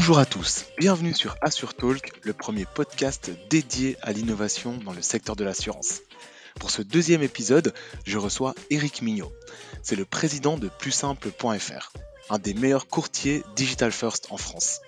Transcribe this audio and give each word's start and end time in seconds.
Bonjour 0.00 0.18
à 0.18 0.24
tous, 0.24 0.64
bienvenue 0.78 1.12
sur 1.12 1.36
Assure 1.42 1.74
Talk, 1.74 2.10
le 2.22 2.32
premier 2.32 2.64
podcast 2.64 3.30
dédié 3.50 3.98
à 4.00 4.12
l'innovation 4.12 4.78
dans 4.78 4.94
le 4.94 5.02
secteur 5.02 5.36
de 5.36 5.44
l'assurance. 5.44 6.00
Pour 6.58 6.70
ce 6.70 6.80
deuxième 6.80 7.22
épisode, 7.22 7.74
je 8.06 8.16
reçois 8.16 8.54
Eric 8.70 9.02
Mignot. 9.02 9.30
C'est 9.82 9.96
le 9.96 10.06
président 10.06 10.56
de 10.56 10.70
plussimple.fr, 10.70 11.92
un 12.30 12.38
des 12.38 12.54
meilleurs 12.54 12.86
courtiers 12.86 13.42
digital 13.56 13.92
first 13.92 14.28
en 14.30 14.38
France. 14.38 14.80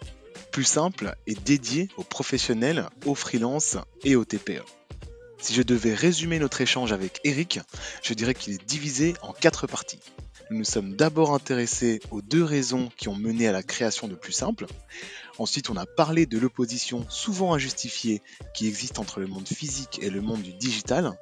Plus 0.50 0.64
simple 0.64 1.14
est 1.26 1.39
dédié 1.44 1.90
aux 1.99 2.04
professionnels, 2.04 2.89
aux 3.04 3.14
freelances 3.14 3.76
et 4.04 4.17
aux 4.17 4.25
TPE. 4.25 4.64
Si 5.36 5.53
je 5.53 5.63
devais 5.63 5.93
résumer 5.93 6.39
notre 6.39 6.63
échange 6.63 6.90
avec 6.90 7.21
Eric, 7.25 7.61
je 8.03 8.14
dirais 8.14 8.35
qu'il 8.35 8.54
est 8.54 8.64
divisé 8.64 9.13
en 9.21 9.35
quatre 9.35 9.67
parties. 9.67 10.00
Nous 10.53 10.64
sommes 10.64 10.96
d'abord 10.96 11.32
intéressés 11.32 12.00
aux 12.11 12.21
deux 12.21 12.45
raisons 12.45 12.90
qui 12.99 13.08
ont 13.08 13.17
mené 13.17 13.49
à 13.49 13.53
la 13.53 13.63
création 13.63 14.07
de 14.07 14.14
Plus 14.14 14.35
Simple. 14.35 14.67
Ensuite, 15.39 15.71
on 15.71 15.76
a 15.79 15.86
parlé 15.86 16.26
de 16.26 16.39
l'opposition 16.39 17.07
souvent 17.09 17.54
injustifiée 17.54 18.21
qui 18.53 18.68
existe 18.68 18.99
entre 18.99 19.21
le 19.21 19.26
monde 19.26 19.49
physique 19.49 19.99
et 20.03 20.11
le 20.11 20.21
monde 20.21 20.43
du 20.43 20.53
digital. 20.53 21.18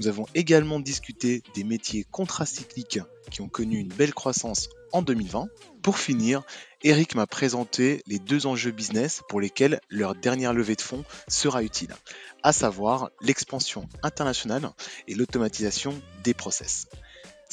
Nous 0.00 0.08
avons 0.08 0.26
également 0.34 0.80
discuté 0.80 1.44
des 1.54 1.62
métiers 1.62 2.04
contracycliques 2.10 2.98
qui 3.30 3.42
ont 3.42 3.48
connu 3.48 3.78
une 3.78 3.92
belle 3.92 4.12
croissance 4.12 4.68
en 4.90 5.02
2020. 5.02 5.46
Pour 5.82 5.96
finir, 5.96 6.42
Eric 6.82 7.14
m'a 7.14 7.28
présenté 7.28 8.02
les 8.08 8.18
deux 8.18 8.46
enjeux 8.46 8.72
business 8.72 9.22
pour 9.28 9.40
lesquels 9.40 9.80
leur 9.88 10.16
dernière 10.16 10.52
levée 10.52 10.74
de 10.74 10.82
fonds 10.82 11.04
sera 11.28 11.62
utile, 11.62 11.94
à 12.42 12.52
savoir 12.52 13.10
l'expansion 13.20 13.88
internationale 14.02 14.68
et 15.06 15.14
l'automatisation 15.14 15.94
des 16.24 16.34
process. 16.34 16.88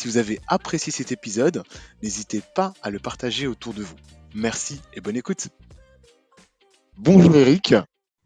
Si 0.02 0.08
vous 0.08 0.18
avez 0.18 0.40
apprécié 0.48 0.92
cet 0.92 1.12
épisode, 1.12 1.62
n'hésitez 2.02 2.42
pas 2.56 2.74
à 2.82 2.90
le 2.90 2.98
partager 2.98 3.46
autour 3.46 3.76
de 3.76 3.84
vous. 3.84 3.94
Merci 4.34 4.82
et 4.96 5.00
bonne 5.00 5.16
écoute. 5.16 5.50
Bonjour 6.98 7.36
Eric. 7.36 7.76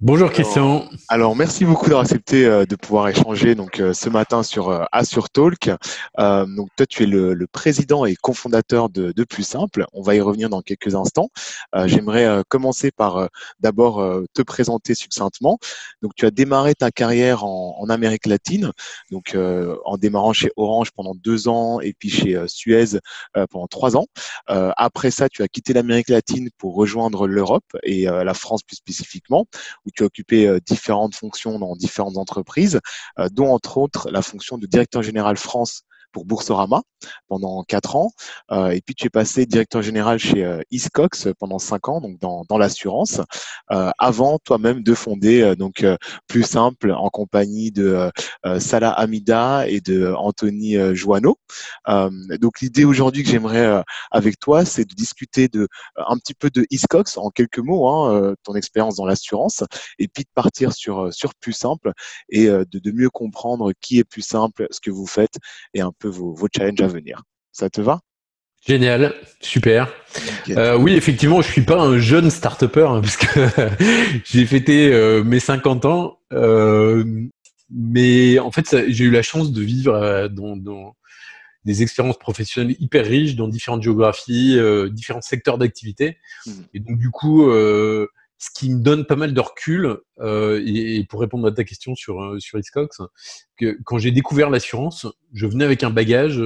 Bonjour 0.01 0.29
Christian. 0.29 0.89
Alors, 1.07 1.38
merci 1.38 1.63
beaucoup 1.63 1.85
d'avoir 1.85 2.01
accepté 2.01 2.45
euh, 2.45 2.65
de 2.65 2.75
pouvoir 2.75 3.07
échanger 3.07 3.55
donc 3.55 3.79
euh, 3.79 3.93
ce 3.93 4.09
matin 4.09 4.43
sur 4.43 4.67
euh, 4.67 4.83
Assure 4.91 5.29
Talk. 5.29 5.69
donc 6.17 6.67
toi 6.75 6.85
tu 6.85 7.03
es 7.03 7.05
le, 7.05 7.47
président 7.49 8.03
et 8.05 8.15
cofondateur 8.15 8.89
de, 8.89 9.13
de, 9.13 9.23
Plus 9.23 9.43
Simple. 9.43 9.85
On 9.93 10.02
va 10.02 10.15
y 10.15 10.19
revenir 10.19 10.49
dans 10.49 10.61
quelques 10.61 10.95
instants. 10.95 11.29
J'aimerais 11.85 12.43
commencer 12.49 12.91
par 12.91 13.29
d'abord 13.59 14.05
te 14.33 14.41
présenter 14.41 14.95
succinctement. 14.95 15.57
Donc 16.02 16.11
tu 16.15 16.25
as 16.25 16.31
démarré 16.31 16.75
ta 16.75 16.91
carrière 16.91 17.45
en, 17.45 17.77
en 17.80 17.89
Amérique 17.89 18.25
latine, 18.25 18.71
donc 19.11 19.37
en 19.85 19.97
démarrant 19.97 20.33
chez 20.33 20.52
Orange 20.57 20.91
pendant 20.91 21.15
deux 21.15 21.47
ans 21.47 21.80
et 21.80 21.93
puis 21.93 22.09
chez 22.09 22.43
Suez 22.47 22.99
pendant 23.49 23.67
trois 23.67 23.95
ans. 23.95 24.05
après 24.47 25.11
ça, 25.11 25.30
tu 25.30 25.43
as 25.43 25.47
quitté 25.47 25.73
l'Amérique 25.73 26.09
latine 26.09 26.49
pour 26.57 26.75
rejoindre 26.75 27.27
l'Europe 27.27 27.65
et 27.83 28.05
la 28.05 28.33
France 28.33 28.63
plus 28.63 28.75
spécifiquement 28.75 29.45
où 29.86 29.91
tu 29.91 30.03
as 30.03 30.05
occupé 30.05 30.59
différentes 30.66 31.16
fonctions 31.16 31.59
dans 31.59 31.75
différentes 31.75 32.17
entreprises, 32.17 32.80
euh, 33.19 33.30
dont 33.31 33.52
entre 33.52 33.78
autres 33.78 34.09
la 34.11 34.22
fonction 34.22 34.58
de 34.58 34.67
directeur 34.67 35.02
général 35.02 35.38
France 35.38 35.83
pour 36.11 36.25
Boursorama 36.25 36.81
pendant 37.28 37.64
quatre 37.64 37.95
ans. 37.95 38.11
Euh, 38.52 38.70
et 38.70 38.81
puis 38.81 38.95
tu 38.95 39.08
es 39.08 39.09
passé 39.09 39.45
directeur 39.45 39.81
général 39.81 40.20
chez 40.20 40.44
euh, 40.44 40.61
Iscox 40.72 41.28
pendant 41.39 41.59
cinq 41.59 41.89
ans, 41.89 42.02
donc 42.02 42.20
dans, 42.20 42.44
dans 42.48 42.58
l'assurance, 42.58 43.22
euh, 43.72 43.92
avant 43.98 44.39
toi-même 44.39 44.84
de 44.84 44.94
fonder 44.94 45.56
donc 45.58 45.86
plus 46.28 46.44
simple 46.44 46.92
en 46.92 47.09
compagnie 47.09 47.72
de 47.72 48.09
Salah 48.59 48.92
Hamida 48.92 49.67
et 49.67 49.81
de 49.81 50.14
Anthony 50.17 50.76
Joanneau. 50.95 51.38
donc 51.88 52.61
l'idée 52.61 52.86
aujourd'hui 52.86 53.23
que 53.23 53.30
j'aimerais 53.30 53.83
avec 54.11 54.39
toi, 54.39 54.66
c'est 54.66 54.86
de 54.86 54.94
discuter 54.94 55.48
de 55.48 55.67
un 55.95 56.17
petit 56.17 56.33
peu 56.33 56.50
de 56.50 56.66
Iscox 56.70 57.17
en 57.17 57.30
quelques 57.30 57.59
mots, 57.59 57.88
hein, 57.88 58.36
ton 58.44 58.56
expérience 58.56 58.95
dans 58.95 59.06
l'assurance, 59.06 59.64
et 60.00 60.08
puis 60.08 60.23
de 60.23 60.30
partir 60.33 60.73
sur 60.73 61.14
sur 61.14 61.33
plus 61.36 61.54
simple 61.54 61.92
et 62.30 62.48
de, 62.48 62.92
mieux 62.92 63.10
comprendre 63.10 63.73
qui 63.82 63.99
est 63.99 64.04
plus 64.04 64.21
simple, 64.21 64.67
ce 64.71 64.80
que 64.80 64.92
vous 64.92 65.08
faites 65.08 65.38
et 65.73 65.82
un 65.82 65.92
peu 65.92 66.08
vos, 66.08 66.36
challenges 66.55 66.82
à 66.82 66.88
venir. 66.88 66.95
Ça 67.52 67.70
te 67.70 67.82
va? 67.82 68.02
Génial, 68.66 69.14
super. 69.42 69.94
Euh, 70.50 70.76
oui, 70.76 70.94
effectivement, 70.94 71.42
je 71.42 71.52
suis 71.52 71.61
pas 71.61 71.80
un 71.80 72.00
jeune 72.00 72.32
start-upper 72.32 72.88
hein, 72.89 73.02
parce 73.02 73.17
que 73.17 73.28
j'ai 74.26 74.45
fêté 74.45 74.92
euh, 74.92 75.23
mes 75.23 75.39
50 75.39 75.86
ans, 75.86 76.17
euh, 76.33 77.04
mais 77.70 78.39
en 78.39 78.52
fait, 78.52 78.76
j'ai 78.88 79.06
eu 79.06 79.11
la 79.11 79.22
chance 79.22 79.52
de 79.52 79.61
vivre 79.61 80.30
dans, 80.30 80.95
des 81.64 81.83
expériences 81.83 82.17
professionnelles 82.17 82.76
hyper 82.80 83.06
riches 83.06 83.36
dans 83.36 83.48
différentes 83.48 83.83
géographies, 83.83 84.60
différents 84.92 85.22
secteurs 85.22 85.60
d'activité, 85.60 86.17
mmh. 86.45 86.52
et 86.73 86.80
donc 86.80 86.98
du 86.98 87.12
coup, 87.12 87.48
ce 88.38 88.50
qui 88.54 88.70
me 88.70 88.80
donne 88.80 89.06
pas 89.06 89.16
mal 89.16 89.33
de 89.33 89.39
recul, 89.39 89.98
euh, 90.20 90.62
et, 90.66 91.04
pour 91.10 91.22
répondre 91.22 91.48
à 91.48 91.52
ta 91.52 91.64
question 91.64 91.95
sur, 91.95 92.36
sur 92.39 92.60
Xcox, 92.60 93.02
que 93.58 93.77
quand 93.86 93.98
j'ai 93.98 94.12
découvert 94.12 94.50
l'assurance, 94.50 95.08
je 95.33 95.48
venais 95.48 95.66
avec 95.66 95.83
un 95.83 95.89
bagage 95.89 96.42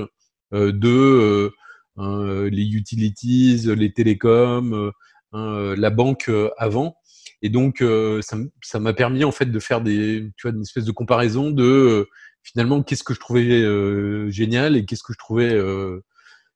euh, 0.54 0.72
de 0.72 1.52
les 1.98 2.76
utilities, 2.76 3.62
les 3.76 3.92
télécoms, 3.92 4.92
la 5.34 5.90
banque 5.90 6.32
avant. 6.58 6.96
Et 7.42 7.50
donc, 7.50 7.84
ça 8.22 8.80
m'a 8.80 8.94
permis 8.94 9.26
en 9.26 9.34
fait 9.34 9.48
de 9.48 9.60
faire 9.60 9.82
des, 9.82 10.32
tu 10.38 10.48
vois, 10.48 10.56
une 10.56 10.62
espèce 10.62 10.86
de 10.86 10.94
comparaison 10.94 11.52
de 11.52 12.08
finalement 12.42 12.84
qu'est-ce 12.84 13.04
que 13.04 13.14
je 13.14 13.20
trouvais 13.20 14.32
génial 14.32 14.78
et 14.78 14.86
qu'est-ce 14.86 15.04
que 15.04 15.12
je 15.12 15.18
trouvais 15.18 15.60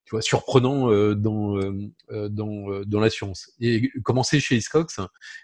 tu 0.06 0.12
vois, 0.12 0.22
surprenant 0.22 0.92
euh, 0.92 1.16
dans, 1.16 1.58
euh, 1.58 1.72
euh, 2.12 2.30
dans, 2.30 2.82
dans 2.86 3.00
l'assurance. 3.00 3.52
Et 3.60 3.90
commencer 4.04 4.40
chez 4.40 4.56
Iscox, 4.56 5.00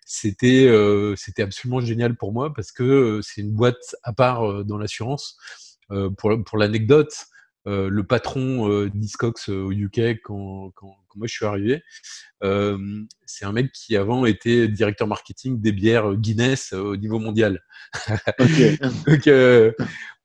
c'était 0.05 0.69
c'était 1.15 1.43
absolument 1.43 1.79
génial 1.79 2.15
pour 2.15 2.33
moi 2.33 2.53
parce 2.53 2.71
que 2.71 3.21
c'est 3.23 3.41
une 3.41 3.51
boîte 3.51 3.95
à 4.03 4.13
part 4.13 4.65
dans 4.65 4.77
l'assurance. 4.77 5.37
pour 6.17 6.43
pour 6.45 6.57
l'anecdote, 6.57 7.13
le 7.69 8.01
patron 8.03 8.85
d'Iscox 8.87 9.49
au 9.49 9.71
UK 9.71 10.21
quand, 10.23 10.71
quand, 10.75 10.95
moi 11.15 11.27
je 11.27 11.33
suis 11.33 11.45
arrivé, 11.45 11.83
c'est 12.41 13.45
un 13.45 13.51
mec 13.51 13.71
qui 13.71 13.95
avant 13.95 14.25
était 14.25 14.67
directeur 14.67 15.07
marketing 15.07 15.61
des 15.61 15.71
bières 15.71 16.15
Guinness 16.15 16.73
au 16.73 16.95
niveau 16.95 17.19
mondial. 17.19 17.61
Donc, 19.07 19.27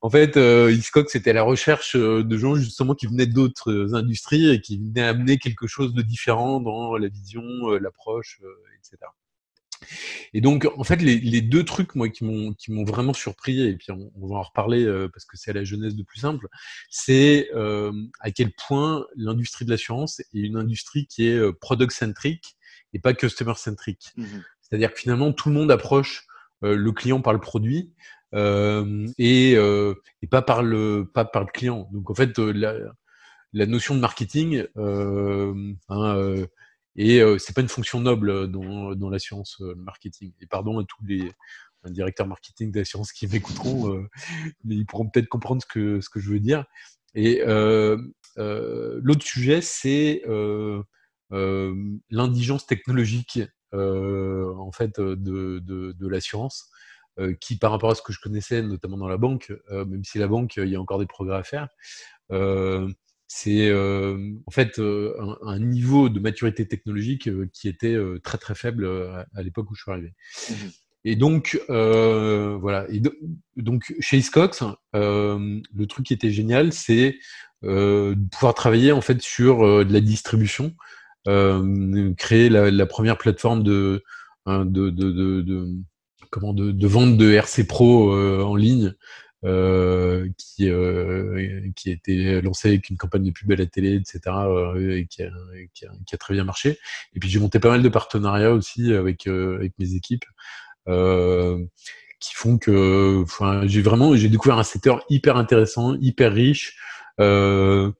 en 0.05 0.11
fait, 0.11 0.37
euh, 0.37 0.77
c'était 1.09 1.33
la 1.33 1.43
recherche 1.43 1.97
euh, 1.97 2.23
de 2.23 2.37
gens 2.37 2.57
justement 2.57 2.95
qui 2.95 3.07
venaient 3.07 3.25
d'autres 3.25 3.73
euh, 3.73 3.95
industries 3.95 4.51
et 4.51 4.61
qui 4.61 4.77
venaient 4.77 5.01
amener 5.01 5.39
quelque 5.39 5.67
chose 5.67 5.95
de 5.95 6.03
différent 6.03 6.61
dans 6.61 6.99
la 6.99 7.09
vision, 7.09 7.43
euh, 7.43 7.79
l'approche, 7.79 8.39
etc. 8.79 8.99
Et 10.33 10.41
donc, 10.41 10.69
en 10.77 10.85
fait, 10.85 10.97
les, 10.97 11.41
deux 11.41 11.65
trucs, 11.65 11.95
moi, 11.95 12.09
qui 12.09 12.25
m'ont 12.25 12.53
qui 12.55 12.73
m'ont 12.73 12.85
vraiment 12.85 13.13
surpris, 13.13 13.63
et 13.63 13.77
puis 13.77 13.91
on, 13.91 14.27
va 14.27 14.37
en 14.37 14.43
reparler 14.43 14.85
parce 15.13 15.25
que 15.25 15.37
c'est 15.37 15.51
à 15.51 15.55
la 15.55 15.65
jeunesse 15.65 15.95
de 15.95 16.03
plus 16.03 16.21
simple, 16.21 16.49
c'est 16.91 17.49
à 18.21 18.31
quel 18.31 18.53
point 18.53 19.07
l'industrie 19.17 19.65
de 19.65 19.71
l'assurance 19.71 20.21
est 20.21 20.27
une 20.33 20.57
industrie 20.57 21.07
qui 21.07 21.27
est 21.27 21.53
product-centric 21.61 22.57
et 22.93 22.99
pas 22.99 23.15
customer-centric. 23.15 24.13
Mmh 24.17 24.25
C'est-à-dire 24.61 24.93
que 24.93 25.01
finalement, 25.01 25.33
tout 25.33 25.49
le 25.49 25.55
monde 25.55 25.71
approche 25.71 26.27
le 26.63 26.91
client 26.93 27.21
par 27.21 27.33
le 27.33 27.41
produit, 27.41 27.93
euh, 28.35 29.07
et, 29.17 29.55
euh, 29.57 29.95
et, 30.23 30.27
pas 30.27 30.43
par 30.43 30.63
le 30.63 31.09
pas 31.13 31.25
par 31.25 31.45
le 31.45 31.51
client. 31.51 31.89
Donc 31.93 32.11
en 32.11 32.15
fait, 32.15 32.39
euh, 32.39 32.53
la, 32.53 32.75
la 33.53 33.67
notion 33.67 33.95
de 33.95 34.01
marketing 34.01 34.65
hein, 34.77 36.45
et 36.97 37.21
c'est 37.39 37.55
pas 37.55 37.61
une 37.61 37.69
fonction 37.69 38.01
noble 38.01 38.49
dans, 38.51 38.95
dans 38.95 39.11
l'assurance 39.11 39.61
marketing. 39.77 40.33
Et 40.41 40.47
pardon 40.47 40.79
à 40.79 40.85
tous 40.85 41.05
les 41.05 41.31
directeurs 41.87 42.27
marketing 42.27 42.71
d'assurance 42.71 43.13
qui 43.13 43.27
m'écouteront, 43.27 44.07
mais 44.65 44.77
ils 44.77 44.87
pourront 44.87 45.09
peut-être 45.09 45.29
comprendre 45.29 45.63
ce 45.63 45.67
que 45.67 46.01
ce 46.01 46.09
que 46.09 46.21
je 46.21 46.31
veux 46.31 46.41
dire. 46.41 46.65
Et 47.15 47.43
euh, 47.43 47.99
euh, 48.39 49.01
l'autre 49.03 49.25
sujet, 49.25 49.61
c'est 49.61 50.23
euh, 50.27 50.83
l'indigence 52.11 52.67
technologique 52.67 53.41
en 53.73 54.71
fait 54.73 55.01
de, 55.01 55.15
de, 55.59 55.93
de 55.93 56.09
l'assurance. 56.09 56.71
Euh, 57.21 57.33
qui, 57.41 57.57
par 57.57 57.71
rapport 57.71 57.93
à 57.93 57.95
ce 57.95 58.03
que 58.03 58.13
je 58.13 58.19
connaissais, 58.19 58.61
notamment 58.61 58.97
dans 58.97 59.07
la 59.07 59.19
banque, 59.19 59.53
euh, 59.71 59.85
même 59.85 60.03
si 60.03 60.19
la 60.19 60.27
banque, 60.27 60.57
il 60.57 60.67
y 60.67 60.75
a 60.75 60.81
encore 60.81 60.99
des 60.99 61.07
progrès 61.07 61.37
à 61.37 61.45
faire, 61.45 61.69
euh, 62.33 62.89
c'est 63.37 63.73
en 63.75 64.51
fait 64.53 64.79
un, 64.79 65.59
niveau 65.59 66.09
de 66.09 66.21
maturité 66.21 66.69
technologique 66.69 67.29
qui 67.53 67.69
était 67.69 67.97
très 68.23 68.39
très 68.39 68.55
faible 68.55 68.87
à, 68.87 69.43
l'époque 69.43 69.71
où 69.73 69.75
je 69.75 69.83
suis 69.83 69.91
arrivé. 69.91 70.13
Mmh 70.51 70.55
Et 71.05 71.17
donc, 71.17 71.61
voilà. 71.69 72.87
Et 72.91 73.03
donc, 73.57 73.93
chez 73.99 74.19
Iscox, 74.19 74.63
le 74.93 75.85
truc 75.89 76.07
qui 76.07 76.15
était 76.15 76.31
génial, 76.31 76.73
c'est 76.73 77.19
de 77.63 78.29
pouvoir 78.31 78.55
travailler 78.55 78.93
en 78.93 79.01
fait 79.01 79.21
sur 79.21 79.85
de 79.85 79.93
la 79.93 80.01
distribution, 80.01 80.77
créer 82.17 82.49
la, 82.49 82.71
la, 82.71 82.87
première 82.87 83.19
plateforme 83.19 83.65
de, 83.65 84.05
hein, 84.47 84.65
de, 84.65 84.91
de, 84.91 85.11
de, 85.11 85.41
de 85.41 85.69
comment 86.35 86.53
de, 86.53 86.73
de, 86.73 86.87
vente 86.87 87.17
de 87.17 87.33
RC 87.33 87.65
Pro 87.65 88.13
euh, 88.13 88.43
en 88.43 88.57
ligne 88.57 88.95
qui 89.45 90.71
qui 91.77 91.91
a 91.91 91.93
été 91.93 92.41
lancé 92.41 92.69
avec 92.69 92.89
une 92.91 92.97
campagne 92.97 93.25
de 93.25 93.31
pub 93.31 93.53
à 93.53 93.57
la 93.57 93.67
télé, 93.67 93.95
etc. 93.95 94.21
et 94.79 95.07
qui 95.07 95.23
a, 95.23 95.31
qui, 95.75 95.87
a, 95.87 95.91
qui 96.07 96.15
a, 96.15 96.19
très 96.19 96.35
bien 96.35 96.45
marché. 96.45 96.79
Et 97.15 97.21
puis 97.21 97.29
j'ai 97.29 97.39
monté 97.39 97.59
pas 97.59 97.71
mal 97.71 97.83
de 97.83 97.89
partenariats 97.89 98.53
aussi 98.53 98.93
avec 98.95 99.27
avec 99.27 99.73
mes 99.79 99.95
équipes. 99.95 100.25
qui 100.87 102.35
font 102.35 102.59
que 102.59 103.23
enfin, 103.23 103.67
j'ai 103.67 103.83
vraiment 103.83 104.17
j'ai 104.17 104.29
découvert 104.29 104.59
un 104.59 104.65
secteur 104.65 105.05
hyper 105.11 105.37
intéressant, 105.37 105.95
hyper 106.01 106.33
riche, 106.33 106.77
euh, 107.21 107.93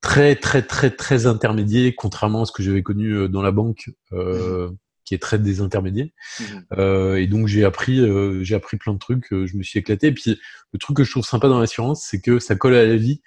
très 0.00 0.36
très 0.36 0.62
très 0.62 0.90
très 0.90 1.26
intermédiaire, 1.26 1.92
contrairement 1.96 2.42
à 2.42 2.44
ce 2.44 2.52
que 2.52 2.62
j'avais 2.62 2.82
connu 2.82 3.28
dans 3.28 3.42
la 3.42 3.50
banque. 3.50 3.90
Euh, 4.12 4.70
qui 5.04 5.14
est 5.14 5.18
très 5.18 5.38
désintermédié. 5.38 6.12
Mmh. 6.40 6.44
Euh, 6.78 7.16
et 7.16 7.26
donc 7.26 7.46
j'ai 7.46 7.64
appris, 7.64 8.00
euh, 8.00 8.42
j'ai 8.42 8.54
appris 8.54 8.76
plein 8.76 8.94
de 8.94 8.98
trucs, 8.98 9.32
euh, 9.32 9.46
je 9.46 9.56
me 9.56 9.62
suis 9.62 9.78
éclaté. 9.78 10.08
Et 10.08 10.12
puis 10.12 10.38
le 10.72 10.78
truc 10.78 10.96
que 10.96 11.04
je 11.04 11.10
trouve 11.10 11.24
sympa 11.24 11.48
dans 11.48 11.60
l'assurance, 11.60 12.06
c'est 12.08 12.20
que 12.20 12.38
ça 12.38 12.56
colle 12.56 12.74
à 12.74 12.84
la 12.84 12.96
vie, 12.96 13.20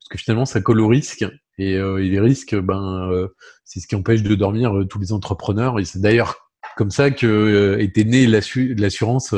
parce 0.00 0.08
que 0.10 0.18
finalement 0.18 0.44
ça 0.44 0.60
colle 0.60 0.80
au 0.80 0.88
risque. 0.88 1.24
Et, 1.58 1.72
et 1.74 2.08
les 2.08 2.18
risques, 2.18 2.56
ben, 2.56 3.28
c'est 3.64 3.78
ce 3.78 3.86
qui 3.86 3.94
empêche 3.94 4.22
de 4.22 4.34
dormir 4.34 4.72
tous 4.88 4.98
les 4.98 5.12
entrepreneurs. 5.12 5.78
Et 5.78 5.84
c'est 5.84 6.00
d'ailleurs 6.00 6.50
comme 6.76 6.90
ça 6.90 7.10
que 7.10 7.76
était 7.78 8.04
née 8.04 8.26
l'assurance 8.26 9.34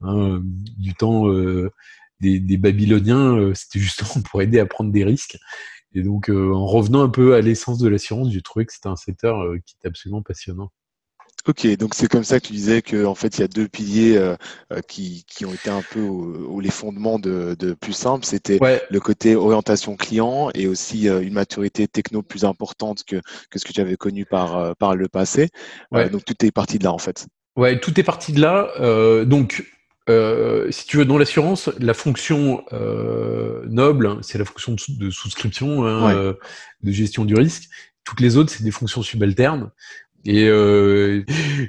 hein, 0.00 0.40
du 0.42 0.94
temps 0.94 1.30
des, 2.20 2.40
des, 2.40 2.56
Babyloniens. 2.56 3.52
C'était 3.54 3.78
justement 3.78 4.22
pour 4.24 4.40
aider 4.40 4.58
à 4.58 4.66
prendre 4.66 4.90
des 4.90 5.04
risques. 5.04 5.36
Et 5.92 6.02
donc, 6.02 6.30
en 6.30 6.66
revenant 6.66 7.02
un 7.02 7.10
peu 7.10 7.34
à 7.34 7.42
l'essence 7.42 7.78
de 7.78 7.88
l'assurance, 7.88 8.32
j'ai 8.32 8.42
trouvé 8.42 8.64
que 8.64 8.72
c'était 8.72 8.88
un 8.88 8.96
secteur 8.96 9.44
qui 9.66 9.76
était 9.78 9.88
absolument 9.88 10.22
passionnant. 10.22 10.72
Ok, 11.48 11.64
donc 11.76 11.94
c'est 11.94 12.08
comme 12.08 12.24
ça 12.24 12.40
que 12.40 12.48
tu 12.48 12.52
disais 12.52 12.82
qu'en 12.82 13.14
fait 13.14 13.38
il 13.38 13.40
y 13.40 13.44
a 13.44 13.48
deux 13.48 13.68
piliers 13.68 14.16
euh, 14.16 14.34
euh, 14.72 14.80
qui, 14.88 15.24
qui, 15.28 15.44
ont 15.44 15.54
été 15.54 15.70
un 15.70 15.82
peu 15.82 16.00
au, 16.00 16.58
les 16.58 16.70
fondements 16.70 17.20
de, 17.20 17.54
de 17.56 17.72
plus 17.72 17.92
simple. 17.92 18.24
C'était 18.24 18.58
le 18.90 19.00
côté 19.00 19.36
orientation 19.36 19.96
client 19.96 20.50
et 20.54 20.66
aussi 20.66 21.08
euh, 21.08 21.20
une 21.20 21.34
maturité 21.34 21.86
techno 21.86 22.22
plus 22.22 22.44
importante 22.44 23.04
que, 23.04 23.20
que 23.48 23.60
ce 23.60 23.64
que 23.64 23.72
tu 23.72 23.80
avais 23.80 23.96
connu 23.96 24.24
par, 24.24 24.74
par 24.76 24.96
le 24.96 25.06
passé. 25.06 25.50
donc 25.92 26.24
tout 26.24 26.44
est 26.44 26.50
parti 26.50 26.78
de 26.78 26.84
là 26.84 26.92
en 26.92 26.98
fait. 26.98 27.28
Ouais, 27.54 27.78
tout 27.78 27.98
est 27.98 28.02
parti 28.02 28.32
de 28.32 28.40
là. 28.40 29.24
donc 29.24 29.64
si 30.70 30.86
tu 30.86 30.96
veux, 30.96 31.04
dans 31.04 31.18
l'assurance, 31.18 31.70
la 31.78 31.94
fonction 31.94 32.64
noble, 33.68 34.18
c'est 34.22 34.38
la 34.38 34.44
fonction 34.44 34.74
de, 34.88 35.10
souscription, 35.10 35.86
hein, 35.86 36.34
de 36.82 36.92
gestion 36.92 37.24
du 37.24 37.34
risque. 37.34 37.68
Toutes 38.04 38.20
les 38.20 38.36
autres, 38.36 38.50
c'est 38.50 38.62
des 38.62 38.70
fonctions 38.70 39.02
subalternes. 39.02 39.70
Et 40.28 40.48
euh, 40.48 41.22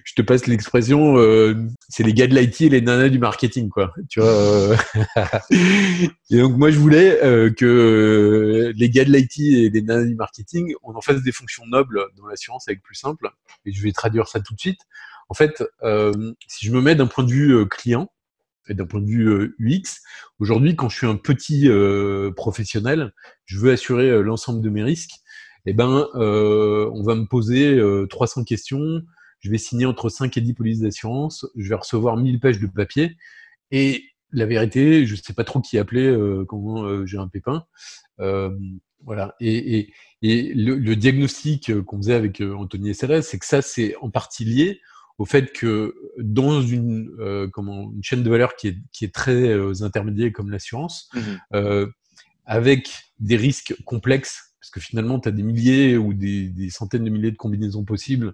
je 0.04 0.14
te 0.16 0.24
passe 0.24 0.48
l'expression, 0.48 1.20
euh, 1.20 1.54
c'est 1.90 2.02
les 2.02 2.14
gars 2.14 2.26
de 2.26 2.34
l'IT 2.34 2.62
et 2.62 2.70
les 2.70 2.82
nanas 2.82 3.10
du 3.10 3.20
marketing, 3.20 3.70
quoi. 3.70 3.94
Tu 4.10 4.20
vois. 4.20 4.30
Euh. 4.30 4.76
et 6.32 6.40
donc 6.40 6.58
moi 6.58 6.72
je 6.72 6.80
voulais 6.80 7.24
euh, 7.24 7.52
que 7.52 8.74
les 8.76 8.90
gars 8.90 9.06
de 9.06 9.12
l'IT 9.12 9.40
et 9.40 9.70
les 9.70 9.82
nanas 9.84 10.06
du 10.06 10.16
marketing, 10.16 10.74
on 10.82 10.96
en 10.96 11.02
fasse 11.02 11.22
des 11.22 11.32
fonctions 11.32 11.68
nobles 11.68 12.02
dans 12.18 12.26
l'assurance 12.26 12.68
avec 12.68 12.82
plus 12.82 12.96
simple. 12.96 13.30
Et 13.66 13.72
je 13.72 13.84
vais 13.84 13.92
traduire 13.92 14.28
ça 14.28 14.40
tout 14.40 14.56
de 14.56 14.60
suite. 14.60 14.80
En 15.30 15.36
fait, 15.36 15.64
si 16.48 16.66
je 16.66 16.72
me 16.72 16.82
mets 16.82 16.96
d'un 16.96 17.08
point 17.08 17.26
de 17.26 17.32
vue 17.32 17.68
client 17.68 18.10
et 18.70 18.74
d'un 18.74 18.86
point 18.86 19.02
de 19.02 19.06
vue 19.06 19.56
UX, 19.60 20.02
aujourd'hui 20.40 20.76
quand 20.76 20.90
je 20.90 20.98
suis 20.98 21.08
un 21.08 21.18
petit 21.18 21.70
professionnel, 22.36 23.14
je 23.46 23.60
veux 23.60 23.72
assurer 23.72 24.24
l'ensemble 24.24 24.62
de 24.62 24.70
mes 24.70 24.84
risques 24.84 25.20
eh 25.68 25.74
ben, 25.74 26.08
euh, 26.16 26.90
on 26.94 27.04
va 27.04 27.14
me 27.16 27.26
poser 27.26 27.78
300 28.10 28.42
euh, 28.42 28.44
questions, 28.46 29.02
je 29.40 29.52
vais 29.52 29.58
signer 29.58 29.86
entre 29.86 30.08
5 30.08 30.36
et 30.38 30.42
10 30.42 30.54
polices 30.54 30.80
d'assurance, 30.80 31.46
je 31.58 31.68
vais 31.68 31.76
recevoir 31.76 32.16
1000 32.16 32.40
pages 32.40 32.60
de 32.60 32.68
papier, 32.68 33.18
et 33.72 34.06
la 34.32 34.46
vérité, 34.46 35.06
je 35.06 35.14
ne 35.14 35.18
sais 35.18 35.34
pas 35.34 35.44
trop 35.44 35.60
qui 35.60 35.78
appeler 35.78 36.06
euh, 36.06 36.46
quand 36.48 37.06
j'ai 37.06 37.18
un 37.18 37.28
pépin. 37.28 37.66
voilà. 39.04 39.36
Et, 39.42 39.92
le, 40.22 40.96
diagnostic 40.96 41.82
qu'on 41.84 41.98
faisait 41.98 42.16
avec 42.16 42.42
Anthony 42.42 42.94
SRS, 42.94 43.24
c'est 43.24 43.38
que 43.38 43.46
ça, 43.46 43.62
c'est 43.62 43.96
en 43.98 44.10
partie 44.10 44.46
lié 44.46 44.80
au 45.18 45.26
fait 45.26 45.52
que 45.52 45.96
dans 46.18 46.62
une, 46.62 47.50
comment, 47.52 47.92
une 47.92 48.04
chaîne 48.04 48.24
de 48.24 48.30
valeur 48.30 48.56
qui 48.56 48.70
est, 48.70 48.78
qui 48.94 49.04
est 49.04 49.14
très 49.14 49.84
intermédiaire 49.84 50.32
comme 50.34 50.50
l'assurance, 50.50 51.10
mmh 51.14 51.86
avec 52.48 52.90
des 53.20 53.36
risques 53.36 53.76
complexes 53.84 54.47
parce 54.68 54.84
que 54.84 54.90
finalement, 54.90 55.18
tu 55.18 55.30
as 55.30 55.32
des 55.32 55.44
milliers 55.44 55.96
ou 55.96 56.14
des, 56.14 56.70
centaines 56.70 57.06
de 57.06 57.10
milliers 57.10 57.32
de 57.32 57.38
combinaisons 57.38 57.86
possibles 57.86 58.34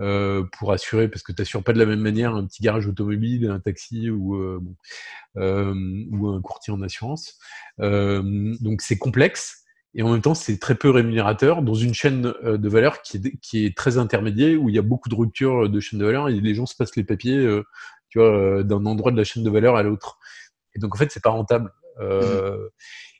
euh, 0.00 0.42
pour 0.58 0.72
assurer, 0.72 1.08
parce 1.08 1.22
que 1.22 1.30
tu 1.30 1.40
n'assures 1.40 1.62
pas 1.62 1.72
de 1.72 1.78
la 1.78 1.86
même 1.86 2.00
manière 2.00 2.34
un 2.34 2.44
petit 2.44 2.64
garage 2.64 2.88
automobile, 2.88 3.48
un 3.48 3.60
taxi 3.60 4.10
ou, 4.10 4.34
euh, 4.34 4.60
euh, 5.36 5.72
un 6.34 6.40
courtier 6.40 6.72
en 6.72 6.82
assurance. 6.82 7.38
donc 7.78 8.82
c'est 8.82 8.98
complexe. 8.98 9.62
Et 9.94 10.02
en 10.02 10.10
même 10.10 10.20
temps, 10.20 10.34
c'est 10.34 10.58
très 10.58 10.74
peu 10.74 10.90
rémunérateur 10.90 11.62
dans 11.62 11.74
une 11.74 11.94
chaîne 11.94 12.22
de 12.22 12.68
valeur 12.68 13.00
qui 13.02 13.20
est, 13.54 13.76
très 13.76 13.98
intermédiaire, 13.98 14.60
où 14.60 14.68
il 14.68 14.74
y 14.74 14.78
a 14.78 14.82
beaucoup 14.82 15.08
de 15.08 15.14
ruptures 15.14 15.70
de 15.70 15.80
chaîne 15.80 16.00
de 16.00 16.04
valeur 16.04 16.28
et 16.28 16.40
les 16.40 16.54
gens 16.54 16.66
se 16.66 16.74
passent 16.74 16.96
les 16.96 17.04
papiers 17.04 17.62
d'un 18.16 18.84
endroit 18.84 19.12
de 19.12 19.16
la 19.16 19.24
chaîne 19.24 19.44
de 19.44 19.50
valeur 19.50 19.76
à 19.76 19.84
l'autre. 19.84 20.18
Et 20.74 20.80
donc, 20.80 20.96
en 20.96 20.98
fait, 20.98 21.12
c'est 21.12 21.22
pas 21.22 21.30
rentable. 21.30 21.72
Mmh. 22.00 22.68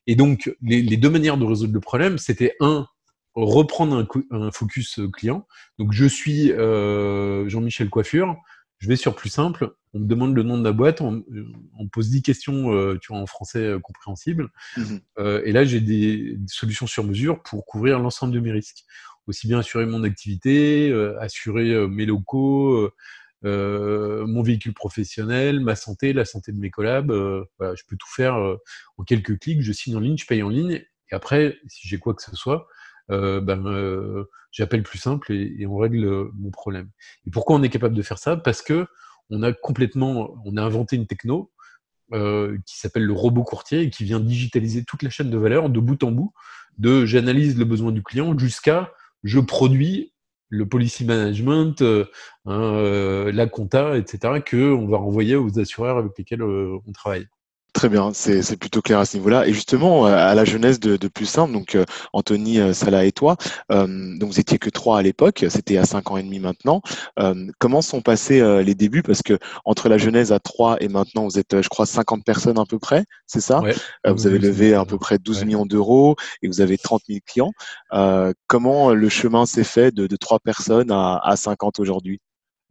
Et 0.09 0.17
donc, 0.17 0.51
les, 0.63 0.97
deux 0.97 1.11
manières 1.11 1.37
de 1.37 1.45
résoudre 1.45 1.75
le 1.75 1.81
problème, 1.81 2.17
c'était 2.17 2.57
un, 2.61 2.89
reprendre 3.35 4.09
un, 4.31 4.51
focus 4.51 5.01
client. 5.13 5.47
Donc, 5.79 5.93
je 5.93 6.07
suis 6.07 6.51
euh, 6.51 7.47
Jean-Michel 7.47 7.91
Coiffure, 7.91 8.35
je 8.79 8.89
vais 8.89 8.97
sur 8.97 9.15
plus 9.15 9.29
simple, 9.29 9.75
on 9.93 10.01
me 10.01 10.07
demande 10.07 10.35
le 10.35 10.43
nom 10.43 10.57
de 10.57 10.65
la 10.65 10.73
boîte, 10.73 11.03
on, 11.03 11.11
me 11.11 11.89
pose 11.93 12.09
10 12.09 12.23
questions 12.23 12.73
euh, 12.73 12.97
tu 12.99 13.13
vois, 13.13 13.21
en 13.21 13.27
français 13.27 13.59
euh, 13.59 13.79
compréhensible. 13.81 14.49
Mmh 14.79 14.97
et 15.45 15.53
là, 15.53 15.65
j'ai 15.65 15.81
des, 15.81 16.39
solutions 16.47 16.87
sur 16.87 17.05
mesure 17.05 17.43
pour 17.43 17.67
couvrir 17.67 17.99
l'ensemble 17.99 18.33
de 18.33 18.41
mes 18.41 18.51
risques. 18.51 18.85
Aussi 19.27 19.47
bien 19.47 19.59
assurer 19.59 19.85
mon 19.85 20.05
activité, 20.05 20.91
assurer 21.21 21.87
mes 21.87 22.07
locaux, 22.07 22.91
euh, 23.45 24.27
mon 24.27 24.43
véhicule 24.43 24.75
professionnel, 24.75 25.61
ma 25.61 25.77
santé, 25.77 26.13
la 26.13 26.25
santé 26.25 26.53
de 26.53 26.59
mes 26.59 26.71
collabs. 26.71 27.11
Euh, 27.11 27.45
je 27.61 27.83
peux 27.87 27.97
tout 27.97 28.09
faire 28.15 28.37
euh, 28.37 28.57
en 28.97 29.05
quelques 29.05 29.39
clics. 29.39 29.63
Je 29.63 29.73
signe 29.73 29.97
en 29.97 30.01
ligne, 30.01 30.19
je 30.19 30.27
paye 30.27 30.43
en 30.43 30.49
ligne. 30.49 30.73
Et 30.73 31.15
après, 31.15 31.59
si 31.67 31.89
j'ai 31.89 31.99
quoi 31.99 32.15
que 32.15 32.23
ce 32.23 32.35
soit, 32.37 32.69
ben, 33.09 34.27
j'appelle 34.51 34.83
plus 34.83 34.99
simple 34.99 35.33
et, 35.33 35.65
on 35.67 35.79
règle 35.79 36.31
mon 36.35 36.51
problème. 36.51 36.91
Et 37.27 37.31
pourquoi 37.31 37.57
on 37.57 37.63
est 37.63 37.71
capable 37.71 37.95
de 37.95 38.03
faire 38.03 38.19
ça? 38.19 38.37
Parce 38.37 38.61
que 38.61 38.87
on 39.31 39.43
a 39.43 39.55
complètement, 39.55 40.39
on 40.45 40.59
a 40.59 40.63
inventé 40.63 40.97
une 40.97 41.07
techno 41.07 41.51
qui 42.13 42.79
s'appelle 42.79 43.05
le 43.05 43.15
robot 43.15 43.45
courtier 43.45 43.81
et 43.81 43.91
qui 43.91 44.05
vient 44.05 44.21
digitaliser 44.21 44.85
toute 44.85 45.03
la 45.03 45.09
chaîne 45.09 45.31
de 45.31 45.39
valeur 45.39 45.71
de 45.71 45.81
bout 45.81 46.05
en 46.05 46.13
bout, 46.13 46.35
de 46.77 47.07
j'analyse 47.07 47.57
le 47.57 47.65
besoin 47.65 47.91
du 47.91 48.03
client 48.03 48.39
jusqu'à 48.39 48.93
je 49.25 49.41
produis 49.41 50.13
le 50.49 50.69
policy 50.69 51.05
management, 51.05 51.83
euh, 51.83 52.07
hein, 52.47 52.61
euh, 52.77 53.33
la 53.33 53.47
compta, 53.47 53.97
etc., 53.97 54.41
que 54.45 54.73
on 54.73 54.89
va 54.89 54.99
renvoyer 54.99 55.37
aux 55.37 55.59
assureurs 55.59 55.99
avec 55.99 56.17
lesquels 56.19 56.43
euh, 56.43 56.79
on 56.87 56.93
travaille. 56.93 57.27
Très 57.75 57.89
bien, 57.89 58.13
c'est 58.13 58.57
plutôt 58.57 58.81
clair 58.83 58.99
à 58.99 59.05
ce 59.05 59.17
niveau-là. 59.17 59.47
Et 59.47 59.53
justement, 59.53 60.07
à 60.07 60.35
la 60.35 60.45
jeunesse 60.45 60.81
de, 60.81 60.97
Plus 61.09 61.27
Simple, 61.27 61.53
donc 61.53 61.77
Anthony, 62.13 62.75
Salah 62.75 63.05
et 63.05 63.13
toi, 63.13 63.37
donc 63.71 64.23
vous 64.23 64.41
étiez 64.41 64.59
que 64.59 64.71
trois 64.71 64.99
à 64.99 65.03
l'époque, 65.03 65.45
c'était 65.49 65.77
à 65.77 65.85
cinq 65.85 66.11
ans 66.11 66.17
et 66.17 66.23
demi 66.23 66.41
maintenant. 66.41 66.83
comment 67.59 67.83
sont 67.83 68.01
passés 68.01 68.41
les 68.65 68.75
débuts? 68.75 69.03
Parce 69.03 69.23
que 69.23 69.39
entre 69.65 69.89
la 69.89 69.99
jeunesse 69.99 70.31
à 70.33 70.41
trois 70.41 70.77
et 70.81 70.89
maintenant, 70.89 71.25
vous 71.25 71.39
êtes, 71.39 71.61
je 71.63 71.69
crois, 71.69 71.87
50 71.87 72.25
personnes 72.25 72.59
à 72.59 72.65
peu 72.65 72.79
près, 72.79 73.05
c'est 73.27 73.41
ça? 73.41 73.61
Vous 74.07 74.27
avez 74.27 74.39
levé 74.39 74.75
à 74.75 74.85
peu 74.85 74.99
près 74.99 75.19
12 75.19 75.45
millions 75.45 75.67
d'euros 75.67 76.17
et 76.43 76.49
vous 76.49 76.61
avez 76.61 76.79
30 76.79 77.03
000 77.09 77.21
clients. 77.27 77.53
comment 78.49 78.93
le 78.93 79.09
chemin 79.09 79.47
s'est 79.47 79.65
fait 79.65 79.95
de, 79.95 80.17
trois 80.17 80.41
personnes 80.41 80.91
à, 80.91 81.21
à 81.23 81.37
50 81.37 81.79
aujourd'hui? 81.81 82.21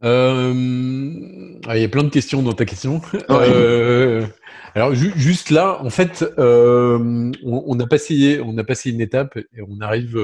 Euh, 0.04 1.58
ah, 1.66 1.76
il 1.76 1.82
y 1.82 1.84
a 1.84 1.88
plein 1.88 2.04
de 2.04 2.08
questions 2.08 2.42
dans 2.42 2.52
ta 2.52 2.64
question. 2.64 3.00
Euh, 3.30 4.26
alors 4.74 4.94
juste 4.94 5.50
là, 5.50 5.82
en 5.82 5.90
fait, 5.90 6.24
euh, 6.38 7.32
on, 7.42 7.80
a 7.80 7.86
passé, 7.86 8.40
on 8.44 8.56
a 8.58 8.64
passé 8.64 8.90
une 8.90 9.00
étape 9.00 9.36
et 9.36 9.62
on 9.66 9.80
arrive 9.80 10.18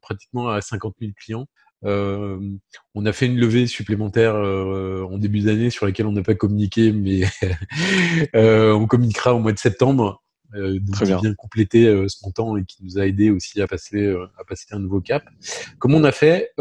pratiquement 0.00 0.48
à 0.48 0.60
50 0.60 0.94
000 1.00 1.12
clients. 1.16 1.46
on 1.82 3.06
a 3.06 3.12
fait 3.12 3.26
une 3.26 3.38
levée 3.38 3.66
supplémentaire 3.66 4.36
en 4.36 5.18
début 5.18 5.40
d'année 5.40 5.70
sur 5.70 5.86
laquelle 5.86 6.06
on 6.06 6.12
n'a 6.12 6.22
pas 6.22 6.34
communiqué, 6.34 6.92
mais 6.92 7.22
on 8.34 8.86
communiquera 8.86 9.34
au 9.34 9.38
mois 9.38 9.52
de 9.52 9.58
septembre. 9.58 10.22
Très 10.92 11.04
qui 11.04 11.20
vient 11.20 11.34
compléter 11.34 11.84
ce 12.08 12.24
montant 12.24 12.56
et 12.56 12.64
qui 12.64 12.82
nous 12.82 12.98
a 12.98 13.06
aidé 13.06 13.28
aussi 13.28 13.60
à 13.60 13.66
passer 13.66 14.10
à 14.38 14.44
passer 14.44 14.64
un 14.70 14.78
nouveau 14.78 15.02
cap. 15.02 15.22
Comme 15.78 15.94
on 15.94 16.04
a 16.04 16.12
fait 16.12 16.52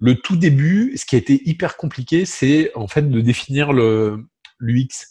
le 0.00 0.14
tout 0.16 0.36
début, 0.36 0.96
ce 0.96 1.04
qui 1.04 1.14
a 1.14 1.18
été 1.18 1.42
hyper 1.48 1.76
compliqué, 1.76 2.24
c'est 2.24 2.74
en 2.74 2.88
fait 2.88 3.08
de 3.08 3.20
définir 3.20 3.72
le 3.72 4.26
l'UX, 4.58 5.06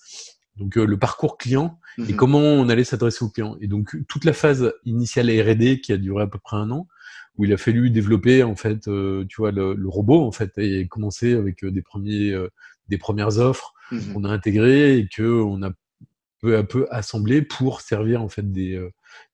donc 0.57 0.77
euh, 0.77 0.85
le 0.85 0.97
parcours 0.97 1.37
client 1.37 1.79
et 1.97 2.13
mhm. 2.13 2.15
comment 2.15 2.39
on 2.39 2.69
allait 2.69 2.83
s'adresser 2.83 3.23
au 3.23 3.29
client. 3.29 3.55
Et 3.61 3.67
donc 3.67 3.95
toute 4.07 4.25
la 4.25 4.33
phase 4.33 4.73
initiale 4.85 5.29
R&D 5.29 5.81
qui 5.81 5.91
a 5.93 5.97
duré 5.97 6.23
à 6.23 6.27
peu 6.27 6.39
près 6.39 6.57
un 6.57 6.71
an, 6.71 6.87
où 7.37 7.45
il 7.45 7.53
a 7.53 7.57
fallu 7.57 7.91
développer 7.91 8.43
en 8.43 8.55
fait, 8.55 8.87
euh, 8.87 9.25
tu 9.29 9.37
vois, 9.37 9.51
le, 9.51 9.75
robot 9.87 10.25
en 10.25 10.31
fait 10.31 10.57
et 10.57 10.87
commencer 10.87 11.33
avec 11.33 11.63
euh, 11.63 11.71
des 11.71 11.81
premiers, 11.81 12.35
des 12.87 12.97
premières 12.97 13.37
offres 13.37 13.73
mhm. 13.91 14.13
qu'on 14.13 14.23
a 14.23 14.29
intégrées 14.29 14.97
et 14.97 15.07
que 15.07 15.23
on 15.23 15.61
a 15.61 15.71
peu 16.41 16.57
à 16.57 16.63
peu 16.63 16.87
assemblés 16.89 17.41
pour 17.41 17.81
servir 17.81 18.23
en 18.23 18.29
fait 18.29 18.51
des, 18.51 18.81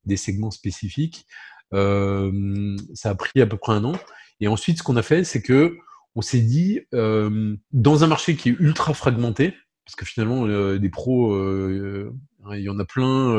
des 0.05 0.17
segments 0.17 0.51
spécifiques. 0.51 1.27
ça 1.71 3.09
a 3.09 3.15
pris 3.15 3.41
à 3.41 3.47
peu 3.47 3.57
près 3.57 3.73
un 3.73 3.85
an. 3.85 3.93
Et 4.39 4.47
ensuite, 4.47 4.79
ce 4.79 4.83
qu'on 4.83 4.97
a 4.97 5.01
fait, 5.01 5.23
c'est 5.23 5.41
que 5.41 5.77
on 6.15 6.21
s'est 6.21 6.39
dit, 6.39 6.79
dans 6.91 8.03
un 8.03 8.07
marché 8.07 8.37
qui 8.37 8.49
est 8.49 8.55
ultra 8.59 8.93
fragmenté, 8.93 9.53
parce 9.85 9.95
que 9.97 10.05
finalement, 10.05 10.47
des 10.77 10.89
pros, 10.89 11.35
il 11.37 12.61
y 12.61 12.69
en 12.69 12.79
a 12.79 12.85
plein, 12.85 13.37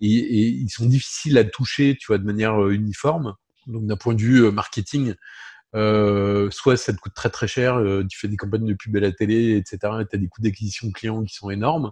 et, 0.00 0.06
et, 0.06 0.48
ils 0.48 0.70
sont 0.70 0.86
difficiles 0.86 1.36
à 1.36 1.44
toucher, 1.44 1.96
tu 2.00 2.06
vois, 2.06 2.16
de 2.16 2.24
manière 2.24 2.66
uniforme. 2.70 3.34
Donc 3.66 3.86
d'un 3.86 3.96
point 3.96 4.14
de 4.14 4.22
vue 4.22 4.50
marketing, 4.50 5.14
euh, 5.74 6.50
soit 6.50 6.76
ça 6.76 6.92
te 6.92 6.98
coûte 6.98 7.14
très 7.14 7.30
très 7.30 7.48
cher, 7.48 7.76
euh, 7.76 8.04
tu 8.08 8.18
fais 8.18 8.28
des 8.28 8.36
campagnes 8.36 8.66
de 8.66 8.74
pub 8.74 8.94
à 8.96 9.00
la 9.00 9.12
télé, 9.12 9.56
etc. 9.56 9.78
Et 10.00 10.06
tu 10.06 10.16
as 10.16 10.18
des 10.18 10.28
coûts 10.28 10.42
d'acquisition 10.42 10.90
clients 10.90 11.24
qui 11.24 11.34
sont 11.34 11.50
énormes. 11.50 11.90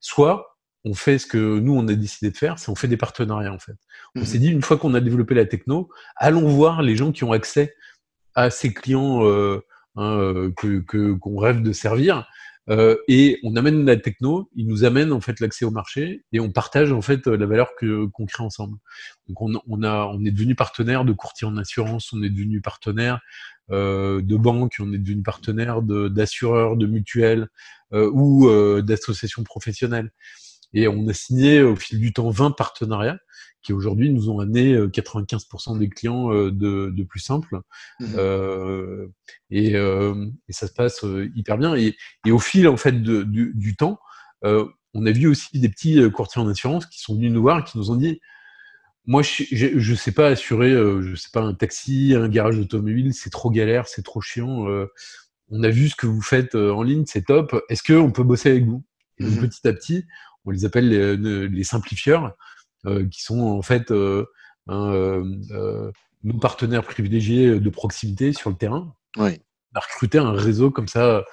Soit 0.00 0.51
on 0.84 0.94
fait 0.94 1.18
ce 1.18 1.26
que 1.26 1.58
nous 1.58 1.74
on 1.74 1.86
a 1.88 1.94
décidé 1.94 2.30
de 2.30 2.36
faire, 2.36 2.58
c'est 2.58 2.70
on 2.70 2.74
fait 2.74 2.88
des 2.88 2.96
partenariats 2.96 3.52
en 3.52 3.58
fait. 3.58 3.76
On 4.14 4.20
mmh 4.20 4.24
s'est 4.24 4.38
dit 4.38 4.48
une 4.48 4.62
fois 4.62 4.76
qu'on 4.76 4.94
a 4.94 5.00
développé 5.00 5.34
la 5.34 5.46
techno, 5.46 5.88
allons 6.16 6.48
voir 6.48 6.82
les 6.82 6.96
gens 6.96 7.12
qui 7.12 7.24
ont 7.24 7.32
accès 7.32 7.74
à 8.34 8.50
ces 8.50 8.72
clients 8.72 9.24
euh, 9.24 9.60
hein, 9.96 10.18
euh 10.18 10.52
que 10.56 11.12
qu'on 11.12 11.38
rêve 11.38 11.62
de 11.62 11.72
servir 11.72 12.26
euh, 12.70 12.96
et 13.08 13.40
on 13.42 13.56
amène 13.56 13.84
la 13.84 13.96
techno, 13.96 14.48
ils 14.54 14.66
nous 14.68 14.84
amènent 14.84 15.12
en 15.12 15.20
fait 15.20 15.40
l'accès 15.40 15.64
au 15.64 15.72
marché 15.72 16.24
et 16.32 16.38
on 16.38 16.50
partage 16.52 16.92
en 16.92 17.02
fait 17.02 17.26
la 17.26 17.46
valeur 17.46 17.74
que 17.76 18.06
qu'on 18.06 18.24
crée 18.24 18.44
ensemble. 18.44 18.78
Donc 19.28 19.42
on, 19.42 19.60
on, 19.68 19.82
a, 19.82 20.06
on 20.06 20.24
est 20.24 20.30
devenu 20.30 20.54
partenaire 20.54 21.04
de 21.04 21.12
courtiers 21.12 21.46
en 21.46 21.56
assurance, 21.56 22.12
on 22.12 22.22
est 22.22 22.30
devenu 22.30 22.60
partenaire 22.60 23.20
euh, 23.70 24.20
de 24.22 24.36
banques, 24.36 24.76
on 24.80 24.92
est 24.92 24.98
devenu 24.98 25.22
partenaire 25.22 25.82
d'assureurs, 25.82 26.76
de, 26.76 26.86
mutuelles 26.86 27.48
euh, 27.92 28.10
ou 28.12 28.48
euh, 28.48 28.82
d'associations 28.82 29.44
professionnelles. 29.44 30.10
Et 30.74 30.88
on 30.88 31.06
a 31.08 31.12
signé 31.12 31.62
au 31.62 31.76
fil 31.76 32.00
du 32.00 32.12
temps 32.12 32.30
20 32.30 32.52
partenariats 32.52 33.18
qui 33.62 33.72
aujourd'hui 33.72 34.10
nous 34.10 34.28
ont 34.28 34.40
amené 34.40 34.76
95% 34.76 35.74
euh, 35.74 35.78
des 35.78 35.88
clients 35.88 36.32
euh, 36.32 36.50
de, 36.50 36.90
de 36.90 37.02
plus 37.04 37.20
simple. 37.20 37.60
Mmh. 38.00 38.06
Euh, 38.16 39.06
et, 39.50 39.76
euh, 39.76 40.26
et, 40.48 40.52
ça 40.52 40.66
se 40.66 40.72
passe 40.72 41.04
hyper 41.34 41.58
bien. 41.58 41.74
Et, 41.76 41.96
et, 42.26 42.32
au 42.32 42.38
fil 42.38 42.68
en 42.68 42.76
fait 42.76 43.02
de, 43.02 43.22
du, 43.22 43.52
du, 43.54 43.76
temps, 43.76 43.98
euh, 44.44 44.66
on 44.94 45.06
a 45.06 45.12
vu 45.12 45.28
aussi 45.28 45.58
des 45.58 45.68
petits 45.68 46.10
courtiers 46.10 46.42
en 46.42 46.48
assurance 46.48 46.86
qui 46.86 47.00
sont 47.00 47.14
venus 47.14 47.32
nous 47.32 47.42
voir, 47.42 47.64
qui 47.64 47.78
nous 47.78 47.90
ont 47.90 47.96
dit 47.96 48.20
moi, 49.04 49.22
je, 49.22 49.44
je 49.50 49.94
sais 49.96 50.12
pas 50.12 50.28
assurer, 50.28 50.70
je 50.70 51.14
sais 51.16 51.30
pas 51.32 51.40
un 51.40 51.54
taxi, 51.54 52.14
un 52.16 52.28
garage 52.28 52.58
automobile, 52.60 53.12
c'est 53.12 53.30
trop 53.30 53.50
galère, 53.50 53.88
c'est 53.88 54.02
trop 54.02 54.20
chiant. 54.20 54.64
on 55.50 55.62
a 55.64 55.68
vu 55.70 55.88
ce 55.88 55.96
que 55.96 56.06
vous 56.06 56.22
faites 56.22 56.54
en 56.54 56.84
ligne, 56.84 57.02
c'est 57.06 57.24
top. 57.24 57.64
Est-ce 57.68 57.82
qu'on 57.82 58.12
peut 58.12 58.22
bosser 58.22 58.50
avec 58.50 58.64
vous? 58.64 58.84
Et 59.18 59.24
mmh. 59.24 59.40
petit 59.40 59.66
à 59.66 59.72
petit, 59.72 60.04
on 60.44 60.50
les 60.50 60.64
appelle 60.64 60.88
les, 60.88 61.48
les 61.48 61.64
simplifieurs. 61.64 62.34
Euh, 62.84 63.06
qui 63.06 63.22
sont 63.22 63.42
en 63.42 63.62
fait 63.62 63.92
euh, 63.92 64.26
euh, 64.68 65.92
nos 66.24 66.38
partenaires 66.38 66.82
privilégiés 66.82 67.60
de 67.60 67.70
proximité 67.70 68.32
sur 68.32 68.50
le 68.50 68.56
terrain. 68.56 68.92
Oui. 69.18 69.40
On 69.72 69.78
a 69.78 69.80
recruté 69.80 70.18
un 70.18 70.32
réseau 70.32 70.72
comme 70.72 70.88
ça 70.88 71.24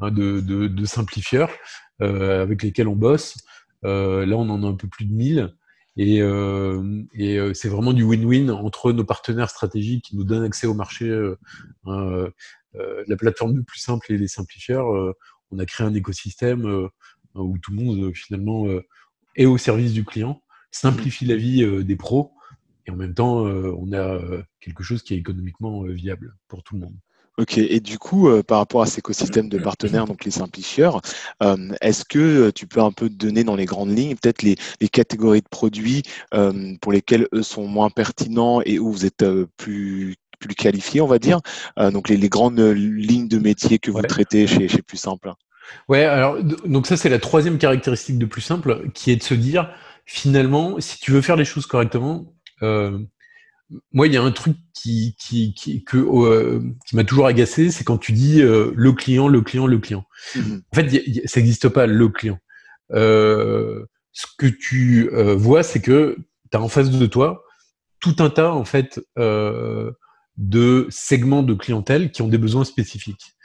de, 0.00 0.40
de, 0.40 0.66
de, 0.66 0.84
simplifieurs 0.84 1.50
avec 1.98 2.62
lesquels 2.62 2.88
on 2.88 2.94
bosse. 2.94 3.36
là, 3.82 4.36
on 4.36 4.50
en 4.50 4.62
a 4.62 4.66
un 4.66 4.74
peu 4.74 4.86
plus 4.86 5.06
de 5.06 5.14
1000. 5.14 5.54
Et, 5.96 6.22
euh, 6.22 7.02
et 7.12 7.38
euh, 7.38 7.54
c'est 7.54 7.68
vraiment 7.68 7.92
du 7.92 8.04
win-win 8.04 8.50
entre 8.50 8.92
nos 8.92 9.04
partenaires 9.04 9.50
stratégiques 9.50 10.04
qui 10.04 10.16
nous 10.16 10.22
donnent 10.22 10.44
accès 10.44 10.68
au 10.68 10.74
marché, 10.74 11.08
euh, 11.08 12.30
la 12.74 13.16
plateforme 13.16 13.56
le 13.56 13.64
plus 13.64 13.80
simple 13.80 14.12
et 14.12 14.18
les 14.18 14.28
simplifieurs. 14.28 14.86
on 15.50 15.58
a 15.58 15.66
créé 15.66 15.86
un 15.86 15.94
écosystème 15.94 16.88
où 17.42 17.58
tout 17.58 17.72
le 17.72 17.82
monde 17.82 18.14
finalement 18.14 18.66
est 19.36 19.46
au 19.46 19.58
service 19.58 19.92
du 19.92 20.04
client 20.04 20.42
simplifie 20.70 21.24
la 21.24 21.36
vie 21.36 21.62
euh, 21.62 21.84
des 21.84 21.96
pros 21.96 22.32
et 22.86 22.90
en 22.90 22.96
même 22.96 23.14
temps, 23.14 23.46
euh, 23.46 23.74
on 23.78 23.92
a 23.92 23.98
euh, 23.98 24.42
quelque 24.60 24.82
chose 24.82 25.02
qui 25.02 25.12
est 25.12 25.18
économiquement 25.18 25.82
viable 25.82 26.34
pour 26.48 26.62
tout 26.62 26.74
le 26.74 26.80
monde. 26.80 26.94
Ok, 27.36 27.58
et 27.58 27.78
du 27.78 27.98
coup, 27.98 28.28
par 28.48 28.58
rapport 28.58 28.82
à 28.82 28.86
cet 28.86 28.98
écosystème 28.98 29.48
de 29.48 29.58
partenaires, 29.58 30.06
donc 30.06 30.24
les 30.24 30.32
simplifieurs, 30.32 31.00
est-ce 31.80 32.04
que 32.04 32.50
tu 32.50 32.66
peux 32.66 32.80
un 32.80 32.90
peu 32.90 33.08
donner 33.08 33.44
dans 33.44 33.54
les 33.54 33.64
grandes 33.64 33.96
lignes 33.96 34.16
peut-être 34.16 34.42
les, 34.42 34.56
catégories 34.88 35.42
de 35.42 35.48
produits 35.48 36.02
pour 36.80 36.90
lesquels 36.90 37.28
eux 37.32 37.44
sont 37.44 37.68
moins 37.68 37.90
pertinents 37.90 38.60
et 38.62 38.80
où 38.80 38.90
vous 38.90 39.06
êtes 39.06 39.24
plus 39.56 40.16
plus 40.40 40.56
qualifiés, 40.56 41.00
on 41.00 41.06
va 41.06 41.20
dire, 41.20 41.40
donc 41.76 42.08
les, 42.08 42.28
grandes 42.28 42.58
lignes 42.58 43.28
de 43.28 43.38
métier 43.38 43.78
que 43.78 43.92
vous 43.92 44.02
traitez 44.02 44.48
chez, 44.48 44.66
chez 44.66 44.82
Plus 44.82 44.98
Simple? 44.98 45.32
Ouais, 45.88 46.04
alors 46.04 46.42
donc 46.42 46.86
ça 46.86 46.96
c'est 46.96 47.08
la 47.08 47.18
troisième 47.18 47.58
caractéristique 47.58 48.18
de 48.18 48.26
Plus 48.26 48.40
Simple, 48.40 48.90
qui 48.94 49.10
est 49.10 49.16
de 49.16 49.22
se 49.22 49.34
dire 49.34 49.70
finalement, 50.08 50.80
si 50.80 50.98
tu 50.98 51.12
veux 51.12 51.20
faire 51.20 51.36
les 51.36 51.44
choses 51.44 51.66
correctement, 51.66 52.34
euh, 52.62 52.98
moi, 53.92 54.06
il 54.06 54.14
y 54.14 54.16
a 54.16 54.22
un 54.22 54.32
truc 54.32 54.56
qui, 54.72 55.14
qui, 55.18 55.52
qui, 55.52 55.84
que, 55.84 55.98
euh, 55.98 56.62
qui 56.86 56.96
m'a 56.96 57.04
toujours 57.04 57.26
agacé, 57.26 57.70
c'est 57.70 57.84
quand 57.84 57.98
tu 57.98 58.12
dis 58.12 58.40
euh, 58.40 58.72
le 58.74 58.92
client, 58.92 59.28
le 59.28 59.42
client, 59.42 59.66
le 59.66 59.78
client. 59.78 60.06
Mhm. 60.34 60.62
En 60.72 60.76
fait, 60.76 61.26
ça 61.26 61.40
n'existe 61.40 61.68
pas 61.68 61.86
le 61.86 62.08
client. 62.08 62.38
Ce 62.90 64.26
que 64.38 64.46
tu 64.46 65.10
vois, 65.36 65.62
c'est 65.62 65.82
que 65.82 66.16
tu 66.50 66.56
as 66.56 66.60
en 66.62 66.68
face 66.68 66.90
de 66.90 67.06
toi 67.06 67.44
tout 68.00 68.16
un 68.20 68.30
tas 68.30 68.52
en 68.52 68.64
fait 68.64 69.00
de 69.16 70.86
segments 70.88 71.42
de 71.42 71.52
clientèle 71.52 72.10
qui 72.10 72.22
ont 72.22 72.28
des 72.28 72.38
besoins 72.38 72.64
spécifiques. 72.64 73.36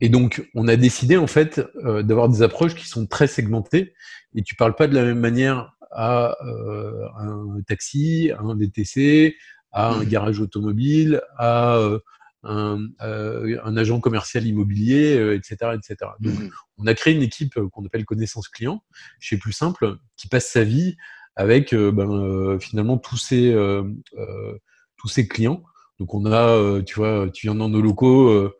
Et 0.00 0.08
donc, 0.08 0.48
on 0.54 0.68
a 0.68 0.76
décidé 0.76 1.16
en 1.16 1.26
fait 1.26 1.60
d'avoir 1.84 2.28
des 2.28 2.42
approches 2.42 2.74
qui 2.74 2.86
sont 2.86 3.06
très 3.06 3.26
segmentées. 3.26 3.94
Et 4.34 4.42
tu 4.42 4.54
parles 4.54 4.74
pas 4.74 4.86
de 4.86 4.94
la 4.94 5.04
même 5.04 5.20
manière 5.20 5.76
à 5.96 6.36
euh, 6.44 7.08
un 7.18 7.60
taxi, 7.66 8.30
à 8.30 8.42
un 8.42 8.54
VTC, 8.54 9.36
à 9.72 9.92
un 9.92 10.02
mmh. 10.02 10.08
garage 10.08 10.40
automobile, 10.40 11.22
à 11.38 11.76
euh, 11.76 11.98
un, 12.42 12.78
euh, 13.02 13.58
un, 13.64 13.76
agent 13.76 13.98
commercial 14.00 14.46
immobilier, 14.46 15.34
etc., 15.34 15.72
etc. 15.74 16.10
Donc, 16.20 16.38
mmh. 16.38 16.50
on 16.78 16.86
a 16.86 16.94
créé 16.94 17.14
une 17.14 17.22
équipe 17.22 17.58
qu'on 17.72 17.84
appelle 17.84 18.04
connaissance 18.04 18.48
client, 18.48 18.84
chez 19.20 19.38
Plus 19.38 19.52
Simple, 19.52 19.96
qui 20.16 20.28
passe 20.28 20.46
sa 20.46 20.64
vie 20.64 20.96
avec 21.34 21.74
ben, 21.74 22.58
finalement 22.60 22.96
tous 22.98 23.18
ces 23.18 23.54
tous 24.96 25.08
ces 25.08 25.28
clients. 25.28 25.62
Donc, 25.98 26.14
on 26.14 26.24
a, 26.30 26.82
tu 26.82 26.94
vois, 26.94 27.28
tu 27.30 27.46
viens 27.46 27.54
dans 27.54 27.68
nos 27.68 27.82
locaux 27.82 28.50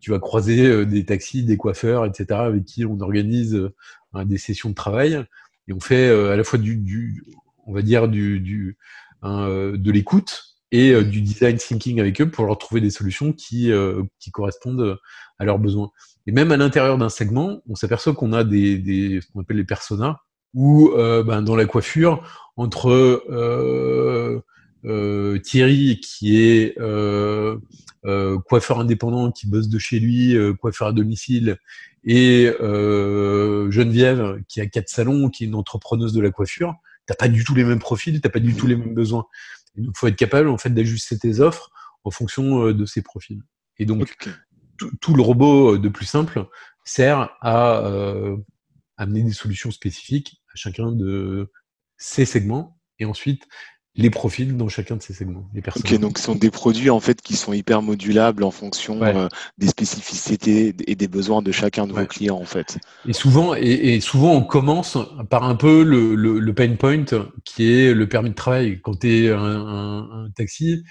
tu 0.00 0.10
vas 0.10 0.18
croiser 0.18 0.86
des 0.86 1.04
taxis, 1.04 1.44
des 1.44 1.56
coiffeurs, 1.56 2.06
etc., 2.06 2.40
avec 2.40 2.64
qui 2.64 2.84
on 2.84 2.98
organise 3.00 3.70
des 4.24 4.38
sessions 4.38 4.70
de 4.70 4.74
travail. 4.74 5.24
Et 5.68 5.72
on 5.72 5.80
fait 5.80 6.08
euh, 6.08 6.32
à 6.32 6.36
la 6.36 6.44
fois 6.44 6.58
du, 6.58 6.76
du, 6.76 7.24
on 7.66 7.72
va 7.72 7.82
dire 7.82 8.08
du, 8.08 8.40
du 8.40 8.76
euh, 9.24 9.76
de 9.76 9.90
l'écoute 9.92 10.56
et 10.72 10.90
euh, 10.92 11.04
du 11.04 11.20
design 11.20 11.56
thinking 11.58 12.00
avec 12.00 12.20
eux 12.20 12.30
pour 12.30 12.44
leur 12.46 12.58
trouver 12.58 12.80
des 12.80 12.90
solutions 12.90 13.32
qui, 13.32 13.70
qui 14.18 14.30
correspondent 14.30 14.98
à 15.38 15.44
leurs 15.44 15.58
besoins. 15.58 15.90
Et 16.26 16.32
même 16.32 16.52
à 16.52 16.56
l'intérieur 16.56 16.98
d'un 16.98 17.08
segment, 17.08 17.62
on 17.68 17.74
s'aperçoit 17.74 18.14
qu'on 18.14 18.32
a 18.32 18.44
des, 18.44 18.78
des, 18.78 19.20
ce 19.20 19.26
qu'on 19.28 19.40
appelle 19.40 19.56
les 19.56 19.64
personas, 19.64 20.20
ou 20.52 20.90
ben, 20.96 21.42
dans 21.42 21.54
la 21.54 21.66
coiffure, 21.66 22.22
entre 22.60 22.90
euh, 22.90 23.24
euh, 23.30 24.40
Thierry 24.84 26.00
qui 26.00 26.40
est 26.40 26.78
euh, 26.78 27.58
coiffeur 28.46 28.80
indépendant 28.80 29.30
qui 29.30 29.46
bosse 29.46 29.68
de 29.68 29.78
chez 29.78 29.98
lui, 29.98 30.36
coiffeur 30.58 30.88
à 30.88 30.92
domicile, 30.92 31.58
et 32.04 32.50
euh, 32.60 33.70
Geneviève 33.70 34.42
qui 34.48 34.60
a 34.60 34.66
quatre 34.66 34.88
salons, 34.88 35.28
qui 35.28 35.44
est 35.44 35.46
une 35.46 35.54
entrepreneuse 35.54 36.12
de 36.12 36.20
la 36.20 36.30
coiffure, 36.30 36.74
t'as 37.06 37.14
pas 37.14 37.28
du 37.28 37.44
tout 37.44 37.54
les 37.54 37.64
mêmes 37.64 37.78
profils, 37.78 38.20
t'as 38.20 38.30
pas 38.30 38.40
du 38.40 38.54
tout 38.54 38.66
les 38.66 38.76
mêmes 38.76 38.94
besoins. 38.94 39.26
Et 39.76 39.82
donc, 39.82 39.96
faut 39.96 40.06
être 40.06 40.16
capable 40.16 40.48
en 40.48 40.58
fait 40.58 40.70
d'ajuster 40.70 41.18
tes 41.18 41.40
offres 41.40 41.70
en 42.04 42.10
fonction 42.10 42.66
euh, 42.66 42.74
de 42.74 42.86
ces 42.86 43.02
profils. 43.02 43.42
Et 43.78 43.86
donc, 43.86 44.16
tout, 45.00 45.14
le 45.14 45.22
robot 45.22 45.74
euh, 45.74 45.78
de 45.78 45.88
plus 45.88 46.06
simple 46.06 46.46
sert 46.84 47.36
à 47.40 47.78
euh, 47.86 48.36
amener 48.96 49.22
des 49.22 49.32
solutions 49.32 49.70
spécifiques 49.70 50.42
à 50.52 50.56
chacun 50.56 50.92
de 50.92 51.50
ces 51.98 52.24
segments 52.24 52.78
et 52.98 53.04
ensuite 53.04 53.46
les 53.96 54.10
profils 54.10 54.56
dans 54.56 54.68
chacun 54.68 54.96
de 54.96 55.02
ces 55.02 55.12
segments. 55.12 55.48
Les 55.52 55.62
personnes. 55.62 55.82
Ok, 55.84 55.98
donc 55.98 56.18
ce 56.18 56.24
sont 56.24 56.34
des 56.34 56.50
produits 56.50 56.90
en 56.90 57.00
fait 57.00 57.20
qui 57.20 57.36
sont 57.36 57.52
hyper 57.52 57.82
modulables 57.82 58.44
en 58.44 58.50
fonction 58.50 59.02
euh, 59.02 59.28
des 59.58 59.66
spécificités 59.66 60.74
et 60.86 60.94
des 60.94 61.08
besoins 61.08 61.42
de 61.42 61.52
chacun 61.52 61.86
de 61.86 61.92
vos 61.92 62.06
clients 62.06 62.38
en 62.38 62.44
fait. 62.44 62.78
Et 63.06 63.12
souvent, 63.12 63.54
et, 63.54 64.00
souvent 64.00 64.32
on 64.34 64.42
commence 64.42 64.96
par 65.28 65.44
un 65.44 65.56
peu 65.56 65.82
le, 65.82 66.14
le, 66.14 66.54
pain 66.54 66.74
point 66.76 67.04
qui 67.44 67.72
est 67.72 67.92
le 67.92 68.08
permis 68.08 68.30
de 68.30 68.34
travail. 68.34 68.80
Quand 68.80 69.00
tu 69.00 69.26
es 69.26 69.30
un, 69.30 69.38
un, 69.42 70.30
taxi, 70.36 70.84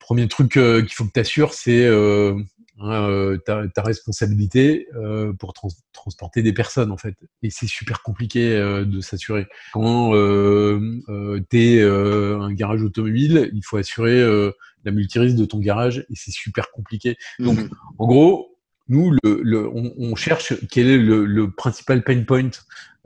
premier 0.00 0.26
truc 0.26 0.56
euh, 0.56 0.82
qu'il 0.82 0.94
faut 0.94 1.04
que 1.04 1.12
tu 1.12 1.20
assures, 1.20 1.54
c'est 1.54 1.84
euh, 1.84 2.34
Hein, 2.80 3.08
euh, 3.08 3.38
ta, 3.38 3.82
responsabilité 3.82 4.86
euh, 4.94 5.32
pour 5.32 5.52
transporter 5.92 6.42
des 6.42 6.52
personnes 6.52 6.92
en 6.92 6.96
fait. 6.96 7.14
Et 7.42 7.50
c'est 7.50 7.66
super 7.66 8.02
compliqué 8.02 8.54
euh, 8.56 8.84
de 8.84 9.00
s'assurer. 9.00 9.48
Quand 9.72 10.14
euh, 10.14 11.00
tu 11.50 11.58
es 11.58 11.82
un 11.82 12.52
garage 12.52 12.82
automobile, 12.82 13.50
il 13.52 13.64
faut 13.64 13.78
assurer 13.78 14.24
la 14.84 14.92
multirisque 14.92 15.36
de 15.36 15.44
ton 15.44 15.58
garage 15.58 16.06
et 16.08 16.14
c'est 16.14 16.30
super 16.30 16.70
compliqué. 16.70 17.16
Donc, 17.40 17.58
mmh 17.58 17.68
en 17.98 18.06
gros, 18.06 18.57
nous, 18.88 19.14
le, 19.22 19.68
on, 19.72 20.14
cherche 20.14 20.54
quel 20.70 20.88
est 20.88 20.98
le, 20.98 21.50
principal 21.50 22.02
pain 22.02 22.22
point 22.24 22.50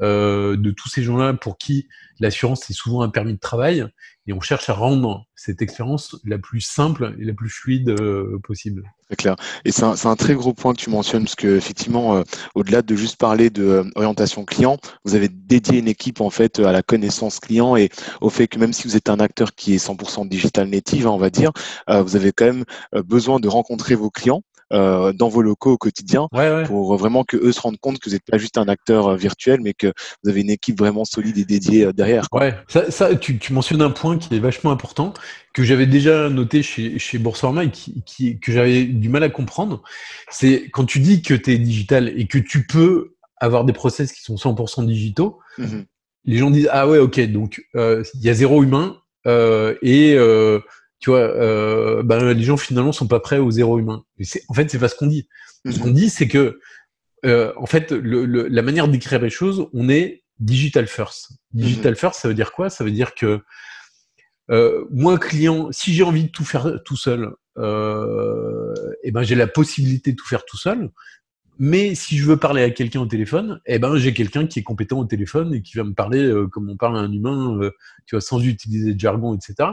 euh, 0.01 0.57
de 0.57 0.71
tous 0.71 0.89
ces 0.89 1.03
gens-là 1.03 1.35
pour 1.35 1.59
qui 1.59 1.89
l'assurance 2.19 2.69
est 2.71 2.73
souvent 2.73 3.03
un 3.03 3.09
permis 3.09 3.35
de 3.35 3.39
travail, 3.39 3.85
et 4.27 4.33
on 4.33 4.41
cherche 4.41 4.69
à 4.69 4.75
rendre 4.75 5.27
cette 5.35 5.61
expérience 5.61 6.17
la 6.25 6.39
plus 6.39 6.61
simple 6.61 7.17
et 7.19 7.25
la 7.25 7.33
plus 7.33 7.51
fluide 7.51 7.91
euh, 7.91 8.39
possible. 8.45 8.85
C'est 9.11 9.17
clair. 9.17 9.35
Et 9.65 9.73
c'est 9.73 9.85
un, 9.85 10.17
très 10.17 10.35
gros 10.35 10.55
point 10.55 10.73
que 10.73 10.81
tu 10.81 10.91
mentionnes, 10.91 11.25
parce 11.25 11.35
que 11.35 11.57
effectivement, 11.57 12.17
euh, 12.17 12.23
au-delà 12.55 12.83
de 12.83 12.95
juste 12.95 13.17
parler 13.17 13.51
de 13.51 13.85
orientation 13.97 14.45
client, 14.45 14.79
vous 15.05 15.17
avez 15.17 15.29
dédié 15.29 15.81
une 15.81 15.89
équipe 15.89 16.21
en 16.21 16.31
fait 16.31 16.61
à 16.61 16.71
la 16.71 16.83
connaissance 16.83 17.41
client 17.41 17.77
et 17.77 17.91
au 18.21 18.31
fait 18.31 18.47
que 18.47 18.59
même 18.59 18.73
si 18.73 18.87
vous 18.87 18.97
êtes 18.97 19.11
un 19.11 19.19
acteur 19.19 19.55
qui 19.55 19.75
est 19.75 19.85
100% 19.85 20.29
digital 20.29 20.69
native, 20.69 21.09
hein, 21.09 21.11
on 21.11 21.19
va 21.19 21.31
dire, 21.31 21.51
vous 21.89 22.17
avez 22.17 22.33
quand 22.33 22.47
même 22.47 22.65
besoin 23.05 23.41
de 23.41 23.49
rencontrer 23.49 23.97
vos 23.97 24.11
clients 24.11 24.43
euh, 24.73 25.13
dans 25.13 25.29
vos 25.29 25.43
locaux 25.43 25.73
au 25.73 25.77
quotidien 25.77 26.29
pour 26.67 26.97
vraiment 26.97 27.25
que 27.25 27.37
eux 27.37 27.53
se 27.53 27.61
rendent 27.61 27.79
compte 27.79 27.99
que 27.99 28.09
vous 28.09 28.15
n'êtes 28.15 28.25
pas 28.25 28.39
juste 28.39 28.59
un 28.59 28.69
acteur 28.69 29.09
euh, 29.09 29.17
virtuel, 29.17 29.61
mais 29.63 29.75
que 29.75 29.93
vous 30.23 30.31
avez 30.31 30.41
une 30.41 30.51
équipe 30.51 30.79
vraiment 30.79 31.05
solide 31.05 31.39
et 31.39 31.45
dédiée 31.45 31.85
euh, 31.85 31.93
derrière. 31.93 32.27
Ouais, 32.33 32.55
ça, 32.69 32.91
ça 32.91 33.15
tu, 33.15 33.39
tu, 33.39 33.53
mentionnes 33.53 33.83
un 33.83 33.91
point 33.91 34.19
qui 34.19 34.35
est 34.35 34.39
vachement 34.39 34.71
important 34.71 35.15
que 35.53 35.63
j'avais 35.63 35.87
déjà 35.87 36.31
noté 36.31 36.63
chez, 36.63 36.99
chez 36.99 37.19
Boursorama 37.19 37.65
et 37.65 37.71
qui, 37.71 38.03
qui, 38.05 38.41
que 38.41 38.53
j'avais 38.53 38.85
du 38.85 39.09
mal 39.09 39.23
à 39.23 39.29
comprendre. 39.29 39.83
C'est 40.31 40.71
quand 40.73 40.85
tu 40.85 41.01
dis 41.01 41.23
que 41.23 41.35
tu 41.35 41.53
es 41.53 41.59
digital 41.59 42.13
et 42.17 42.27
que 42.27 42.39
tu 42.39 42.67
peux 42.67 43.15
avoir 43.39 43.65
des 43.65 43.73
process 43.73 44.13
qui 44.13 44.23
sont 44.23 44.37
100% 44.37 44.87
digitaux, 44.87 45.39
mmh 45.59 45.83
les 46.25 46.37
gens 46.37 46.53
disent 46.53 46.69
ah 46.71 46.87
ouais 46.87 46.99
ok 46.99 47.19
donc 47.33 47.61
il 47.75 48.21
y 48.21 48.31
a 48.31 48.33
zéro 48.33 48.63
humain 48.63 49.03
euh, 49.27 49.75
et 49.83 50.17
tu 51.03 51.11
vois, 51.11 51.19
euh, 51.19 52.05
ben, 52.05 52.33
les 52.33 52.45
gens 52.45 52.57
finalement 52.57 52.93
sont 52.93 53.09
pas 53.09 53.19
prêts 53.19 53.39
au 53.39 53.51
zéro 53.51 53.77
humain. 53.81 54.05
en 54.49 54.55
fait, 54.55 54.71
c'est 54.71 54.79
pas 54.79 54.87
ce 54.87 54.95
qu'on 54.95 55.09
dit. 55.09 55.29
Ce 55.69 55.81
qu'on 55.81 55.89
mhm. 55.89 55.95
dit, 55.95 56.09
c'est 56.09 56.29
que, 56.29 56.61
euh, 57.27 57.53
en 57.57 57.67
fait, 57.67 57.91
le, 57.91 58.25
la 58.25 58.63
manière 58.63 58.87
d'écrire 58.87 59.21
les 59.21 59.29
choses, 59.29 59.67
on 59.73 59.89
est 59.89 60.23
digital 60.39 60.87
first. 60.87 61.33
Digital 61.53 61.93
mhm. 61.93 61.99
first, 61.99 62.21
ça 62.21 62.29
veut 62.29 62.35
dire 62.35 62.53
quoi? 62.53 62.71
Ça 62.71 62.85
veut 62.85 62.93
dire 62.93 63.17
que 63.17 63.41
euh, 64.53 64.85
moi, 64.93 65.19
client, 65.19 65.71
si 65.73 65.93
j'ai 65.93 66.05
envie 66.05 66.25
de 66.25 66.31
tout 66.31 66.45
faire 66.45 66.81
tout 66.85 66.97
seul, 66.97 67.33
euh, 67.59 68.73
eh 69.03 69.11
ben 69.11 69.25
j'ai 69.25 69.35
la 69.35 69.49
possibilité 69.49 70.13
de 70.13 70.17
tout 70.17 70.29
faire 70.29 70.45
tout 70.45 70.57
seul. 70.57 70.89
Mais 71.59 71.97
si 71.97 72.17
je 72.17 72.27
veux 72.27 72.37
parler 72.37 72.63
à 72.63 72.71
quelqu'un 72.71 73.01
au 73.01 73.07
téléphone, 73.07 73.61
eh 73.67 73.81
ben 73.81 73.97
j'ai 73.97 74.15
quelqu'un 74.15 74.47
qui 74.47 74.61
est 74.61 74.63
compétent 74.63 75.01
au 75.01 75.05
téléphone 75.05 75.53
et 75.53 75.63
qui 75.63 75.77
va 75.77 75.85
me 75.85 75.95
parler 75.95 76.23
euh, 76.23 76.47
comme 76.47 76.71
on 76.71 76.77
parle 76.77 76.97
à 76.97 77.01
un 77.01 77.13
humain, 77.13 77.59
tu 78.07 78.15
vois, 78.15 78.21
sans 78.21 78.41
utiliser 78.41 78.95
de 78.95 79.01
jargon, 79.01 79.35
etc. 79.35 79.71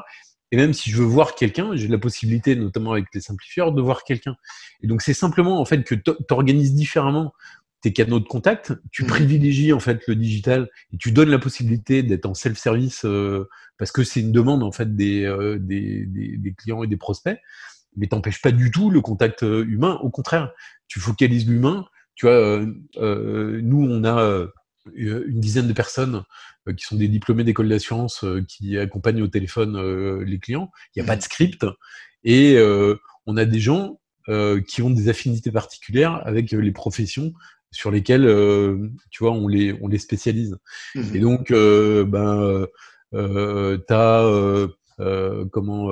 Et 0.52 0.58
même 0.58 0.74
si 0.74 0.90
je 0.90 0.98
veux 0.98 1.06
voir 1.06 1.36
quelqu'un, 1.36 1.76
j'ai 1.76 1.88
la 1.88 1.98
possibilité, 1.98 2.56
notamment 2.56 2.94
avec 2.94 3.06
les 3.14 3.22
simplifieurs, 3.22 3.72
de 3.72 3.82
voir 3.82 4.04
quelqu'un. 4.04 4.36
Et 4.82 4.88
donc 4.88 5.02
c'est 5.02 5.14
simplement 5.14 5.60
en 5.60 5.66
fait 5.66 5.84
que 5.84 5.96
tu 5.96 6.12
organises 6.32 6.74
différemment 6.74 7.34
tes 7.82 7.94
canaux 7.94 8.20
de 8.20 8.28
contact, 8.28 8.74
tu 8.92 9.04
mmh. 9.04 9.08
privilégies 9.08 9.74
en 9.74 9.80
fait 9.80 10.06
le 10.08 10.16
digital 10.16 10.70
et 10.94 10.98
tu 10.98 11.12
donnes 11.12 11.30
la 11.30 11.40
possibilité 11.40 12.04
d'être 12.04 12.26
en 12.26 12.34
self-service 12.34 13.06
euh, 13.06 13.48
parce 13.78 13.92
que 13.92 14.04
c'est 14.04 14.20
une 14.20 14.34
demande 14.34 14.64
en 14.64 14.72
fait 14.72 14.96
des, 14.96 15.24
euh, 15.24 15.58
des, 15.60 16.06
des, 16.06 16.36
des, 16.38 16.54
clients 16.54 16.84
et 16.84 16.88
des 16.88 16.98
prospects, 16.98 17.40
mais 17.96 18.08
t'empêches 18.08 18.42
pas 18.42 18.52
du 18.52 18.72
tout 18.72 18.90
le 18.90 19.00
contact 19.00 19.44
euh, 19.44 19.64
humain. 19.66 19.98
Au 20.02 20.10
contraire, 20.10 20.52
tu 20.88 21.00
focalises 21.00 21.48
l'humain. 21.48 21.86
Tu 22.16 22.26
vois, 22.26 22.66
nous 22.98 23.88
on 23.90 24.04
a 24.04 24.46
une 24.96 25.40
dizaine 25.40 25.68
de 25.68 25.74
personnes 25.74 26.24
euh, 26.68 26.74
qui 26.74 26.86
sont 26.86 26.96
des 26.96 27.08
diplômés 27.08 27.44
d'école 27.44 27.70
d'assurance 27.70 28.24
euh, 28.24 28.44
qui 28.48 28.78
accompagnent 28.78 29.22
au 29.22 29.28
téléphone 29.28 29.76
euh, 29.78 30.24
les 30.24 30.40
clients. 30.40 30.72
Il 30.96 31.02
n'y 31.02 31.08
a 31.08 31.08
pas 31.08 31.16
de 31.16 31.22
script 31.22 31.66
et 32.24 32.58
on 33.26 33.38
a 33.38 33.46
des 33.46 33.60
gens 33.62 34.02
qui 34.68 34.82
ont 34.82 34.90
des 34.90 35.08
affinités 35.08 35.52
particulières 35.52 36.22
avec 36.28 36.52
les 36.52 36.72
professions 36.74 37.32
sur 37.72 37.92
lesquelles 37.92 38.28
tu 39.10 39.24
vois 39.24 39.32
on 39.32 39.48
les 39.48 39.74
on 39.82 39.88
les 39.88 40.00
spécialise. 40.00 40.58
Mmh 40.96 41.16
et 41.16 41.20
donc 41.20 41.54
ben 41.54 42.68
tu 43.14 43.94
as 43.94 44.68
comment 45.52 45.92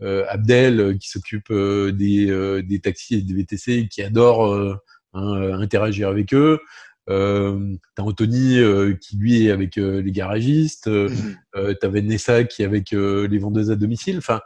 Abdel 0.00 0.96
qui 0.98 1.08
s'occupe 1.10 1.52
des, 1.52 2.62
des 2.62 2.80
taxis 2.80 3.16
et 3.16 3.22
des 3.22 3.34
VTC 3.34 3.88
qui 3.88 4.00
adore 4.00 4.78
hein, 5.12 5.60
interagir 5.60 6.08
avec 6.08 6.32
eux. 6.34 6.60
Euh, 7.10 7.76
t'as 7.94 8.02
Anthony 8.02 8.58
euh, 8.58 8.94
qui 8.94 9.16
lui 9.16 9.44
est 9.44 9.50
avec 9.50 9.76
euh, 9.76 10.00
les 10.00 10.12
garagistes, 10.12 10.86
euh, 10.86 11.10
mhm. 11.10 11.36
euh, 11.56 11.74
t'as 11.78 11.88
Vanessa 11.88 12.44
qui 12.44 12.62
est 12.62 12.64
avec 12.64 12.92
les 12.92 13.38
vendeuses 13.38 13.70
à 13.70 13.76
domicile. 13.76 14.18
Enfin, 14.18 14.40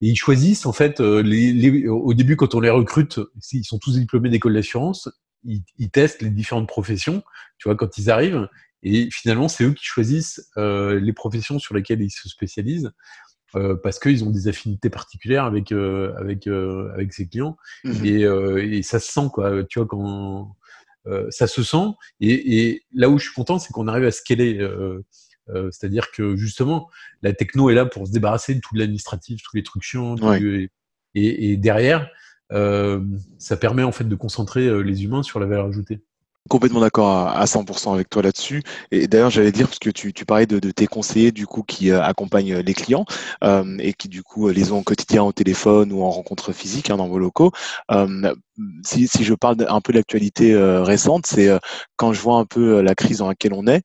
et 0.00 0.08
ils 0.08 0.16
choisissent 0.16 0.66
en 0.66 0.72
fait 0.72 1.00
les, 1.00 1.52
les, 1.52 1.88
au 1.88 2.12
début 2.14 2.36
quand 2.36 2.54
on 2.54 2.60
les 2.60 2.70
recrute, 2.70 3.20
ils 3.52 3.64
sont 3.64 3.78
tous 3.78 3.98
diplômés 3.98 4.30
d'école 4.30 4.54
d'assurance, 4.54 5.08
ils, 5.44 5.62
ils, 5.78 5.90
testent 5.90 6.22
les 6.22 6.30
différentes 6.30 6.66
professions, 6.66 7.22
tu 7.58 7.68
vois, 7.68 7.76
quand 7.76 7.98
ils 7.98 8.10
arrivent. 8.10 8.48
Et 8.82 9.08
finalement, 9.12 9.46
c'est 9.46 9.62
eux 9.62 9.72
qui 9.72 9.84
choisissent 9.84 10.50
les 10.56 11.12
professions 11.12 11.60
sur 11.60 11.74
lesquelles 11.74 12.02
ils 12.02 12.10
se 12.10 12.28
spécialisent. 12.28 12.90
Euh, 13.54 13.76
parce 13.76 13.98
qu'ils 13.98 14.24
ont 14.24 14.30
des 14.30 14.48
affinités 14.48 14.88
particulières 14.88 15.44
avec 15.44 15.72
avec 15.72 16.46
avec 16.46 17.12
ses 17.12 17.28
clients 17.28 17.58
mhm. 17.84 18.06
et, 18.06 18.22
et, 18.78 18.82
ça 18.82 18.98
se 18.98 19.12
sent 19.12 19.28
quoi 19.30 19.62
tu 19.64 19.78
vois 19.78 19.86
quand 19.86 20.00
euh, 20.40 20.61
ça 21.30 21.46
se 21.46 21.62
sent. 21.62 21.86
Et, 22.20 22.82
là 22.92 23.08
où 23.08 23.18
je 23.18 23.24
suis 23.24 23.34
content, 23.34 23.58
c'est 23.58 23.72
qu'on 23.72 23.88
arrive 23.88 24.04
à 24.04 24.10
scaler. 24.10 24.58
Euh, 24.58 25.04
euh, 25.48 25.70
c'est-à-dire 25.72 26.12
que 26.12 26.36
justement, 26.36 26.88
la 27.22 27.32
techno 27.32 27.68
est 27.68 27.74
là 27.74 27.84
pour 27.84 28.06
se 28.06 28.12
débarrasser 28.12 28.54
de 28.54 28.60
tout 28.60 28.76
l'administratif, 28.76 29.42
tous 29.42 29.56
les 29.56 29.62
trucs 29.62 29.82
chiants. 29.82 30.16
et, 31.14 31.56
derrière, 31.56 32.08
ça 32.50 33.56
permet 33.56 33.82
en 33.82 33.92
fait 33.92 34.04
de 34.04 34.14
concentrer 34.14 34.82
les 34.82 35.04
humains 35.04 35.22
sur 35.22 35.40
la 35.40 35.46
valeur 35.46 35.66
ajoutée. 35.66 36.02
Complètement 36.48 36.80
d'accord 36.80 37.28
à, 37.28 37.44
100% 37.44 37.94
avec 37.94 38.10
toi 38.10 38.20
là-dessus. 38.20 38.64
Et 38.90 39.06
d'ailleurs, 39.06 39.30
j'allais 39.30 39.52
dire, 39.52 39.68
parce 39.68 39.78
que 39.78 39.90
tu, 39.90 40.12
parlais 40.26 40.46
de, 40.46 40.58
tes 40.72 40.88
conseillers, 40.88 41.30
du 41.30 41.46
coup, 41.46 41.62
qui 41.62 41.90
euh, 41.90 42.02
accompagnent 42.02 42.56
les 42.56 42.74
clients 42.74 43.04
euh, 43.44 43.76
et 43.78 43.92
qui, 43.92 44.08
du 44.08 44.24
coup, 44.24 44.48
les 44.48 44.72
ont 44.72 44.80
au 44.80 44.82
quotidien 44.82 45.22
au 45.22 45.32
téléphone 45.32 45.92
ou 45.92 46.02
en 46.02 46.10
rencontre 46.10 46.52
physique 46.52 46.90
hein, 46.90 46.96
dans 46.96 47.08
vos 47.08 47.20
locaux. 47.20 47.52
Euh, 47.92 48.34
si, 48.84 49.06
je 49.06 49.34
parle 49.34 49.56
un 49.68 49.80
peu 49.80 49.92
de 49.92 49.98
l'actualité 49.98 50.52
euh, 50.52 50.82
récente, 50.82 51.26
c'est 51.26 51.48
euh, 51.48 51.58
quand 51.96 52.12
je 52.12 52.20
vois 52.20 52.36
un 52.36 52.44
peu 52.44 52.80
la 52.82 52.94
crise 52.94 53.18
dans 53.18 53.28
laquelle 53.28 53.54
on 53.54 53.66
est, 53.66 53.82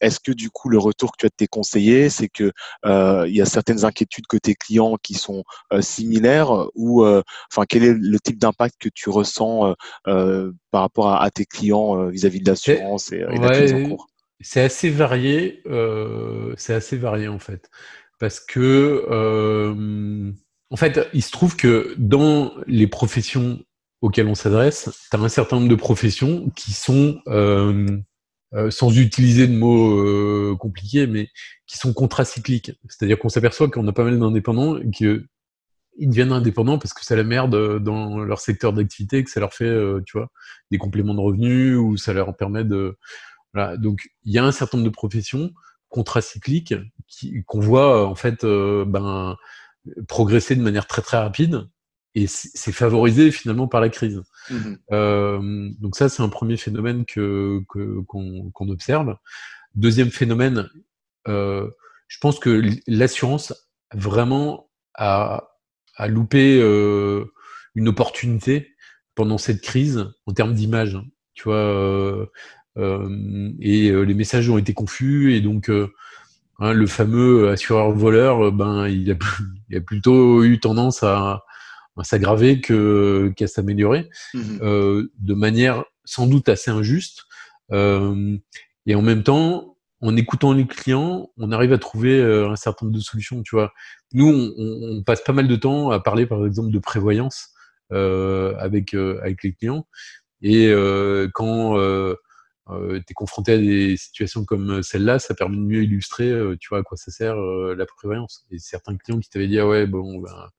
est-ce 0.00 0.20
que, 0.20 0.32
du 0.32 0.50
coup, 0.50 0.68
le 0.68 0.78
retour 0.78 1.12
que 1.12 1.16
tu 1.18 1.26
as 1.26 1.28
de 1.28 1.34
tes 1.36 1.48
conseillers, 1.48 2.08
c'est 2.08 2.28
que 2.28 2.52
il 2.84 3.34
y 3.34 3.42
a 3.42 3.46
certaines 3.46 3.84
inquiétudes 3.84 4.26
côté 4.26 4.54
clients 4.54 4.96
qui 5.02 5.14
sont 5.14 5.42
similaires 5.80 6.68
ou, 6.74 7.04
enfin, 7.04 7.64
quel 7.68 7.82
est 7.82 7.94
le 7.94 8.20
type 8.20 8.38
d'impact 8.38 8.76
que 8.78 8.88
tu 8.88 9.10
ressens 9.10 9.74
par 10.04 10.80
rapport 10.80 11.12
à 11.12 11.30
tes 11.30 11.44
clients 11.44 11.63
euh, 11.72 12.10
vis-à-vis 12.10 12.40
de 12.40 12.50
l'assurance 12.50 13.12
et, 13.12 13.18
et 13.18 13.38
la 13.38 13.76
en 13.76 13.88
cours 13.88 14.08
C'est 14.40 14.60
assez 14.60 14.90
varié, 14.90 15.62
euh, 15.66 16.54
c'est 16.56 16.74
assez 16.74 16.96
varié 16.96 17.28
en 17.28 17.38
fait, 17.38 17.70
parce 18.18 18.40
que 18.40 19.06
euh, 19.10 20.32
en 20.70 20.76
fait, 20.76 21.08
il 21.12 21.22
se 21.22 21.30
trouve 21.30 21.56
que 21.56 21.94
dans 21.98 22.52
les 22.66 22.86
professions 22.86 23.60
auxquelles 24.00 24.28
on 24.28 24.34
s'adresse, 24.34 24.90
tu 25.10 25.16
as 25.16 25.20
un 25.20 25.28
certain 25.28 25.56
nombre 25.56 25.68
de 25.68 25.74
professions 25.76 26.50
qui 26.56 26.72
sont 26.72 27.20
sans 28.70 28.96
utiliser 28.96 29.46
de 29.46 29.56
mots 29.56 30.56
compliqués, 30.56 31.06
mais 31.06 31.28
qui 31.66 31.78
sont 31.78 31.92
contracycliques. 31.92 32.72
C'est-à-dire 32.88 33.18
qu'on 33.18 33.28
s'aperçoit 33.28 33.68
qu'on 33.68 33.86
a 33.88 33.92
pas 33.92 34.04
mal 34.04 34.18
d'indépendants 34.18 34.78
que 34.96 35.24
ils 35.96 36.08
deviennent 36.08 36.32
indépendants 36.32 36.78
parce 36.78 36.94
que 36.94 37.04
c'est 37.04 37.16
la 37.16 37.24
merde 37.24 37.54
euh, 37.54 37.78
dans 37.78 38.18
leur 38.18 38.40
secteur 38.40 38.72
d'activité, 38.72 39.22
que 39.24 39.30
ça 39.30 39.40
leur 39.40 39.52
fait, 39.54 39.64
euh, 39.64 40.00
tu 40.06 40.18
vois, 40.18 40.28
des 40.70 40.78
compléments 40.78 41.14
de 41.14 41.20
revenus 41.20 41.76
ou 41.76 41.96
ça 41.96 42.12
leur 42.12 42.36
permet 42.36 42.64
de. 42.64 42.96
Voilà. 43.52 43.76
Donc, 43.76 44.08
il 44.24 44.32
y 44.32 44.38
a 44.38 44.44
un 44.44 44.52
certain 44.52 44.78
nombre 44.78 44.90
de 44.90 44.94
professions 44.94 45.52
contracycliques 45.88 46.74
qu'on 47.46 47.60
voit 47.60 48.02
euh, 48.02 48.06
en 48.06 48.16
fait 48.16 48.44
ben, 48.44 49.36
progresser 50.08 50.56
de 50.56 50.62
manière 50.62 50.86
très 50.86 51.02
très 51.02 51.18
rapide 51.18 51.68
et 52.14 52.26
c'est 52.28 52.72
favorisé 52.72 53.30
finalement 53.30 53.66
par 53.66 53.80
la 53.80 53.88
crise. 53.88 54.22
Mmh 54.50 54.74
euh, 54.92 55.70
donc 55.80 55.96
ça, 55.96 56.08
c'est 56.08 56.22
un 56.22 56.28
premier 56.28 56.56
phénomène 56.56 57.04
que 57.04 57.62
qu'on 57.66 58.68
observe. 58.68 59.16
Deuxième 59.74 60.10
phénomène, 60.10 60.68
euh, 61.26 61.68
je 62.06 62.18
pense 62.20 62.38
que 62.38 62.62
l'assurance 62.86 63.52
vraiment 63.92 64.70
a 64.94 65.53
a 65.96 66.08
loupé 66.08 66.58
euh, 66.60 67.24
une 67.74 67.88
opportunité 67.88 68.74
pendant 69.14 69.38
cette 69.38 69.60
crise 69.60 70.06
en 70.26 70.32
termes 70.32 70.54
d'image. 70.54 70.98
Tu 71.34 71.44
vois, 71.44 71.56
euh, 71.56 72.26
euh, 72.78 73.50
et 73.60 73.90
les 73.90 74.14
messages 74.14 74.48
ont 74.50 74.58
été 74.58 74.74
confus 74.74 75.34
et 75.34 75.40
donc 75.40 75.70
hein, 76.58 76.72
le 76.72 76.86
fameux 76.86 77.48
assureur 77.48 77.92
voleur, 77.92 78.52
ben 78.52 78.88
il 78.88 79.10
a, 79.10 79.14
il 79.68 79.76
a 79.76 79.80
plutôt 79.80 80.44
eu 80.44 80.58
tendance 80.60 81.02
à, 81.02 81.44
à 81.96 82.04
s'aggraver 82.04 82.60
que 82.60 83.32
qu'à 83.36 83.46
s'améliorer 83.46 84.08
mmh 84.34 84.58
de 85.18 85.34
manière 85.34 85.84
sans 86.04 86.26
doute 86.26 86.48
assez 86.48 86.70
injuste. 86.70 87.24
et 87.72 88.94
en 88.94 89.02
même 89.02 89.22
temps, 89.22 89.73
en 90.04 90.16
écoutant 90.16 90.52
les 90.52 90.66
clients, 90.66 91.30
on 91.38 91.50
arrive 91.50 91.72
à 91.72 91.78
trouver 91.78 92.20
euh, 92.20 92.50
un 92.50 92.56
certain 92.56 92.86
nombre 92.86 92.98
de 92.98 93.02
solutions. 93.02 93.42
Nous, 94.12 94.52
on, 94.58 95.02
passe 95.02 95.22
pas 95.22 95.32
mal 95.32 95.48
de 95.48 95.56
temps 95.56 95.90
à 95.90 96.00
parler, 96.00 96.26
par 96.26 96.44
exemple, 96.46 96.70
de 96.70 96.78
prévoyance 96.78 97.50
avec 97.90 98.94
avec 98.94 99.42
les 99.44 99.52
clients. 99.52 99.86
Et 100.42 100.72
quand 101.32 101.76
tu 102.68 102.96
es 102.96 103.14
confronté 103.14 103.52
à 103.52 103.58
des 103.58 103.96
situations 103.96 104.44
comme 104.44 104.82
celle-là, 104.82 105.18
ça 105.18 105.34
permet 105.34 105.56
de 105.56 105.62
mieux 105.62 105.82
illustrer, 105.84 106.32
tu 106.60 106.68
vois, 106.68 106.78
à 106.80 106.82
quoi 106.82 106.96
ça 106.96 107.10
sert 107.10 107.36
la 107.36 107.86
prévoyance. 107.86 108.46
Et 108.50 108.58
certains 108.58 108.96
clients 108.96 109.20
qui 109.20 109.30
t'avaient 109.30 109.48
dit 109.48 109.58
ah 109.58 109.66
ouais 109.66 109.86
bon 109.86 110.18
ben 110.18 110.50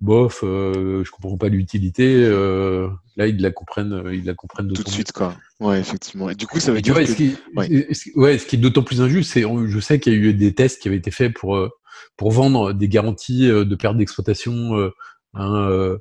bof, 0.00 0.40
euh, 0.42 1.04
je 1.04 1.10
comprends 1.10 1.36
pas 1.36 1.48
l'utilité. 1.48 2.14
Euh, 2.16 2.88
là, 3.16 3.26
ils 3.26 3.40
la 3.40 3.50
comprennent, 3.50 4.02
ils 4.12 4.24
la 4.24 4.34
comprennent 4.34 4.72
tout 4.72 4.82
de 4.82 4.88
suite, 4.88 5.12
quoi. 5.12 5.36
Ouais, 5.60 5.80
effectivement. 5.80 6.30
Et 6.30 6.34
du 6.34 6.46
coup, 6.46 6.60
ça 6.60 6.72
veut 6.72 6.80
dire 6.80 6.94
que... 6.94 7.06
ce, 7.06 7.14
qui, 7.14 7.36
ouais. 7.54 8.38
ce 8.38 8.46
qui 8.46 8.56
est 8.56 8.58
d'autant 8.58 8.82
plus 8.82 9.00
injuste, 9.00 9.32
c'est, 9.32 9.42
je 9.42 9.80
sais 9.80 9.98
qu'il 9.98 10.12
y 10.12 10.16
a 10.16 10.18
eu 10.18 10.34
des 10.34 10.54
tests 10.54 10.80
qui 10.80 10.88
avaient 10.88 10.96
été 10.96 11.10
faits 11.10 11.34
pour 11.34 11.56
euh, 11.56 11.68
pour 12.16 12.30
vendre 12.30 12.72
des 12.72 12.88
garanties 12.88 13.50
euh, 13.50 13.64
de 13.64 13.74
perte 13.74 13.96
d'exploitation 13.96 14.90
hein, 15.34 15.96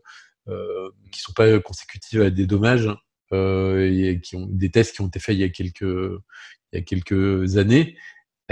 qui 1.12 1.22
sont 1.22 1.34
pas 1.34 1.60
consécutives 1.60 2.22
à 2.22 2.30
des 2.30 2.46
dommages, 2.46 2.90
et 3.32 4.20
qui 4.24 4.36
ont 4.36 4.48
des 4.50 4.70
tests 4.70 4.96
qui 4.96 5.02
ont 5.02 5.08
été 5.08 5.20
faits 5.20 5.36
il 5.36 5.42
y 5.42 5.44
a 5.44 5.50
quelques 5.50 5.82
il 5.82 6.76
y 6.76 6.78
a 6.78 6.82
quelques 6.82 7.58
années 7.58 7.96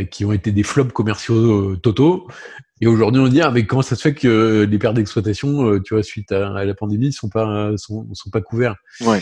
qui 0.04 0.26
ont 0.26 0.34
été 0.34 0.52
des 0.52 0.64
flops 0.64 0.92
commerciaux 0.92 1.72
euh, 1.72 1.78
totaux. 1.78 2.28
Et 2.82 2.88
aujourd'hui, 2.88 3.22
on 3.22 3.28
dit, 3.28 3.42
ah, 3.42 3.52
mais 3.52 3.66
comment 3.66 3.82
ça 3.82 3.96
se 3.96 4.02
fait 4.02 4.14
que 4.14 4.68
les 4.70 4.78
pertes 4.78 4.96
d'exploitation, 4.96 5.70
euh, 5.70 5.80
tu 5.80 5.94
vois, 5.94 6.04
suite 6.04 6.32
à, 6.32 6.66
la 6.66 6.74
pandémie, 6.74 7.14
sont 7.14 7.30
pas, 7.30 7.72
sont, 7.78 8.08
sont 8.14 8.30
pas 8.30 8.42
couverts. 8.42 8.76
Ouais. 9.02 9.22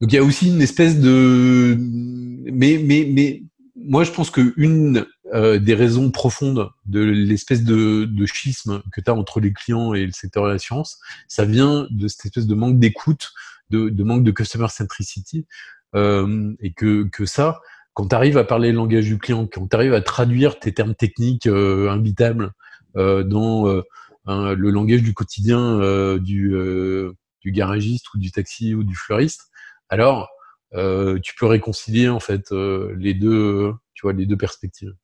Donc 0.00 0.12
il 0.12 0.16
y 0.16 0.18
a 0.18 0.24
aussi 0.24 0.48
une 0.48 0.60
espèce 0.60 0.98
de, 0.98 1.76
mais, 1.78 2.78
mais, 2.84 3.08
mais, 3.10 3.42
moi, 3.76 4.04
je 4.04 4.10
pense 4.10 4.30
que 4.30 4.52
une 4.56 5.06
euh, 5.32 5.58
des 5.58 5.74
raisons 5.74 6.10
profondes 6.10 6.70
de 6.84 7.00
l'espèce 7.00 7.64
de, 7.64 8.04
de 8.04 8.26
schisme 8.26 8.82
que 8.92 9.00
tu 9.00 9.10
as 9.10 9.14
entre 9.14 9.40
les 9.40 9.52
clients 9.52 9.94
et 9.94 10.04
le 10.04 10.12
secteur 10.12 10.44
de 10.44 10.50
l'assurance, 10.50 10.98
ça 11.28 11.44
vient 11.44 11.86
de 11.90 12.08
cette 12.08 12.26
espèce 12.26 12.46
de 12.46 12.54
manque 12.54 12.78
d'écoute, 12.78 13.32
de, 13.70 13.88
de 13.88 14.04
manque 14.04 14.24
de 14.24 14.30
customer 14.30 14.68
centricity, 14.68 15.46
euh, 15.94 16.52
et 16.60 16.72
que, 16.72 17.04
que 17.04 17.24
ça, 17.24 17.60
quand 17.94 18.08
tu 18.08 18.14
arrives 18.14 18.38
à 18.38 18.44
parler 18.44 18.70
le 18.72 18.76
langage 18.76 19.06
du 19.06 19.18
client, 19.18 19.46
quand 19.46 19.68
tu 19.68 19.76
arrives 19.76 19.94
à 19.94 20.00
traduire 20.00 20.58
tes 20.58 20.74
termes 20.74 20.94
techniques 20.94 21.46
euh, 21.46 21.90
invitables 21.90 22.46
euh, 22.46 22.50
dans 22.94 23.82
euh, 24.28 24.54
le 24.54 24.70
langage 24.70 25.02
du 25.02 25.14
quotidien 25.14 25.80
euh, 25.80 26.18
du, 26.18 26.54
du 27.40 27.52
garagiste 27.52 28.12
ou 28.14 28.18
du 28.18 28.30
taxi 28.30 28.74
ou 28.74 28.84
du 28.84 28.94
fleuriste, 28.94 29.50
alors 29.88 30.28
tu 30.72 31.34
peux 31.38 31.46
réconcilier 31.46 32.08
en 32.08 32.20
fait 32.20 32.50
les 32.50 33.14
deux, 33.14 33.72
tu 33.94 34.02
vois, 34.02 34.12
les 34.12 34.26
deux 34.26 34.36
perspectives. 34.36 34.94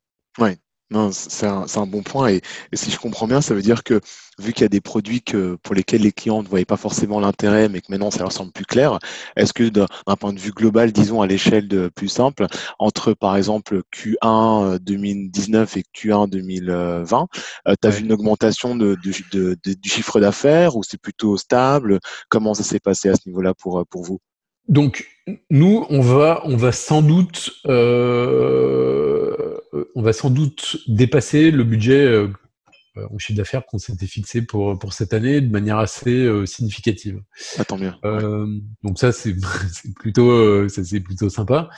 Non, 0.91 1.11
c'est 1.13 1.47
un, 1.47 1.67
un, 1.77 1.87
bon 1.87 2.03
point. 2.03 2.31
Et, 2.31 2.41
et, 2.73 2.77
si 2.77 2.91
je 2.91 2.99
comprends 2.99 3.27
bien, 3.27 3.43
ça 3.43 3.55
veut 3.55 3.61
dire 3.61 3.85
que 3.85 4.01
vu 4.39 4.55
qu'il 4.55 4.63
y 4.63 4.65
a 4.65 4.71
des 4.71 4.81
produits 4.81 5.21
que, 5.21 5.57
pour 5.63 5.75
lesquels 5.75 6.01
les 6.01 6.13
clients 6.13 6.43
ne 6.43 6.49
voyaient 6.49 6.65
pas 6.65 6.79
forcément 6.79 7.21
l'intérêt, 7.21 7.69
mais 7.69 7.83
que 7.83 7.89
maintenant 7.91 8.11
ça 8.11 8.21
leur 8.21 8.33
semble 8.33 8.53
plus 8.53 8.65
clair, 8.65 8.99
est-ce 9.37 9.53
que 9.53 9.69
d'un 9.69 9.87
point 10.19 10.33
de 10.33 10.41
vue 10.41 10.53
global, 10.53 10.93
disons 10.93 11.21
à 11.21 11.27
l'échelle 11.27 11.69
de 11.69 11.91
plus 11.95 12.09
simple, 12.09 12.47
entre 12.79 13.13
par 13.13 13.37
exemple 13.37 13.83
Q1 13.95 14.79
2019 14.79 15.77
et 15.77 15.85
Q1 15.95 16.31
2020, 16.31 17.27
tu 17.67 17.87
as 17.87 17.91
vu 17.91 18.05
une 18.05 18.13
augmentation 18.13 18.75
de, 18.75 18.97
de, 19.05 19.59
de, 19.63 19.75
du 19.75 19.91
chiffre 19.91 20.21
d'affaires 20.21 20.77
ou 20.77 20.83
c'est 20.83 21.01
plutôt 21.01 21.37
stable? 21.37 21.99
Comment 22.31 22.55
ça 22.55 22.63
s'est 22.63 22.81
passé 22.81 23.11
à 23.11 23.15
ce 23.15 23.29
niveau-là 23.29 23.53
pour, 23.53 23.85
pour 23.91 24.05
vous? 24.05 24.21
Donc, 24.69 25.07
nous, 25.51 25.87
on 25.89 26.01
va, 26.01 26.43
on 26.45 26.57
va 26.57 26.73
sans 26.73 27.01
doute, 27.01 27.53
euh, 27.67 29.48
on 29.95 30.03
va 30.03 30.13
sans 30.13 30.31
doute 30.31 30.79
dépasser 30.87 31.51
le 31.51 31.65
budget 31.65 32.29
euh, 32.99 33.07
en 33.11 33.19
chiffre 33.19 33.37
d'affaires 33.37 33.67
qu'on 33.67 33.79
s'était 33.79 34.07
fixé 34.07 34.43
pour 34.43 34.79
pour 34.79 34.93
cette 34.93 35.13
année 35.13 35.41
de 35.41 35.51
manière 35.51 35.79
assez 35.79 36.25
euh, 36.25 36.47
significative. 36.47 37.23
Ah, 37.59 37.65
tant 37.65 37.79
mieux. 37.79 37.93
Euh, 38.05 38.47
donc 38.83 38.99
ça, 38.99 39.13
c'est 39.13 39.35
plutôt, 39.97 40.31
euh, 40.31 40.69
ça 40.69 40.85
c'est 40.85 41.01
plutôt 41.01 41.29
sympa. 41.29 41.69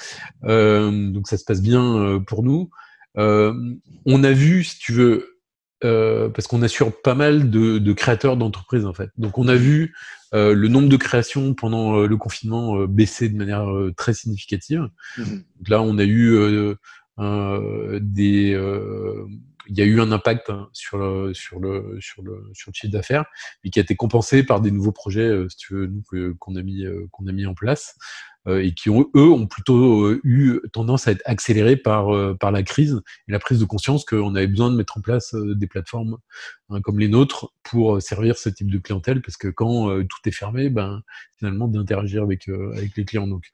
Euh, 0.45 1.11
donc 1.11 1.29
ça 1.29 1.37
se 1.37 1.45
passe 1.45 1.63
bien 1.63 2.23
pour 2.27 2.43
nous. 2.43 2.71
on 3.17 4.25
a 4.25 4.33
vu, 4.33 4.65
si 4.65 4.79
tu 4.79 4.93
veux, 4.93 5.41
parce 5.81 6.47
qu'on 6.47 6.63
assure 6.63 7.01
pas 7.03 7.15
mal 7.15 7.51
de, 7.51 7.79
de 7.79 7.93
créateurs 7.93 8.37
d'entreprises 8.37 8.87
en 8.87 8.95
fait. 8.95 9.11
Donc 9.17 9.39
on 9.39 9.49
a 9.49 9.57
vu 9.57 9.95
euh, 10.33 10.55
le 10.55 10.69
nombre 10.69 10.89
de 10.89 10.97
créations 10.97 11.55
pendant 11.55 11.97
euh, 11.97 12.07
le 12.07 12.17
confinement 12.17 12.79
euh, 12.79 12.87
baisser 12.87 13.29
de 13.29 13.37
manière 13.37 13.67
très 13.97 14.15
significative. 14.15 14.89
Mmh 15.19 15.25
Donc 15.25 15.69
là, 15.69 15.83
on 15.83 15.99
a 15.99 16.05
eu 16.05 16.77
des 17.21 18.57
il 19.67 19.79
y 19.79 19.83
a 19.83 19.85
eu 19.85 20.01
un 20.01 20.11
impact 20.11 20.51
hein, 20.51 20.69
sur 20.73 20.99
le, 20.99 21.33
sur 21.33 21.61
le, 21.61 21.97
sur 22.01 22.23
le, 22.23 22.51
sur 22.55 22.71
le 22.71 22.75
chiffre 22.75 22.93
d'affaires, 22.93 23.25
mais 23.63 23.71
qui 23.71 23.79
a 23.79 23.83
été 23.83 23.95
compensé 23.95 24.43
par 24.43 24.61
des 24.61 24.73
nouveaux 24.73 24.91
projets, 24.91 25.31
si 25.49 25.57
tu 25.59 25.75
veux, 25.75 26.35
qu'on 26.41 26.57
a 26.57 26.63
mis, 26.63 26.85
qu'on 27.13 27.27
a 27.29 27.33
mis 27.33 27.47
en 27.47 27.55
place. 27.55 27.97
Euh, 28.49 28.63
et 28.63 28.73
qui 28.73 28.89
ont, 28.89 29.11
eux 29.15 29.31
ont 29.31 29.47
plutôt 29.47 30.07
euh, 30.07 30.21
eu 30.25 30.61
tendance 30.73 31.07
à 31.07 31.13
être 31.13 31.21
accélérés 31.27 31.77
par, 31.77 32.09
euh, 32.09 32.35
par 32.35 32.51
la 32.51 32.63
crise 32.63 33.03
et 33.29 33.33
la 33.33 33.39
prise 33.39 33.59
de 33.61 33.67
conscience 33.67 34.07
qu'on 34.07 34.35
avait 34.35 34.47
besoin 34.47 34.71
de 34.71 34.77
mettre 34.77 34.97
en 34.97 35.03
place 35.03 35.35
des 35.35 35.67
plateformes 35.67 36.17
hein, 36.71 36.81
comme 36.81 36.99
les 36.99 37.09
nôtres 37.09 37.53
pour 37.63 38.01
servir 38.01 38.39
ce 38.39 38.49
type 38.49 38.71
de 38.71 38.79
clientèle, 38.79 39.21
parce 39.21 39.37
que 39.37 39.49
quand 39.49 39.89
tout 40.05 40.19
est 40.25 40.31
fermé, 40.31 40.71
ben, 40.71 41.03
finalement, 41.39 41.69
d'interagir 41.69 42.23
avec, 42.23 42.49
avec 42.49 42.97
les 42.97 43.05
clients. 43.05 43.27
Donc, 43.27 43.45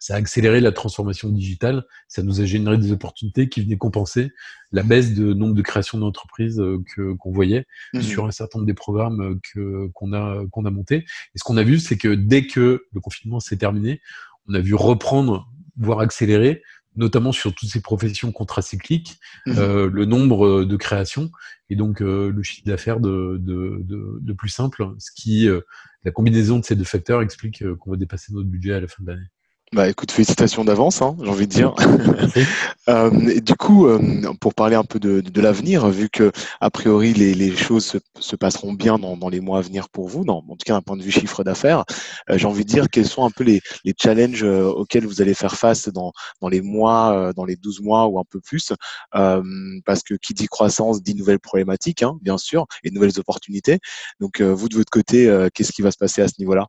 ça 0.00 0.14
a 0.14 0.16
accéléré 0.16 0.60
la 0.60 0.72
transformation 0.72 1.28
digitale, 1.28 1.84
ça 2.08 2.24
nous 2.24 2.40
a 2.40 2.44
généré 2.46 2.78
des 2.78 2.90
opportunités 2.90 3.48
qui 3.48 3.62
venaient 3.62 3.76
compenser 3.76 4.32
la 4.72 4.82
baisse 4.82 5.14
de 5.14 5.32
nombre 5.34 5.54
de 5.54 5.62
créations 5.62 5.98
d'entreprises 5.98 6.60
que 6.94 7.12
qu'on 7.12 7.30
voyait 7.30 7.66
mmh 7.94 8.00
sur 8.00 8.26
un 8.26 8.30
certain 8.32 8.58
nombre 8.58 8.66
des 8.66 8.74
programmes 8.74 9.38
que 9.52 9.88
qu'on 9.92 10.12
a 10.12 10.44
qu'on 10.50 10.64
a 10.64 10.70
montés. 10.70 11.04
Et 11.34 11.38
ce 11.38 11.44
qu'on 11.44 11.56
a 11.56 11.62
vu, 11.62 11.78
c'est 11.78 11.98
que 11.98 12.08
dès 12.14 12.46
que 12.46 12.86
le 12.90 13.00
confinement 13.00 13.38
s'est 13.38 13.58
terminé, 13.58 14.00
on 14.48 14.54
a 14.54 14.60
vu 14.60 14.74
reprendre, 14.74 15.48
voire 15.76 16.00
accélérer, 16.00 16.62
notamment 16.96 17.32
sur 17.32 17.54
toutes 17.54 17.68
ces 17.68 17.80
professions 17.80 18.32
contracycliques, 18.32 19.18
mmh 19.46 19.52
euh, 19.58 19.90
le 19.92 20.04
nombre 20.06 20.64
de 20.64 20.76
créations 20.76 21.30
et 21.68 21.76
donc 21.76 22.02
euh, 22.02 22.32
le 22.32 22.42
chiffre 22.42 22.66
d'affaires 22.66 23.00
de, 23.00 23.38
de, 23.40 24.32
plus 24.32 24.48
simple, 24.48 24.94
ce 24.98 25.10
qui, 25.14 25.48
euh, 25.48 25.60
la 26.04 26.10
combinaison 26.10 26.58
de 26.58 26.64
ces 26.64 26.74
deux 26.74 26.84
facteurs 26.84 27.22
explique 27.22 27.62
qu'on 27.76 27.90
va 27.90 27.96
dépasser 27.96 28.32
notre 28.32 28.48
budget 28.48 28.72
à 28.72 28.80
la 28.80 28.88
fin 28.88 29.02
de 29.02 29.10
l'année. 29.10 29.26
Bah 29.72 29.88
écoute, 29.88 30.10
félicitations 30.10 30.64
d'avance, 30.64 31.00
hein, 31.00 31.16
j'ai 31.22 31.30
envie 31.30 31.46
de 31.46 31.52
dire. 31.52 31.76
euh, 32.88 33.28
et 33.28 33.40
du 33.40 33.54
coup, 33.54 33.86
euh, 33.86 34.00
pour 34.40 34.52
parler 34.52 34.74
un 34.74 34.82
peu 34.82 34.98
de, 34.98 35.20
de, 35.20 35.40
l'avenir, 35.40 35.88
vu 35.90 36.08
que 36.08 36.32
a 36.60 36.70
priori 36.70 37.14
les, 37.14 37.34
les 37.34 37.54
choses 37.54 37.84
se, 37.84 37.98
se, 38.18 38.34
passeront 38.34 38.72
bien 38.72 38.98
dans, 38.98 39.16
dans, 39.16 39.28
les 39.28 39.38
mois 39.38 39.58
à 39.58 39.60
venir 39.60 39.88
pour 39.88 40.08
vous, 40.08 40.24
dans, 40.24 40.38
en 40.38 40.56
tout 40.56 40.64
cas 40.66 40.72
d'un 40.72 40.82
point 40.82 40.96
de 40.96 41.04
vue 41.04 41.12
chiffre 41.12 41.44
d'affaires, 41.44 41.84
euh, 42.30 42.36
j'ai 42.36 42.48
envie 42.48 42.64
de 42.64 42.68
dire 42.68 42.90
quels 42.90 43.06
sont 43.06 43.24
un 43.24 43.30
peu 43.30 43.44
les, 43.44 43.60
les 43.84 43.94
challenges 43.96 44.42
euh, 44.42 44.64
auxquels 44.64 45.06
vous 45.06 45.22
allez 45.22 45.34
faire 45.34 45.54
face 45.54 45.88
dans, 45.88 46.10
dans 46.40 46.48
les 46.48 46.62
mois, 46.62 47.32
dans 47.36 47.44
les 47.44 47.54
12 47.54 47.80
mois 47.80 48.08
ou 48.08 48.18
un 48.18 48.24
peu 48.28 48.40
plus, 48.40 48.72
parce 49.12 50.02
que 50.02 50.14
qui 50.14 50.34
dit 50.34 50.48
croissance 50.48 51.00
dit 51.00 51.14
nouvelles 51.14 51.38
problématiques, 51.38 52.02
hein, 52.02 52.18
bien 52.22 52.38
sûr, 52.38 52.66
et 52.82 52.90
nouvelles 52.90 53.20
opportunités. 53.20 53.78
Donc 54.18 54.40
vous 54.40 54.68
de 54.68 54.74
votre 54.74 54.90
côté, 54.90 55.32
qu'est-ce 55.54 55.70
qui 55.70 55.82
va 55.82 55.92
se 55.92 55.98
passer 55.98 56.22
à 56.22 56.26
ce 56.26 56.34
niveau-là? 56.40 56.66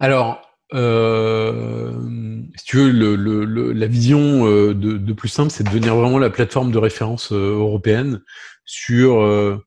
Alors, 0.00 0.43
euh, 0.72 1.92
si 2.56 2.64
tu 2.64 2.76
veux, 2.76 2.90
le, 2.90 3.16
le, 3.16 3.72
la 3.72 3.86
vision 3.86 4.46
euh, 4.46 4.74
de, 4.74 4.96
de, 4.96 5.12
plus 5.12 5.28
simple, 5.28 5.50
c'est 5.50 5.64
de 5.64 5.68
devenir 5.68 5.96
vraiment 5.96 6.18
la 6.18 6.30
plateforme 6.30 6.70
de 6.70 6.78
référence 6.78 7.32
euh, 7.32 7.56
européenne 7.56 8.22
sur 8.64 9.20
euh, 9.20 9.58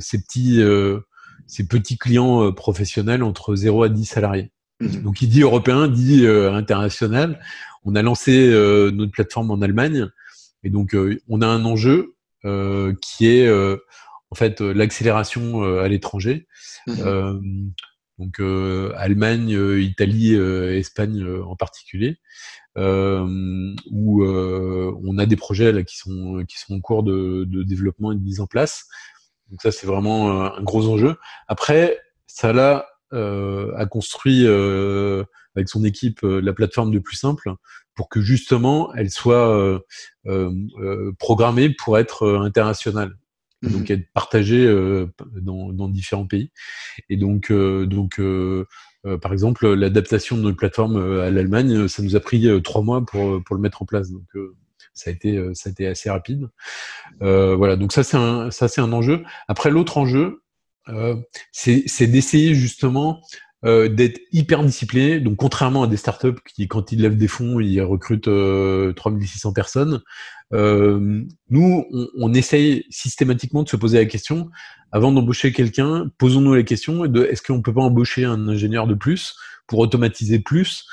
ces 0.00 0.20
petits 0.22 0.62
ces 1.46 1.68
petits 1.68 1.98
clients 1.98 2.50
professionnels 2.52 3.22
entre 3.22 3.54
0 3.54 3.84
à 3.84 3.88
10 3.90 4.04
salariés. 4.06 4.50
Mmh. 4.80 5.02
Donc, 5.02 5.20
il 5.20 5.28
dit 5.28 5.42
européen, 5.42 5.88
dit 5.88 6.26
international. 6.26 7.38
On 7.84 7.94
a 7.94 8.02
lancé 8.02 8.48
notre 8.94 9.12
plateforme 9.12 9.50
en 9.50 9.60
Allemagne, 9.60 10.08
et 10.62 10.70
donc 10.70 10.96
on 11.28 11.42
a 11.42 11.46
un 11.46 11.66
enjeu 11.66 12.14
qui 12.42 13.26
est 13.26 13.52
en 14.30 14.34
fait 14.34 14.62
l'accélération 14.62 15.62
à 15.62 15.86
l'étranger. 15.86 16.48
Mmh. 16.86 17.72
Donc 18.18 18.38
euh, 18.40 18.92
Allemagne, 18.96 19.54
euh, 19.54 19.82
Italie, 19.82 20.34
euh, 20.34 20.78
Espagne 20.78 21.26
en 21.44 21.56
particulier, 21.56 22.18
où 22.76 24.24
on 24.24 25.18
a 25.18 25.26
des 25.26 25.36
projets 25.36 25.72
là 25.72 25.82
qui 25.82 25.96
sont 25.96 26.44
qui 26.46 26.58
sont 26.58 26.74
en 26.74 26.80
cours 26.80 27.02
de, 27.02 27.44
de 27.44 27.62
développement 27.62 28.12
et 28.12 28.16
de 28.16 28.22
mise 28.22 28.40
en 28.40 28.46
place. 28.46 28.86
Donc 29.50 29.62
ça 29.62 29.72
c'est 29.72 29.86
vraiment 29.86 30.44
un 30.56 30.62
gros 30.62 30.88
enjeu. 30.88 31.16
Après, 31.48 31.98
là 32.42 32.86
a 33.12 33.86
construit 33.86 34.46
avec 34.46 35.68
son 35.68 35.84
équipe 35.84 36.20
la 36.22 36.52
plateforme 36.52 36.90
de 36.92 36.98
plus 36.98 37.16
simple 37.16 37.52
pour 37.94 38.08
que 38.08 38.20
justement 38.20 38.92
elle 38.94 39.10
soit 39.10 39.80
programmée 41.18 41.70
pour 41.70 41.98
être 41.98 42.26
internationale 42.28 43.16
donc 43.70 43.90
être 43.90 44.10
partagé 44.12 44.64
euh, 44.64 45.06
dans, 45.40 45.72
dans, 45.72 45.88
différents 45.88 46.26
pays. 46.26 46.50
Et 47.08 47.16
donc, 47.16 47.50
euh, 47.50 47.86
donc 47.86 48.18
euh, 48.18 48.64
par 49.20 49.32
exemple, 49.32 49.72
l'adaptation 49.74 50.36
de 50.36 50.42
notre 50.42 50.56
plateforme 50.56 50.96
à 51.20 51.30
l'Allemagne, 51.30 51.88
ça 51.88 52.02
nous 52.02 52.16
a 52.16 52.20
pris 52.20 52.48
trois 52.62 52.82
mois 52.82 53.04
pour, 53.04 53.42
pour 53.44 53.54
le 53.54 53.60
mettre 53.60 53.82
en 53.82 53.84
place. 53.86 54.10
Donc, 54.10 54.24
ça 54.94 55.10
a 55.10 55.12
été, 55.12 55.38
ça 55.54 55.68
a 55.68 55.72
été 55.72 55.86
assez 55.86 56.08
rapide. 56.08 56.48
voilà. 57.20 57.76
Donc 57.76 57.92
ça, 57.92 58.02
c'est 58.02 58.16
un, 58.16 58.50
ça, 58.50 58.68
c'est 58.68 58.80
un 58.80 58.92
enjeu. 58.92 59.22
Après, 59.46 59.70
l'autre 59.70 59.98
enjeu, 59.98 60.42
c'est 61.52 62.06
d'essayer 62.06 62.54
justement 62.54 63.20
euh, 63.64 63.88
d'être 63.88 64.20
hyper 64.32 64.62
discipliné. 64.62 65.20
Donc, 65.20 65.36
contrairement 65.36 65.84
à 65.84 65.86
des 65.86 65.96
startups 65.96 66.40
qui, 66.54 66.68
quand 66.68 66.92
ils 66.92 67.00
lèvent 67.00 67.16
des 67.16 67.28
fonds, 67.28 67.60
ils 67.60 67.80
recrutent 67.80 68.28
euh, 68.28 68.92
3600 68.92 69.52
personnes, 69.52 70.02
euh, 70.52 71.22
nous, 71.50 71.84
on, 71.92 72.08
on, 72.18 72.34
essaye 72.34 72.84
systématiquement 72.90 73.62
de 73.62 73.68
se 73.68 73.76
poser 73.76 73.98
la 73.98 74.04
question, 74.04 74.50
avant 74.92 75.10
d'embaucher 75.10 75.52
quelqu'un, 75.52 76.10
posons-nous 76.18 76.54
la 76.54 76.62
question 76.62 77.06
de 77.06 77.24
est-ce 77.24 77.42
qu'on 77.42 77.62
peut 77.62 77.72
pas 77.72 77.80
embaucher 77.80 78.24
un 78.24 78.48
ingénieur 78.48 78.86
de 78.86 78.94
plus 78.94 79.34
pour 79.66 79.78
automatiser 79.78 80.38
plus 80.38 80.86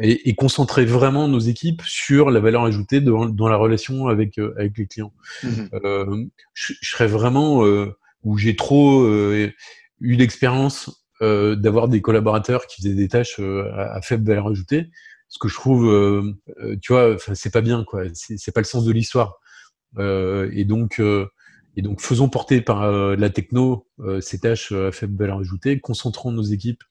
et, 0.00 0.28
et, 0.28 0.34
concentrer 0.34 0.84
vraiment 0.84 1.28
nos 1.28 1.38
équipes 1.38 1.82
sur 1.84 2.30
la 2.30 2.40
valeur 2.40 2.64
ajoutée 2.64 3.00
dans, 3.00 3.26
dans 3.26 3.48
la 3.48 3.56
relation 3.56 4.08
avec, 4.08 4.38
euh, 4.38 4.54
avec 4.58 4.76
les 4.78 4.86
clients. 4.86 5.12
Mmh 5.42 5.48
euh, 5.84 6.24
je, 6.54 6.72
je, 6.80 6.90
serais 6.90 7.06
vraiment 7.06 7.64
euh, 7.64 7.96
où 8.22 8.38
j'ai 8.38 8.56
trop 8.56 9.06
eu 9.06 9.52
l'expérience 10.00 11.04
euh, 11.20 11.56
d'avoir 11.56 11.88
des 11.88 12.00
collaborateurs 12.00 12.66
qui 12.66 12.80
faisaient 12.80 12.94
des 12.94 13.08
tâches 13.08 13.40
euh, 13.40 13.68
à, 13.74 14.00
faible 14.02 14.24
valeur 14.24 14.46
ajoutée. 14.46 14.88
Ce 15.28 15.38
que 15.40 15.48
je 15.48 15.54
trouve, 15.54 15.88
euh, 15.88 16.32
tu 16.80 16.92
vois, 16.92 17.16
c'est 17.34 17.52
pas 17.52 17.60
bien, 17.60 17.84
quoi. 17.84 18.04
C'est 18.14 18.52
pas 18.52 18.60
le 18.60 18.66
sens 18.66 18.84
de 18.84 18.92
l'histoire. 18.92 19.40
et 19.98 20.64
donc, 20.64 21.02
et 21.76 21.82
donc, 21.82 22.00
faisons 22.00 22.28
porter 22.28 22.62
par 22.62 22.90
la 22.90 23.30
techno 23.30 23.86
ces 24.20 24.38
tâches 24.38 24.72
à 24.72 24.90
faible 24.90 25.18
valeur 25.18 25.40
ajoutée, 25.40 25.80
concentrons 25.80 26.32
nos 26.32 26.42
équipes 26.42 26.82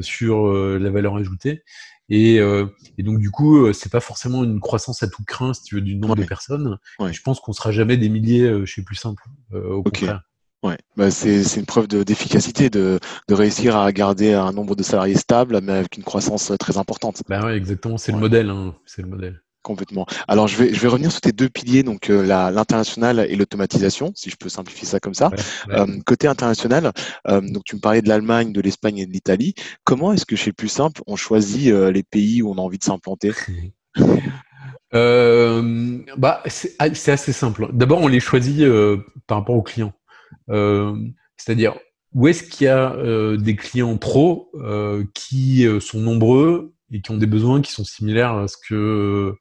sur 0.00 0.50
la 0.50 0.90
valeur 0.90 1.16
ajoutée. 1.16 1.62
Et, 2.08 2.36
et, 2.36 3.02
donc 3.02 3.18
du 3.18 3.30
coup, 3.30 3.70
c'est 3.74 3.92
pas 3.92 4.00
forcément 4.00 4.44
une 4.44 4.60
croissance 4.60 5.02
à 5.02 5.08
tout 5.08 5.24
craint, 5.26 5.52
si 5.52 5.64
tu 5.64 5.74
veux, 5.74 5.82
du 5.82 5.96
nombre 5.96 6.16
de 6.16 6.24
personnes. 6.24 6.78
Je 7.00 7.20
pense 7.20 7.38
qu'on 7.38 7.52
sera 7.52 7.70
jamais 7.70 7.98
des 7.98 8.08
milliers 8.08 8.64
chez 8.64 8.82
Plus 8.82 8.96
Simple, 8.96 9.24
au 9.52 9.82
contraire. 9.82 10.22
Ouais, 10.64 10.78
bah 10.96 11.10
c'est 11.10 11.42
une 11.56 11.66
preuve 11.66 11.88
d'efficacité 11.88 12.70
de, 12.70 12.98
de, 13.28 13.34
réussir 13.34 13.76
à 13.76 13.92
garder 13.92 14.32
un 14.32 14.50
nombre 14.50 14.74
de 14.74 14.82
salariés 14.82 15.14
stable, 15.14 15.60
mais 15.62 15.72
avec 15.72 15.98
une 15.98 16.04
croissance 16.04 16.50
très 16.58 16.78
importante. 16.78 17.22
Bah 17.28 17.44
ouais, 17.44 17.54
exactement, 17.54 17.98
c'est 17.98 18.12
le 18.12 18.18
modèle. 18.18 18.48
Hein. 18.48 18.74
C'est 18.86 19.02
le 19.02 19.08
modèle. 19.08 19.42
Complètement. 19.60 20.06
Alors, 20.26 20.48
je 20.48 20.56
vais, 20.56 20.72
je 20.72 20.80
vais 20.80 20.88
revenir 20.88 21.12
sur 21.12 21.20
tes 21.20 21.32
deux 21.32 21.50
piliers, 21.50 21.82
donc 21.82 22.08
euh, 22.08 22.22
l'international 22.50 23.26
et 23.28 23.36
l'automatisation, 23.36 24.12
si 24.14 24.30
je 24.30 24.36
peux 24.36 24.48
simplifier 24.48 24.86
ça 24.86 25.00
comme 25.00 25.12
ça. 25.12 25.30
Euh, 25.68 25.86
côté 26.06 26.28
international, 26.28 26.92
euh, 27.28 27.42
donc 27.42 27.64
tu 27.64 27.76
me 27.76 27.80
parlais 27.80 28.00
de 28.00 28.08
l'Allemagne, 28.08 28.52
de 28.52 28.60
l'Espagne 28.62 28.98
et 28.98 29.06
de 29.06 29.12
l'Italie. 29.12 29.54
Comment 29.84 30.12
est-ce 30.14 30.24
que 30.24 30.36
chez 30.36 30.52
Plus 30.52 30.68
Simple, 30.68 31.02
on 31.06 31.16
choisit 31.16 31.72
euh, 31.72 31.90
les 31.90 32.02
pays 32.02 32.40
où 32.40 32.50
on 32.50 32.56
a 32.56 32.60
envie 32.60 32.78
de 32.78 32.84
s'implanter? 32.84 33.32
Bah, 36.16 36.42
C'est 36.46 36.78
assez 36.78 37.32
simple. 37.32 37.68
D'abord, 37.72 38.00
on 38.00 38.06
les 38.06 38.20
choisit 38.20 38.64
par 39.26 39.38
rapport 39.38 39.56
aux 39.56 39.62
clients. 39.62 39.92
Euh, 40.50 40.96
c'est-à-dire, 41.36 41.78
où 42.12 42.28
est-ce 42.28 42.42
qu'il 42.44 42.66
y 42.66 42.68
a 42.68 42.94
euh, 42.94 43.36
des 43.36 43.56
clients 43.56 43.96
pros 43.96 44.50
euh, 44.54 45.04
qui 45.14 45.66
sont 45.80 46.00
nombreux 46.00 46.74
et 46.92 47.00
qui 47.00 47.10
ont 47.10 47.16
des 47.16 47.26
besoins 47.26 47.60
qui 47.60 47.72
sont 47.72 47.84
similaires 47.84 48.34
à 48.34 48.48
ce 48.48 48.56
que 48.56 49.34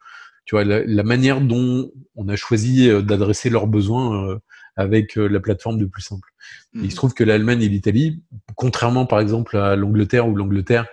tu 0.45 0.55
vois 0.55 0.63
la, 0.63 1.03
manière 1.03 1.39
dont 1.39 1.91
on 2.15 2.27
a 2.27 2.35
choisi 2.35 2.89
d'adresser 3.03 3.49
leurs 3.49 3.67
besoins 3.67 4.39
avec 4.75 5.15
la 5.15 5.39
plateforme 5.39 5.77
de 5.77 5.85
plus 5.85 6.01
simple. 6.01 6.27
il 6.73 6.81
se 6.81 6.87
mmh. 6.87 6.97
trouve 6.97 7.13
que 7.13 7.23
l'Allemagne 7.23 7.61
et 7.61 7.69
l'Italie, 7.69 8.23
contrairement 8.55 9.05
par 9.05 9.19
exemple 9.19 9.55
à 9.55 9.75
l'Angleterre 9.75 10.27
où 10.27 10.35
l'Angleterre 10.35 10.87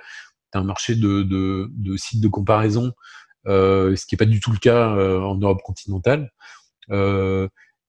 est 0.53 0.59
un 0.59 0.65
marché 0.65 0.95
de, 0.95 1.23
de, 1.23 1.69
de, 1.73 1.97
sites 1.97 2.21
de 2.21 2.29
comparaison, 2.29 2.93
ce 3.47 4.07
qui 4.07 4.15
n'est 4.15 4.19
pas 4.19 4.27
du 4.27 4.39
tout 4.39 4.53
le 4.53 4.59
cas 4.59 4.91
en 4.91 5.37
Europe 5.37 5.63
continentale. 5.65 6.31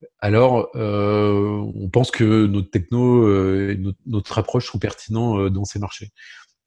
Euh, 0.04 0.08
alors 0.20 0.70
euh, 0.76 1.64
on 1.76 1.90
pense 1.90 2.12
que 2.12 2.46
notre 2.46 2.70
techno 2.70 3.28
euh, 3.28 3.72
et 3.72 3.94
notre, 4.06 4.38
approche 4.38 4.68
sont 4.72 4.80
pertinents 4.80 5.40
euh, 5.40 5.50
dans 5.50 5.66
ces 5.66 5.80
marchés. 5.80 6.10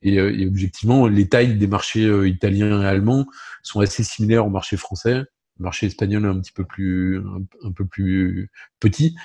Et, 0.03 0.20
objectivement, 0.20 1.07
les 1.07 1.31
tailles 1.31 1.57
des 1.57 1.66
marchés 1.66 2.07
italiens 2.29 2.83
et 2.83 2.87
allemands 2.87 3.27
sont 3.62 3.81
assez 3.81 4.03
similaires 4.03 4.44
au 4.44 4.51
marché 4.51 4.77
français. 4.77 5.14
Le 5.59 5.62
marché 5.62 5.87
espagnol 5.87 6.27
est 6.27 6.29
un 6.29 6.40
petit 6.40 6.53
peu 6.53 6.66
plus 6.66 7.23
un, 7.64 7.73
peu 7.73 7.87
plus 7.87 8.51
petit. 8.81 9.16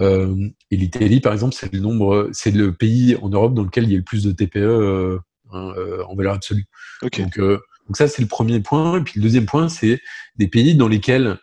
et 0.00 0.76
l'Italie, 0.76 1.20
par 1.20 1.32
exemple, 1.32 1.54
c'est 1.54 1.72
le 1.72 1.78
nombre, 1.78 2.30
c'est 2.32 2.50
le 2.50 2.74
pays 2.74 3.16
en 3.22 3.28
Europe 3.28 3.54
dans 3.54 3.62
lequel 3.62 3.84
il 3.84 3.92
y 3.92 3.94
a 3.94 3.98
le 3.98 4.02
plus 4.02 4.24
de 4.24 4.32
TPE 4.32 5.20
en 5.52 6.14
valeur 6.16 6.34
absolue. 6.34 6.66
Donc, 7.02 7.38
donc 7.38 7.96
ça, 7.96 8.08
c'est 8.08 8.22
le 8.22 8.28
premier 8.28 8.58
point. 8.58 8.98
Et 8.98 9.02
puis 9.02 9.14
le 9.16 9.22
deuxième 9.22 9.46
point, 9.46 9.68
c'est 9.68 10.00
des 10.36 10.48
pays 10.48 10.74
dans 10.74 10.88
lesquels 10.88 11.38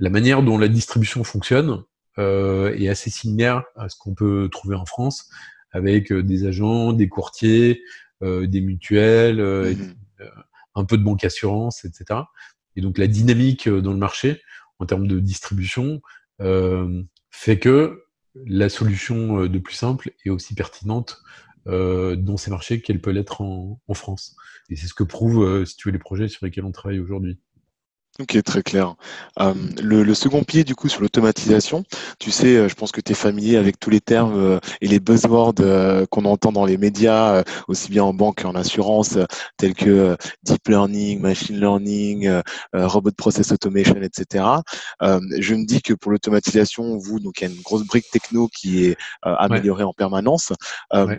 la 0.00 0.10
manière 0.10 0.42
dont 0.42 0.58
la 0.58 0.68
distribution 0.68 1.22
fonctionne 1.24 1.84
euh, 2.18 2.74
est 2.74 2.88
assez 2.88 3.10
similaire 3.10 3.64
à 3.76 3.88
ce 3.88 3.96
qu'on 3.96 4.14
peut 4.14 4.48
trouver 4.50 4.74
en 4.74 4.86
France, 4.86 5.28
avec 5.70 6.10
euh, 6.10 6.22
des 6.22 6.46
agents, 6.46 6.92
des 6.92 7.08
courtiers, 7.08 7.82
euh, 8.22 8.46
des 8.46 8.60
mutuelles, 8.60 9.40
mmh 9.40 9.94
un 10.76 10.84
peu 10.84 10.96
de 10.96 11.02
banque 11.02 11.24
assurance, 11.24 11.84
etc. 11.84 12.20
Et 12.76 12.80
donc 12.80 12.96
la 12.96 13.08
dynamique 13.08 13.68
dans 13.68 13.90
le 13.90 13.98
marché 13.98 14.40
en 14.78 14.86
termes 14.86 15.08
de 15.08 15.18
distribution 15.18 16.00
fait 17.30 17.58
que 17.58 18.04
la 18.46 18.68
solution 18.68 19.46
de 19.46 19.58
plus 19.58 19.74
simple 19.74 20.12
est 20.24 20.30
aussi 20.30 20.54
pertinente 20.54 21.22
dans 21.66 22.36
ces 22.36 22.50
marchés 22.50 22.80
qu'elle 22.80 23.00
peut 23.00 23.10
l'être 23.10 23.40
en, 23.40 23.80
en, 23.88 23.94
France. 23.94 24.36
Et 24.68 24.76
c'est 24.76 24.86
ce 24.86 24.94
que 24.94 25.02
prouvent, 25.02 25.64
si 25.64 25.74
tu 25.74 25.88
veux, 25.88 25.92
les 25.92 25.98
projets 25.98 26.28
sur 26.28 26.46
lesquels 26.46 26.64
on 26.64 26.72
travaille 26.72 27.00
aujourd'hui. 27.00 27.40
Ok, 28.20 28.42
très 28.42 28.62
clair. 28.62 28.96
Euh, 29.40 29.54
le, 29.80 30.02
le, 30.02 30.14
second 30.14 30.42
pied, 30.42 30.62
du 30.62 30.74
coup, 30.74 30.88
sur 30.90 31.00
l'automatisation, 31.00 31.84
tu 32.18 32.30
sais, 32.30 32.54
euh, 32.54 32.68
je 32.68 32.74
pense 32.74 32.92
que 32.92 33.00
tu 33.00 33.12
es 33.12 33.14
familier 33.14 33.56
avec 33.56 33.80
tous 33.80 33.88
les 33.88 34.00
termes 34.00 34.38
euh, 34.38 34.58
et 34.82 34.88
les 34.88 35.00
buzzwords 35.00 35.54
qu'on 36.10 36.24
entend 36.26 36.52
dans 36.52 36.66
les 36.66 36.76
médias, 36.76 37.42
aussi 37.68 37.90
bien 37.90 38.04
en 38.04 38.12
banque 38.12 38.42
qu'en 38.42 38.54
assurance, 38.54 39.16
tels 39.56 39.74
que 39.74 40.16
deep 40.42 40.68
learning, 40.68 41.20
machine 41.20 41.58
learning, 41.58 42.30
robot 42.74 43.12
process 43.16 43.52
automation, 43.52 43.96
etc. 44.02 44.44
je 45.00 45.54
me 45.54 45.64
dis 45.64 45.80
que 45.82 45.94
pour 45.94 46.12
l'automatisation, 46.12 46.98
vous, 46.98 47.20
donc 47.20 47.40
il 47.40 47.48
y 47.48 47.50
a 47.50 47.54
une 47.54 47.62
grosse 47.62 47.86
brique 47.86 48.10
techno 48.10 48.48
qui 48.48 48.86
est 48.86 48.96
améliorée 49.22 49.84
en 49.84 49.92
permanence. 49.92 50.52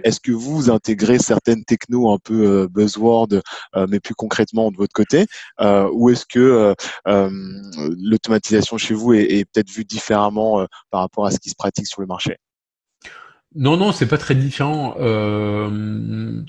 Est-ce 0.03 0.19
que 0.19 0.31
vous 0.31 0.69
intégrez 0.69 1.19
certaines 1.19 1.63
technos 1.63 2.11
un 2.11 2.17
peu 2.17 2.67
buzzwords, 2.67 3.41
mais 3.89 3.99
plus 3.99 4.15
concrètement 4.15 4.71
de 4.71 4.77
votre 4.77 4.93
côté, 4.93 5.25
ou 5.59 6.09
est-ce 6.09 6.25
que 6.25 6.75
l'automatisation 7.06 8.77
chez 8.77 8.93
vous 8.93 9.13
est, 9.13 9.45
peut-être 9.51 9.69
vue 9.69 9.86
différemment 9.86 10.62
euh, 10.62 10.65
par 10.89 11.01
rapport 11.01 11.25
à 11.25 11.32
ce 11.32 11.39
qui 11.39 11.49
se 11.49 11.56
pratique 11.56 11.88
sur 11.88 12.01
le 12.01 12.08
marché? 12.08 12.38
Non, 13.56 13.77
non, 13.77 13.91
c'est 13.91 14.08
pas 14.08 14.17
très 14.17 14.36
différent. 14.36 14.95
Euh, 14.99 16.41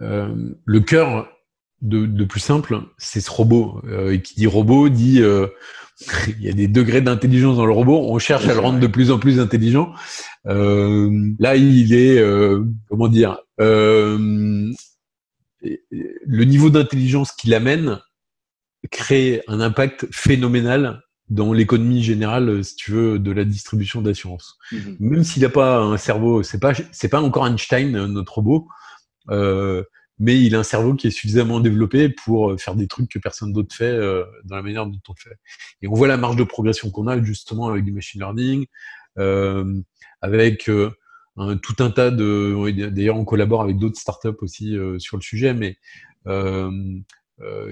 le 0.00 0.80
cœur 0.80 1.28
de, 1.82 2.24
plus 2.24 2.40
simple, 2.40 2.80
c'est 2.98 3.20
ce 3.20 3.30
robot. 3.30 3.82
et 4.10 4.22
qui 4.22 4.34
dit 4.34 4.46
robot 4.46 4.88
dit 4.88 5.20
il 6.28 6.42
y 6.42 6.48
a 6.48 6.52
des 6.52 6.68
degrés 6.68 7.00
d'intelligence 7.00 7.56
dans 7.56 7.66
le 7.66 7.72
robot. 7.72 8.06
On 8.08 8.18
cherche 8.18 8.46
à 8.46 8.54
le 8.54 8.60
rendre 8.60 8.78
de 8.78 8.86
plus 8.86 9.10
en 9.10 9.18
plus 9.18 9.40
intelligent. 9.40 9.92
là, 10.44 11.56
il 11.56 11.92
est 11.92 12.22
comment 12.88 13.08
dire 13.08 13.38
le 16.26 16.44
niveau 16.44 16.70
d'intelligence 16.70 17.32
qu'il 17.32 17.54
amène 17.54 18.00
créer 18.90 19.42
un 19.48 19.60
impact 19.60 20.06
phénoménal 20.12 21.02
dans 21.30 21.52
l'économie 21.52 22.02
générale, 22.02 22.62
si 22.62 22.76
tu 22.76 22.90
veux, 22.90 23.18
de 23.18 23.32
la 23.32 23.44
distribution 23.44 24.02
d'assurance. 24.02 24.58
Mhm. 24.72 24.96
Même 25.00 25.24
s'il 25.24 25.42
n'a 25.42 25.48
pas 25.48 25.78
un 25.78 25.96
cerveau, 25.96 26.42
c'est 26.42 26.60
pas 26.60 26.72
c'est 26.92 27.08
pas 27.08 27.22
encore 27.22 27.46
Einstein 27.46 27.90
notre 28.06 28.34
robot, 28.34 28.68
euh, 29.30 29.82
mais 30.18 30.38
il 30.40 30.54
a 30.54 30.60
un 30.60 30.64
cerveau 30.64 30.94
qui 30.94 31.08
est 31.08 31.10
suffisamment 31.10 31.60
développé 31.60 32.08
pour 32.08 32.60
faire 32.60 32.74
des 32.74 32.86
trucs 32.86 33.08
que 33.08 33.18
personne 33.18 33.52
d'autre 33.52 33.74
fait 33.74 33.84
euh, 33.84 34.24
dans 34.44 34.56
la 34.56 34.62
manière 34.62 34.86
dont 34.86 35.00
on 35.08 35.12
le 35.12 35.30
fait. 35.30 35.36
Et 35.82 35.88
on 35.88 35.94
voit 35.94 36.08
la 36.08 36.16
marge 36.16 36.36
de 36.36 36.44
progression 36.44 36.90
qu'on 36.90 37.06
a 37.06 37.22
justement 37.22 37.68
avec 37.68 37.84
du 37.84 37.92
machine 37.92 38.20
learning, 38.20 38.66
euh, 39.18 39.80
avec 40.20 40.68
euh, 40.68 40.90
un, 41.36 41.56
tout 41.56 41.76
un 41.80 41.90
tas 41.90 42.10
de. 42.10 42.88
D'ailleurs, 42.90 43.16
on 43.16 43.24
collabore 43.24 43.62
avec 43.62 43.78
d'autres 43.78 43.98
startups 43.98 44.28
aussi 44.40 44.76
euh, 44.76 44.98
sur 44.98 45.16
le 45.16 45.22
sujet, 45.22 45.54
mais 45.54 45.76
euh, 46.26 46.70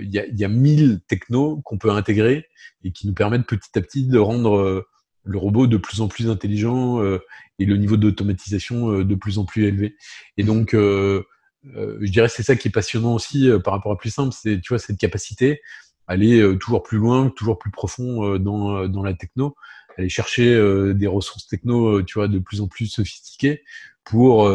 il 0.01 0.11
y, 0.11 0.19
a, 0.19 0.27
y 0.27 0.45
a 0.45 0.49
mille 0.49 1.01
technos 1.09 1.61
qu'on 1.65 1.79
peut 1.79 1.91
intégrer 1.91 2.47
et 2.85 2.93
qui 2.93 3.07
nous 3.07 3.15
permettent 3.15 3.47
petit 3.47 3.71
à 3.77 3.81
petit 3.81 4.07
de 4.07 4.19
rendre 4.19 4.57
euh, 4.57 4.87
le 5.25 5.39
robot 5.39 5.67
de 5.67 5.77
plus 5.77 6.01
en 6.01 6.09
plus 6.09 6.29
intelligent 6.29 7.01
euh, 7.01 7.21
et 7.59 7.65
le 7.65 7.77
niveau 7.77 7.97
d'automatisation 7.97 9.03
de 9.03 9.15
plus 9.15 9.39
en 9.39 9.45
plus 9.45 9.65
élevé. 9.65 9.97
Et 10.37 10.43
donc, 10.43 10.73
je 10.73 12.11
dirais 12.11 12.29
c'est 12.29 12.43
ça 12.43 12.57
qui 12.57 12.69
est 12.69 12.73
passionnant 12.73 13.15
aussi 13.15 13.49
par 13.63 13.75
rapport 13.75 13.93
à 13.93 13.99
plus 13.99 14.11
simple, 14.11 14.35
c'est 14.37 14.61
tu 14.61 14.71
vois 14.71 14.81
cette 14.81 14.99
capacité 14.99 15.61
à 16.09 16.15
aller 16.15 16.59
toujours 16.59 16.83
plus 16.83 16.99
loin, 16.99 17.31
toujours 17.37 17.59
plus 17.59 17.71
profond 17.71 18.37
dans, 18.39 18.89
dans 18.89 19.03
la 19.05 19.15
techno, 19.15 19.55
aller 19.97 20.09
chercher 20.09 20.57
des 20.95 21.07
ressources 21.07 21.47
techno, 21.47 22.03
tu 22.03 22.15
vois, 22.15 22.27
de 22.27 22.41
plus 22.41 22.61
en 22.61 22.67
plus 22.67 22.87
sophistiquées 22.87 23.63
pour 24.03 24.51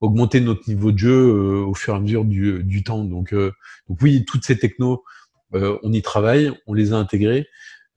augmenter 0.00 0.40
notre 0.40 0.68
niveau 0.68 0.92
de 0.92 0.98
jeu 0.98 1.28
euh, 1.28 1.64
au 1.64 1.74
fur 1.74 1.94
et 1.94 1.96
à 1.96 2.00
mesure 2.00 2.24
du, 2.24 2.64
du 2.64 2.82
temps. 2.82 3.04
Donc, 3.04 3.32
euh, 3.32 3.52
donc 3.88 3.98
oui, 4.02 4.24
toutes 4.24 4.44
ces 4.44 4.58
technos, 4.58 5.04
euh, 5.54 5.78
on 5.82 5.92
y 5.92 6.02
travaille, 6.02 6.50
on 6.66 6.74
les 6.74 6.92
a 6.92 6.96
intégrés. 6.96 7.46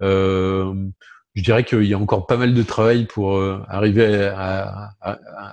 je 0.02 1.42
dirais 1.42 1.64
qu'il 1.64 1.86
y 1.86 1.94
a 1.94 2.00
encore 2.00 2.28
pas 2.28 2.38
mal 2.38 2.54
de 2.54 2.64
travail 2.64 3.06
pour 3.06 3.42
arriver 3.42 4.32
à, 4.36 4.92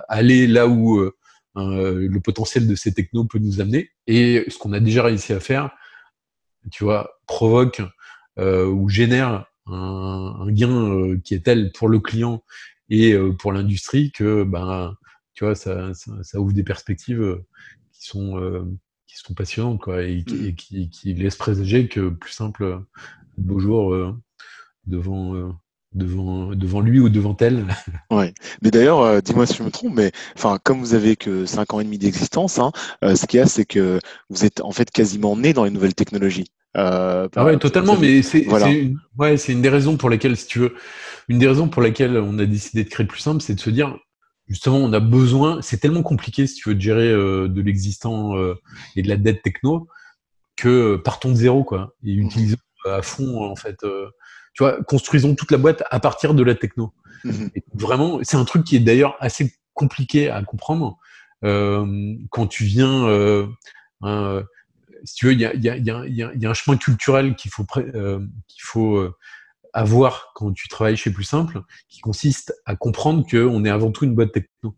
aller 0.09 0.45
là 0.47 0.67
où 0.67 1.09
le 1.55 2.19
potentiel 2.19 2.67
de 2.67 2.75
ces 2.75 2.93
technos 2.93 3.25
peut 3.25 3.39
nous 3.39 3.61
amener. 3.61 3.91
Et 4.07 4.45
ce 4.49 4.57
qu'on 4.57 4.73
a 4.73 4.79
déjà 4.79 5.03
réussi 5.03 5.33
à 5.33 5.39
faire, 5.39 5.71
tu 6.71 6.83
vois, 6.83 7.19
provoque 7.27 7.81
ou 8.37 8.89
génère 8.89 9.45
un, 9.67 10.51
gain 10.51 11.17
qui 11.23 11.33
est 11.33 11.45
tel 11.45 11.71
pour 11.71 11.87
le 11.87 11.99
client 11.99 12.43
et 12.89 13.15
pour 13.39 13.53
l'industrie 13.53 14.11
que 14.11 14.43
ben 14.43 14.95
tu 15.41 15.45
vois 15.45 15.55
ça, 15.55 15.91
ça, 16.21 16.39
ouvre 16.39 16.53
des 16.53 16.63
perspectives 16.63 17.41
qui 17.91 18.07
sont 18.07 18.69
qui 19.07 19.17
sont 19.17 19.33
passionnantes 19.33 19.81
quoi 19.81 20.03
et, 20.03 20.19
mmh. 20.19 20.55
qui, 20.55 20.89
qui, 20.91 21.13
laissent 21.15 21.35
présager 21.35 21.87
que 21.87 22.09
plus 22.09 22.31
simple 22.31 22.83
de 23.39 23.43
beaux 23.43 23.59
jours 23.59 24.15
devant 24.85 25.57
devant 25.93 26.53
devant 26.53 26.79
lui 26.79 26.99
ou 26.99 27.09
devant 27.09 27.35
elle. 27.39 27.65
Ouais. 28.11 28.33
Mais 28.61 28.69
d'ailleurs, 28.69 29.21
dis-moi 29.23 29.47
si 29.47 29.55
je 29.55 29.63
me 29.63 29.71
trompe, 29.71 29.95
mais 29.95 30.11
enfin, 30.35 30.59
comme 30.63 30.79
vous 30.79 30.93
avez 30.93 31.15
que 31.15 31.47
5 31.47 31.73
ans 31.73 31.79
et 31.79 31.85
demi 31.85 31.97
d'existence, 31.97 32.59
hein, 32.59 32.71
ce 33.01 33.25
qu'il 33.25 33.39
y 33.39 33.41
a, 33.41 33.47
c'est 33.47 33.65
que 33.65 33.99
vous 34.29 34.45
êtes 34.45 34.61
en 34.61 34.71
fait 34.71 34.91
quasiment 34.91 35.35
né 35.35 35.53
dans 35.53 35.63
les 35.63 35.71
nouvelles 35.71 35.95
technologies. 35.95 36.51
Euh, 36.77 37.27
ah 37.35 37.45
ouais, 37.45 37.57
totalement. 37.57 37.97
Mais 37.97 38.21
c'est 38.21 38.47
ouais, 39.17 39.37
c'est 39.37 39.51
une 39.51 39.61
des 39.61 39.69
raisons 39.69 39.97
pour 39.97 40.09
lesquelles, 40.09 40.37
si 40.37 40.47
tu 40.47 40.59
veux, 40.59 40.75
une 41.27 41.39
des 41.39 41.47
raisons 41.47 41.67
pour 41.67 41.81
lesquelles 41.81 42.17
on 42.17 42.37
a 42.39 42.45
décidé 42.45 42.83
de 42.83 42.89
créer 42.89 43.05
plus 43.05 43.19
simple, 43.19 43.41
c'est 43.41 43.55
de 43.55 43.59
se 43.59 43.69
dire 43.69 43.97
justement, 44.51 44.77
on 44.77 44.93
a 44.93 44.99
besoin. 44.99 45.61
C'est 45.61 45.77
tellement 45.77 46.03
compliqué, 46.03 46.47
si 46.47 46.55
tu 46.55 46.69
veux, 46.69 46.75
de 46.75 46.81
gérer 46.81 47.09
euh, 47.09 47.47
de 47.47 47.61
l'existant 47.61 48.37
euh, 48.37 48.55
et 48.95 49.01
de 49.01 49.09
la 49.09 49.17
dette 49.17 49.41
techno 49.41 49.87
que 50.55 50.97
partons 50.97 51.29
de 51.29 51.35
zéro, 51.35 51.63
quoi, 51.63 51.95
et 52.03 52.15
mmh 52.15 52.25
utilisons 52.25 52.57
à 52.85 53.01
fond 53.01 53.43
en 53.43 53.55
fait. 53.55 53.77
tu 54.53 54.63
vois, 54.63 54.83
construisons 54.83 55.33
toute 55.35 55.51
la 55.51 55.57
boîte 55.57 55.83
à 55.89 55.99
partir 55.99 56.33
de 56.33 56.43
la 56.43 56.55
techno. 56.55 56.93
Mmh 57.23 57.47
vraiment, 57.73 58.19
c'est 58.21 58.37
un 58.37 58.45
truc 58.45 58.63
qui 58.63 58.75
est 58.75 58.79
d'ailleurs 58.79 59.15
assez 59.19 59.53
compliqué 59.73 60.29
à 60.29 60.43
comprendre 60.43 60.97
quand 61.41 62.47
tu 62.47 62.65
viens. 62.65 63.47
Hein, 64.01 64.43
si 65.03 65.15
tu 65.15 65.25
veux, 65.25 65.33
il 65.33 65.41
y 65.41 65.45
a, 65.45 65.53
y, 65.55 65.69
a, 65.69 65.77
y, 65.77 65.89
a, 65.89 66.05
y 66.05 66.45
a, 66.45 66.49
un 66.49 66.53
chemin 66.53 66.77
culturel 66.77 67.35
qu'il 67.35 67.51
faut, 67.51 67.65
euh, 67.77 68.19
qu'il 68.47 68.61
faut 68.61 68.97
euh, 68.97 69.15
avoir 69.73 70.31
quand 70.35 70.51
tu 70.53 70.67
travailles 70.67 70.97
chez 70.97 71.11
Plus 71.11 71.23
Simple, 71.23 71.61
qui 71.87 71.99
consiste 72.01 72.53
à 72.65 72.75
comprendre 72.75 73.25
qu'on 73.29 73.65
est 73.65 73.69
avant 73.69 73.91
tout 73.91 74.05
une 74.05 74.15
boîte 74.15 74.31
techno. 74.31 74.75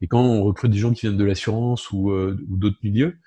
Et 0.00 0.08
quand 0.08 0.20
on 0.20 0.42
recrute 0.44 0.70
des 0.70 0.78
gens 0.78 0.92
qui 0.92 1.02
viennent 1.02 1.16
de 1.16 1.24
l'assurance 1.24 1.90
ou, 1.90 2.10
euh, 2.10 2.36
ou 2.48 2.56
d'autres 2.56 2.78
milieux, 2.82 3.18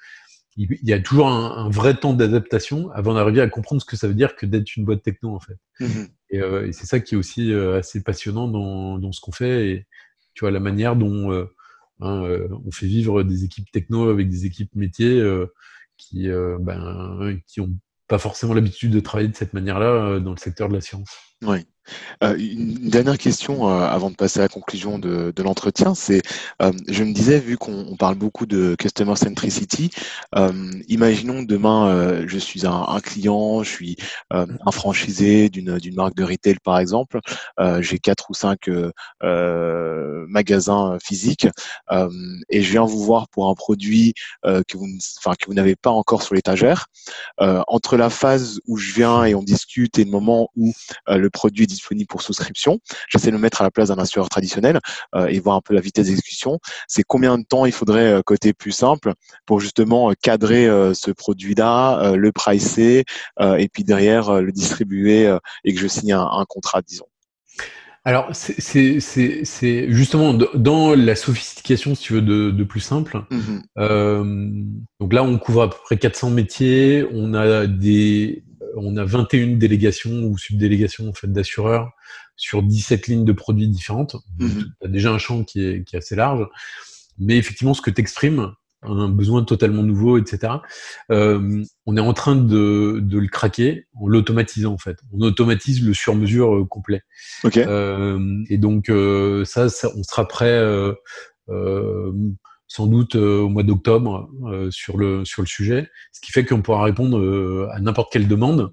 il 0.58 0.78
y 0.84 0.94
a 0.94 1.00
toujours 1.00 1.30
un, 1.30 1.66
un 1.66 1.70
vrai 1.70 1.96
temps 1.96 2.14
d'adaptation 2.14 2.92
avant 2.92 3.14
d'arriver 3.14 3.40
à 3.40 3.48
comprendre 3.48 3.82
ce 3.82 3.86
que 3.86 3.96
ça 3.96 4.10
veut 4.10 4.14
dire 4.14 4.36
que 4.36 4.46
d'être 4.46 4.76
une 4.76 4.84
boîte 4.84 5.02
techno 5.04 5.34
en 5.34 5.40
fait. 5.40 5.58
Mmh 5.80 6.06
et, 6.32 6.42
euh, 6.42 6.68
et 6.68 6.74
c'est 6.74 6.86
ça 6.86 7.00
qui 7.00 7.16
est 7.16 7.18
aussi 7.18 7.52
assez 7.54 8.04
passionnant 8.04 8.48
dans, 8.48 9.00
dans 9.00 9.12
ce 9.12 9.20
qu'on 9.20 9.32
fait 9.32 9.70
et 9.70 9.88
tu 10.36 10.42
vois 10.42 10.52
la 10.52 10.60
manière 10.60 10.96
dont 10.96 11.32
hein, 12.02 12.24
on 12.66 12.72
fait 12.72 12.86
vivre 12.86 13.24
des 13.24 13.46
équipes 13.46 13.72
techno 13.72 14.10
avec 14.10 14.30
des 14.30 14.46
équipes 14.46 14.76
métiers 14.76 15.24
qui 16.00 16.30
euh, 16.30 16.58
ben, 16.60 17.40
qui 17.46 17.62
ont 17.62 17.72
pas 18.10 18.18
forcément 18.18 18.54
l'habitude 18.54 18.92
de 18.92 19.00
travailler 19.00 19.30
de 19.30 19.36
cette 19.36 19.54
manière-là 19.54 19.86
euh, 19.86 20.20
dans 20.20 20.32
le 20.32 20.38
secteur 20.38 20.68
de 20.68 20.74
la 20.74 20.82
science. 20.82 21.10
Oui. 21.44 21.66
Euh, 22.24 22.36
une 22.38 22.90
dernière 22.90 23.18
question 23.18 23.70
euh, 23.70 23.86
avant 23.86 24.10
de 24.10 24.16
passer 24.16 24.40
à 24.40 24.44
la 24.44 24.50
conclusion 24.50 25.00
de, 25.00 25.34
l'entretien, 25.42 25.96
c'est, 25.96 26.22
euh, 26.62 26.72
je 26.88 27.04
me 27.04 27.14
disais, 27.14 27.40
vu 27.40 27.58
qu'on 27.58 27.96
parle 27.98 28.16
beaucoup 28.16 28.46
de 28.46 28.76
customer 28.78 29.16
centricity, 29.16 29.90
imaginons 30.88 31.44
demain, 31.44 32.26
je 32.28 32.38
suis 32.38 32.66
un, 32.66 33.00
client, 33.02 33.64
je 33.64 33.70
suis 33.70 33.98
un 34.32 34.72
franchisé 34.72 35.50
d'une 35.50 35.80
marque 35.96 36.16
de 36.16 36.24
retail 36.24 36.58
par 36.64 36.80
exemple, 36.80 37.20
j'ai 37.80 38.00
quatre 38.00 38.30
ou 38.30 38.34
cinq 38.34 38.70
magasins 39.22 40.98
physiques 41.04 41.48
et 42.50 42.62
je 42.62 42.72
viens 42.72 42.86
vous 42.86 43.04
voir 43.04 43.28
pour 43.30 43.50
un 43.50 43.56
produit 43.56 44.14
que 44.44 44.78
vous, 44.78 45.54
n'avez 45.54 45.76
pas 45.76 45.92
encore 45.92 46.22
sur 46.22 46.36
l'étagère. 46.36 46.88
entre 47.40 47.98
la 47.98 48.10
phase 48.10 48.60
où 48.68 48.78
je 48.78 48.94
viens 48.94 49.24
et 49.24 49.36
on 49.36 49.44
discute 49.44 50.00
et 50.00 50.04
le 50.04 50.12
moment 50.12 50.50
où 50.56 50.74
le 51.08 51.30
produit 51.30 51.68
disponible 51.80 52.08
pour 52.08 52.22
souscription. 52.22 52.80
J'essaie 53.08 53.32
de 53.32 53.38
me 53.38 53.42
mettre 53.42 53.62
à 53.62 53.64
la 53.64 53.72
place 53.72 53.90
d'un 53.90 53.98
assureur 53.98 54.30
traditionnel 54.30 54.80
euh, 55.16 55.28
et 55.28 55.40
voir 55.40 55.56
un 55.56 55.62
peu 55.62 55.74
la 55.74 55.82
vitesse 55.82 56.08
d'exécution. 56.08 56.60
C'est 56.88 57.04
combien 57.04 57.38
de 57.38 57.44
temps 57.44 57.66
il 57.66 57.72
faudrait 57.72 58.14
euh, 58.14 58.22
côté 58.22 58.54
plus 58.54 58.72
simple 58.72 59.14
pour 59.46 59.60
justement 59.60 60.12
euh, 60.12 60.14
cadrer 60.22 60.68
ce 60.94 61.12
produit-là, 61.12 62.16
le 62.16 62.32
pricer 62.32 63.06
et 63.40 63.70
puis 63.70 63.84
derrière 63.84 64.42
le 64.42 64.52
distribuer 64.52 65.34
et 65.64 65.74
que 65.74 65.80
je 65.80 65.88
signe 65.88 66.14
un, 66.14 66.46
contrat, 66.48 66.82
disons. 66.82 67.06
Alors, 68.04 68.30
c'est 68.34 69.00
justement 69.90 70.34
dans 70.34 70.96
la 70.96 71.16
sophistication, 71.16 71.96
si 71.96 72.04
tu 72.04 72.14
veux, 72.14 72.22
de, 72.22 72.64
plus 72.64 72.80
simple. 72.80 73.22
Mmh 73.30 73.60
donc 75.00 75.14
là, 75.14 75.24
on 75.24 75.38
couvre 75.38 75.64
à 75.64 75.70
peu 75.70 75.78
près 75.84 75.98
400 75.98 76.32
métiers. 76.32 77.06
On 77.12 77.34
a 77.34 77.68
des, 77.68 78.44
on 78.76 78.98
a 78.98 79.06
21 79.06 79.58
délégations 79.58 80.24
ou 80.24 80.38
subdélégations 80.38 81.10
en 81.10 81.14
fait 81.14 81.32
d'assureurs 81.32 81.92
sur 82.36 82.64
17 82.64 83.08
lignes 83.08 83.26
de 83.26 83.34
produits 83.34 83.68
différentes. 83.68 84.16
Mhm. 84.40 84.72
Tu 84.82 84.88
as 84.88 84.90
déjà 84.90 85.12
un 85.12 85.18
champ 85.18 85.44
qui 85.44 85.62
est, 85.62 85.94
assez 85.94 86.16
large. 86.16 86.48
Mais 87.18 87.38
effectivement, 87.38 87.74
ce 87.74 87.82
que 87.82 87.92
tu 87.92 88.00
exprimes, 88.00 88.54
un 88.82 89.10
besoin 89.10 89.44
totalement 89.44 89.84
nouveau, 89.84 90.18
etc. 90.18 90.54
Euh, 91.12 91.64
on 91.86 91.98
est 91.98 92.02
en 92.02 92.14
train 92.14 92.38
de, 92.38 93.04
le 93.12 93.28
craquer 93.28 93.88
en 94.00 94.08
l'automatisant 94.08 94.74
en 94.74 94.78
fait. 94.78 94.98
On 95.12 95.20
automatise 95.20 95.86
le 95.86 95.94
sur-mesure 95.94 96.56
euh, 96.56 96.66
complet. 96.66 97.02
Euh, 97.58 98.44
et 98.50 98.58
donc 98.58 98.86
ça, 99.46 99.68
on 99.96 100.04
sera 100.04 100.28
prêt 100.28 100.64
sans 102.70 102.88
doute 102.88 103.16
au 103.16 103.50
mois 103.50 103.64
d'octobre 103.64 104.30
sur 104.70 104.98
le 104.98 105.26
sur 105.26 105.42
le 105.42 105.48
sujet, 105.48 105.90
ce 106.14 106.22
qui 106.22 106.32
fait 106.32 106.46
qu'on 106.46 106.62
pourra 106.62 106.84
répondre 106.84 107.68
à 107.74 107.80
n'importe 107.82 108.14
quelle 108.14 108.28
demande. 108.28 108.72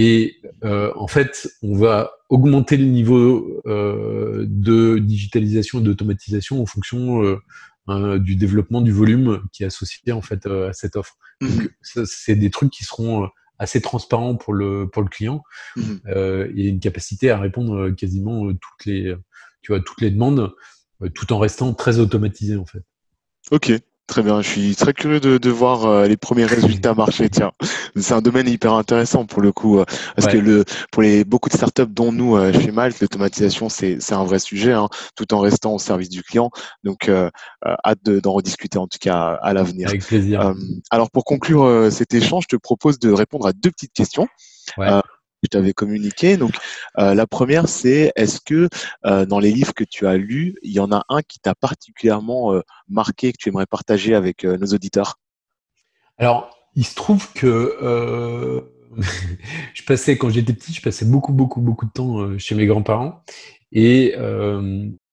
Et 0.00 0.36
euh, 0.64 0.92
en 0.94 1.08
fait, 1.08 1.50
on 1.60 1.76
va 1.76 2.12
augmenter 2.28 2.76
le 2.76 2.84
niveau 2.84 3.60
euh, 3.66 4.46
de 4.48 4.98
digitalisation 4.98 5.80
et 5.80 5.82
d'automatisation 5.82 6.62
en 6.62 6.66
fonction 6.66 7.38
euh, 7.88 8.18
du 8.20 8.36
développement 8.36 8.80
du 8.80 8.92
volume 8.92 9.42
qui 9.52 9.64
est 9.64 9.66
associé 9.66 10.12
en 10.12 10.22
fait 10.22 10.46
à 10.46 10.72
cette 10.72 10.94
offre. 10.94 11.16
Mhm. 11.40 11.68
c'est 11.82 12.36
des 12.36 12.50
trucs 12.50 12.70
qui 12.70 12.84
seront 12.84 13.28
assez 13.58 13.80
transparents 13.80 14.36
pour 14.36 14.52
le 14.52 14.88
pour 14.88 15.02
le 15.02 15.08
client 15.08 15.42
mmh. 15.76 15.82
et 16.56 16.66
une 16.66 16.80
capacité 16.80 17.30
à 17.30 17.38
répondre 17.38 17.90
quasiment 17.90 18.52
toutes 18.52 18.86
les 18.86 19.14
tu 19.62 19.72
vois 19.72 19.80
toutes 19.80 20.00
les 20.00 20.10
demandes 20.10 20.52
tout 21.14 21.32
en 21.32 21.38
restant 21.38 21.74
très 21.74 22.00
automatisé 22.00 22.56
en 22.56 22.66
fait. 22.66 22.82
Ok, 23.50 23.72
Très 24.08 24.22
bien, 24.22 24.40
je 24.40 24.48
suis 24.48 24.74
très 24.74 24.94
curieux 24.94 25.20
de, 25.20 25.36
de 25.36 25.50
voir 25.50 25.84
euh, 25.84 26.06
les 26.06 26.16
premiers 26.16 26.46
résultats 26.46 26.94
marcher. 26.94 27.28
Tiens, 27.28 27.52
c'est 27.94 28.14
un 28.14 28.22
domaine 28.22 28.48
hyper 28.48 28.72
intéressant 28.72 29.26
pour 29.26 29.42
le 29.42 29.52
coup, 29.52 29.78
euh, 29.78 29.84
parce 30.16 30.32
que 30.32 30.38
le, 30.38 30.64
pour 30.90 31.02
les 31.02 31.24
beaucoup 31.24 31.50
de 31.50 31.54
startups, 31.54 31.86
dont 31.86 32.10
nous 32.10 32.34
euh, 32.34 32.50
chez 32.50 32.70
Malte, 32.70 33.00
l'automatisation 33.00 33.68
c'est 33.68 34.12
un 34.12 34.24
vrai 34.24 34.38
sujet, 34.38 34.72
hein, 34.72 34.88
tout 35.14 35.34
en 35.34 35.40
restant 35.40 35.74
au 35.74 35.78
service 35.78 36.08
du 36.08 36.22
client. 36.22 36.50
Donc, 36.84 37.10
hâte 37.84 38.02
d'en 38.02 38.32
rediscuter 38.32 38.78
en 38.78 38.86
tout 38.86 38.98
cas 38.98 39.38
à, 39.42 39.52
l'avenir. 39.52 39.88
Avec 39.88 40.06
plaisir. 40.06 40.54
alors 40.90 41.10
pour 41.10 41.24
conclure 41.24 41.92
cet 41.92 42.14
échange, 42.14 42.44
je 42.50 42.56
te 42.56 42.60
propose 42.60 42.98
de 42.98 43.12
répondre 43.12 43.46
à 43.46 43.52
deux 43.52 43.70
petites 43.70 43.92
questions. 43.92 44.26
Ouais 44.78 44.88
je 45.42 45.48
t'avais 45.48 45.72
communiqué. 45.72 46.36
Donc, 46.36 46.54
euh, 46.98 47.14
la 47.14 47.26
première, 47.26 47.68
c'est 47.68 48.12
est-ce 48.16 48.40
que 48.40 48.68
euh, 49.06 49.26
dans 49.26 49.38
les 49.38 49.52
livres 49.52 49.74
que 49.74 49.84
tu 49.84 50.06
as 50.06 50.16
lus, 50.16 50.56
il 50.62 50.72
y 50.72 50.80
en 50.80 50.92
a 50.92 51.04
un 51.08 51.22
qui 51.22 51.38
t'a 51.40 51.54
particulièrement 51.54 52.54
euh, 52.54 52.62
marqué, 52.88 53.32
que 53.32 53.38
tu 53.38 53.48
aimerais 53.48 53.66
partager 53.66 54.14
avec 54.14 54.44
nos 54.44 54.66
auditeurs? 54.66 55.18
Alors, 56.18 56.50
il 56.74 56.84
se 56.84 56.94
trouve 56.94 57.32
que 57.32 58.64
je 59.74 59.82
passais, 59.84 60.18
quand 60.18 60.30
j'étais 60.30 60.52
petit, 60.52 60.72
je 60.72 60.82
passais 60.82 61.04
beaucoup, 61.04 61.32
beaucoup, 61.32 61.60
beaucoup 61.60 61.86
de 61.86 61.92
temps 61.92 62.38
chez 62.38 62.54
mes 62.54 62.66
grands-parents. 62.66 63.22
Et, 63.70 64.14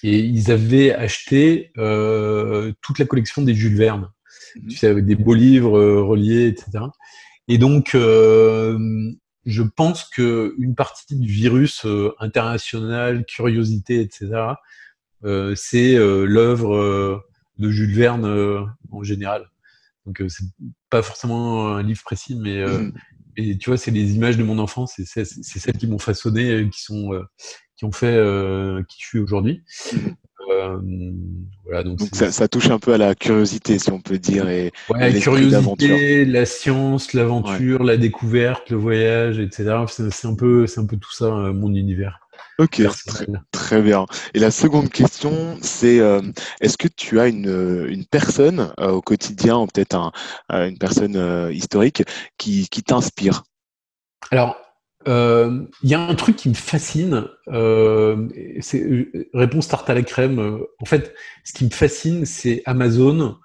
et, 0.03 0.19
ils 0.19 0.51
avaient 0.51 0.93
acheté 0.93 1.71
toute 1.75 2.99
la 2.99 3.05
collection 3.05 3.41
des 3.41 3.53
Jules 3.53 3.77
Verne. 3.77 4.09
Mmh 4.55 4.67
tu 4.69 4.77
sais, 4.77 4.87
avec 4.87 5.05
des 5.05 5.15
beaux 5.15 5.33
livres 5.33 5.79
reliés, 5.79 6.47
etc. 6.47 6.85
Et 7.49 7.57
donc, 7.57 7.95
je 9.45 9.61
pense 9.61 10.05
que 10.05 10.55
une 10.57 10.75
partie 10.75 11.15
du 11.15 11.27
virus 11.27 11.85
euh, 11.85 12.13
international, 12.19 13.25
curiosité, 13.25 14.01
etc., 14.01 14.31
euh, 15.23 15.53
c'est 15.55 15.95
euh, 15.95 16.25
l'œuvre 16.25 17.23
de 17.57 17.69
Jules 17.69 17.93
Verne 17.93 18.67
en 18.91 19.03
général. 19.03 19.49
Donc 20.05 20.21
c'est 20.27 20.45
pas 20.89 21.01
forcément 21.01 21.75
un 21.75 21.83
livre 21.83 22.03
précis, 22.03 22.35
mais 22.35 22.63
mmh. 22.63 22.93
et 23.37 23.57
tu 23.57 23.69
vois, 23.69 23.77
c'est 23.77 23.91
les 23.91 24.15
images 24.15 24.37
de 24.37 24.43
mon 24.43 24.59
enfance, 24.59 24.93
c'est 25.03 25.25
celles 25.25 25.77
qui 25.77 25.87
m'ont 25.87 25.99
façonné, 25.99 26.69
qui 26.69 26.81
sont 26.81 27.11
qui 27.75 27.85
ont 27.85 27.91
fait 27.91 28.21
qui 28.87 28.97
je 29.01 29.05
suis 29.05 29.19
aujourd'hui. 29.19 29.63
Euh, 30.69 31.11
voilà, 31.63 31.83
donc, 31.83 31.99
ça, 32.13 32.47
touche 32.47 32.69
un 32.69 32.79
peu 32.79 32.93
à 32.93 32.97
la 32.97 33.15
curiosité, 33.15 33.79
si 33.79 33.91
on 33.91 33.99
peut 33.99 34.17
dire. 34.17 34.49
Et, 34.49 34.71
la 34.93 35.11
curiosité, 35.11 36.25
la 36.25 36.45
science, 36.45 37.13
l'aventure, 37.13 37.83
la 37.83 37.97
découverte, 37.97 38.69
le 38.69 38.77
voyage, 38.77 39.39
etc. 39.39 39.75
C'est 39.87 40.27
un 40.27 40.35
peu, 40.35 40.67
c'est 40.67 40.79
un 40.79 40.85
peu 40.85 40.97
tout 40.97 41.11
ça, 41.11 41.25
euh, 41.25 41.53
mon 41.53 41.73
univers. 41.73 42.19
Ok, 42.57 42.81
très, 43.51 43.81
bien. 43.81 44.05
Et 44.33 44.39
la 44.39 44.51
seconde 44.51 44.89
question, 44.89 45.57
c'est 45.61 45.97
est-ce 46.61 46.77
que 46.77 46.87
tu 46.87 47.19
as 47.19 47.27
une, 47.27 47.85
une 47.89 48.05
personne 48.05 48.73
au 48.77 49.01
quotidien, 49.01 49.57
ou 49.57 49.67
peut-être 49.67 49.95
un, 49.95 50.11
une 50.49 50.77
personne 50.77 51.49
historique, 51.51 52.03
qui, 52.37 52.69
qui 52.69 52.83
t'inspire? 52.83 53.43
Alors, 54.31 54.57
il 55.07 55.89
y 55.89 55.93
a 55.93 55.99
un 55.99 56.15
truc 56.15 56.35
qui 56.35 56.49
me 56.49 56.53
fascine, 56.53 57.27
c'est 58.61 59.09
réponse 59.33 59.67
tarte 59.67 59.89
à 59.89 59.93
la 59.93 60.03
crème. 60.03 60.59
En 60.79 60.85
fait, 60.85 61.13
ce 61.43 61.53
qui 61.53 61.65
me 61.65 61.69
fascine, 61.69 62.25
c'est 62.25 62.61
Amazon, 62.65 63.37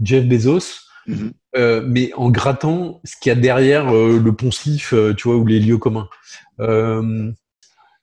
Jeff 0.00 0.26
Bezos, 0.26 0.84
Mhm. 1.06 1.32
Euh, 1.56 1.84
mais 1.86 2.12
en 2.14 2.30
grattant 2.30 3.00
ce 3.04 3.16
qu'il 3.20 3.30
y 3.30 3.32
a 3.32 3.38
derrière 3.38 3.94
euh, 3.94 4.18
le 4.18 4.32
poncif, 4.34 4.92
euh, 4.92 5.14
tu 5.14 5.28
vois, 5.28 5.36
ou 5.36 5.46
les 5.46 5.60
lieux 5.60 5.78
communs. 5.78 6.08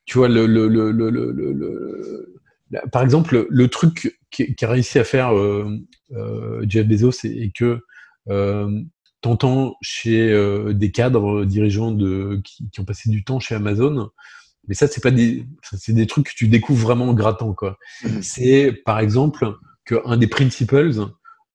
tu 0.06 0.18
vois, 0.18 0.28
le, 0.28 0.46
le, 0.46 0.68
le, 0.68 0.92
le 0.92 2.42
par 2.92 3.02
exemple, 3.02 3.48
le 3.50 3.68
truc 3.68 4.18
qui, 4.32 4.56
qui, 4.56 4.66
a 4.66 4.70
réussi 4.70 4.98
à 4.98 5.04
faire 5.04 5.34
Jeff 6.64 6.88
Bezos 6.88 7.26
et, 7.26 7.52
que 7.54 7.80
t'entends 9.22 9.76
chez 9.82 10.34
des 10.74 10.92
cadres 10.92 11.46
dirigeants 11.46 11.92
de, 11.92 12.42
qui, 12.44 12.70
qui, 12.72 12.80
ont 12.80 12.86
passé 12.86 13.10
du 13.10 13.24
temps 13.24 13.40
chez 13.40 13.56
Amazon, 13.56 14.10
mais 14.68 14.76
ça, 14.76 14.88
c'est 14.88 15.02
pas 15.02 15.12
des, 15.12 15.46
c'est 15.74 15.94
des 15.94 16.08
trucs 16.08 16.28
que 16.28 16.36
tu 16.36 16.48
découvres 16.48 16.82
vraiment 16.82 17.10
en 17.10 17.14
grattant, 17.14 17.54
quoi. 17.54 17.78
Mhm. 18.04 18.22
C'est, 18.22 18.72
par 18.86 19.00
exemple, 19.00 19.56
qu'un 19.86 20.18
des 20.18 20.28
principles, 20.28 20.92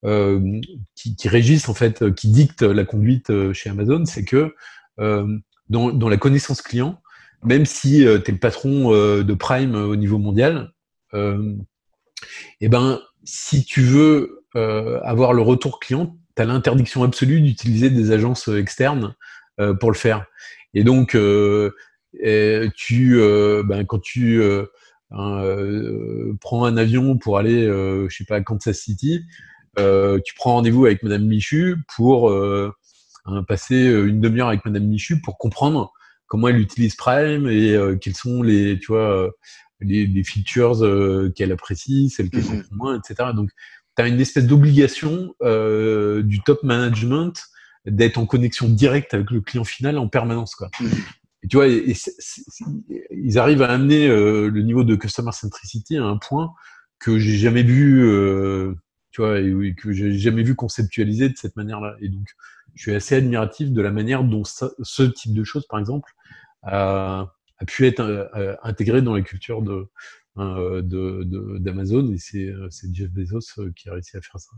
euh, 0.05 0.61
qui, 0.95 1.17
qui, 1.17 1.29
régissent 1.29 1.69
en 1.69 1.75
fait, 1.75 2.03
euh, 2.03 2.12
qui 2.12 2.29
dictent 2.29 2.62
la 2.62 2.85
conduite 2.85 3.31
euh, 3.31 3.53
chez 3.53 3.71
Amazon, 3.71 4.05
c'est 4.05 4.25
que 4.25 4.55
dans, 4.99 5.93
dans, 5.93 6.09
la 6.09 6.17
connaissance 6.17 6.62
client, 6.62 7.01
même 7.43 7.67
si 7.67 7.99
tu 7.99 8.05
es 8.07 8.33
le 8.33 8.39
patron 8.39 8.91
de 8.91 9.35
Prime 9.35 9.75
au 9.75 9.95
niveau 9.95 10.19
mondial, 10.19 10.73
euh, 11.14 11.55
et 12.61 12.67
eh 12.67 12.69
ben, 12.69 13.01
si 13.25 13.64
tu 13.64 13.83
veux 13.83 14.45
euh, 14.57 15.01
avoir 15.03 15.33
le 15.33 15.43
retour 15.43 15.81
client, 15.81 16.17
tu 16.37 16.43
as 16.43 16.45
l'interdiction 16.45 17.03
absolue 17.03 17.41
d'utiliser 17.41 17.91
des 17.91 18.12
agences 18.12 18.49
externes 18.49 19.14
euh, 19.61 19.74
pour 19.74 19.91
le 19.91 19.97
faire. 19.97 20.26
Et 20.74 20.84
donc, 20.84 21.16
tu, 22.76 23.20
ben, 23.64 23.84
quand 23.87 24.01
tu 24.03 24.43
prends 25.11 26.64
un 26.64 26.76
avion 26.76 27.16
pour 27.16 27.39
aller, 27.39 27.64
je 27.66 28.14
sais 28.14 28.24
pas, 28.24 28.37
à 28.37 28.41
Kansas 28.43 28.78
City, 28.78 29.24
euh, 29.78 30.18
tu 30.24 30.34
prends 30.34 30.55
rendez-vous 30.55 30.87
avec 30.87 31.03
Madame 31.03 31.24
Michu 31.24 31.76
pour 31.95 32.30
euh, 32.30 32.72
hein, 33.26 33.43
passer 33.43 33.89
euh, 33.89 34.09
une 34.09 34.20
demi-heure 34.20 34.49
avec 34.49 34.64
Madame 34.64 34.84
Michu 34.84 35.20
pour 35.20 35.37
comprendre 35.37 35.93
comment 36.26 36.49
elle 36.49 36.59
utilise 36.59 36.97
Prime 36.97 37.47
et 37.49 37.76
quels 38.01 38.16
sont 38.16 38.43
les, 38.43 38.80
tu 38.80 38.89
vois, 38.89 39.30
les, 39.80 40.07
les 40.07 40.24
features 40.24 40.82
qu'elle 41.37 41.53
apprécie, 41.53 42.11
celles 42.11 42.30
qu'elle 42.30 42.43
mmh 42.43 42.64
moins, 42.72 42.99
etc. 42.99 43.30
Donc, 43.32 43.51
tu 43.97 44.03
as 44.03 44.09
une 44.09 44.20
espèce 44.20 44.47
d'obligation 44.47 45.34
du 45.40 46.40
top 46.44 46.62
management 46.62 47.32
d'être 47.86 48.18
en 48.18 48.26
connexion 48.26 48.68
directe 48.68 49.14
avec 49.14 49.30
le 49.30 49.40
client 49.40 49.64
final 49.64 49.99
en 49.99 50.09
permanence. 50.09 50.55
Quoi. 50.55 50.70
Mmh 50.80 50.86
et 51.42 51.49
tu 51.49 51.59
vois, 51.59 51.68
ils 51.68 53.38
arrivent 53.38 53.62
à 53.62 53.70
amener 53.70 54.09
le 54.09 54.62
niveau 54.62 54.82
de 54.82 54.97
customer 54.97 55.30
centricity 55.32 55.97
à 55.97 56.03
un 56.03 56.16
point 56.16 56.53
que 56.99 57.18
j'ai 57.18 57.36
jamais 57.36 57.62
vu 57.62 58.03
tu 59.16 59.22
vois, 59.22 59.40
et, 59.40 59.74
que 59.74 59.92
j'ai 59.92 60.12
jamais 60.18 60.42
vu 60.42 60.55
conceptualiser 60.55 61.30
de 61.30 61.36
cette 61.38 61.57
manière-là. 61.57 61.97
Et 62.03 62.11
donc, 62.11 62.26
je 62.74 62.82
suis 62.82 62.94
assez 62.94 63.14
admiratif 63.14 63.72
de 63.72 63.80
la 63.80 63.90
manière 63.90 64.24
dont 64.24 64.42
ce 64.44 65.03
type 65.05 65.32
de 65.32 65.42
choses, 65.42 65.66
par 65.66 65.78
exemple, 65.78 66.12
a, 66.64 67.32
pu 67.66 67.86
être 67.86 68.01
euh, 68.01 68.55
intégré 68.62 69.01
dans 69.01 69.14
la 69.14 69.22
culture 69.22 69.62
de, 69.62 69.88
euh, 70.39 70.82
d'Amazon. 71.59 72.12
et 72.12 72.18
c'est 72.18 72.55
Jeff 72.93 73.11
Bezos 73.11 73.59
euh, 73.59 73.72
qui 73.74 73.89
a 73.89 73.93
réussi 73.93 74.16
à 74.16 74.20
faire 74.20 74.41
ça. 74.41 74.53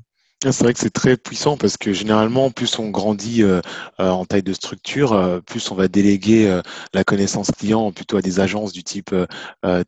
Ah, 0.44 0.52
c'est 0.52 0.62
vrai 0.62 0.72
que 0.72 0.78
c'est 0.78 0.90
très 0.90 1.16
puissant 1.16 1.56
parce 1.56 1.76
que 1.76 1.92
généralement, 1.92 2.52
plus 2.52 2.78
on 2.78 2.90
grandit 2.90 3.42
euh, 3.42 3.60
euh, 3.98 4.08
en 4.08 4.24
taille 4.24 4.44
de 4.44 4.52
structure, 4.52 5.12
euh, 5.12 5.40
plus 5.40 5.68
on 5.72 5.74
va 5.74 5.88
déléguer 5.88 6.60
la 6.94 7.02
connaissance 7.02 7.50
client 7.50 7.90
plutôt 7.90 8.18
à 8.18 8.22
des 8.22 8.38
agences 8.38 8.72
du 8.72 8.84
type 8.84 9.12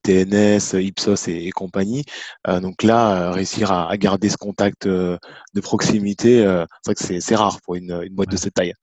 TNS, 0.02 0.74
Ipsos 0.74 1.28
et, 1.28 1.50
compagnie. 1.52 2.04
donc 2.48 2.82
là, 2.82 3.30
réussir 3.30 3.70
à, 3.70 3.96
garder 3.96 4.28
ce 4.28 4.36
contact 4.36 4.88
de 4.88 5.18
proximité, 5.62 6.40
c'est 6.82 6.92
vrai 6.92 6.94
que 6.94 7.20
c'est 7.20 7.36
rare 7.36 7.60
pour 7.62 7.76
une, 7.76 8.08
boîte 8.10 8.30
de 8.30 8.36
cette 8.36 8.54
taille. 8.54 8.74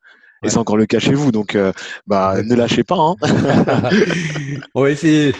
Et 0.43 0.49
c'est 0.49 0.58
encore 0.58 0.78
le 0.78 0.86
cas 0.86 0.99
chez 0.99 1.14
vous, 1.14 1.34
donc 1.34 1.58
bah, 2.05 2.41
ne 2.43 2.55
lâchez 2.55 2.84
pas. 2.86 2.97
Hein. 2.97 3.16
on 4.74 4.84
va 4.84 4.91
essayer. 4.91 5.34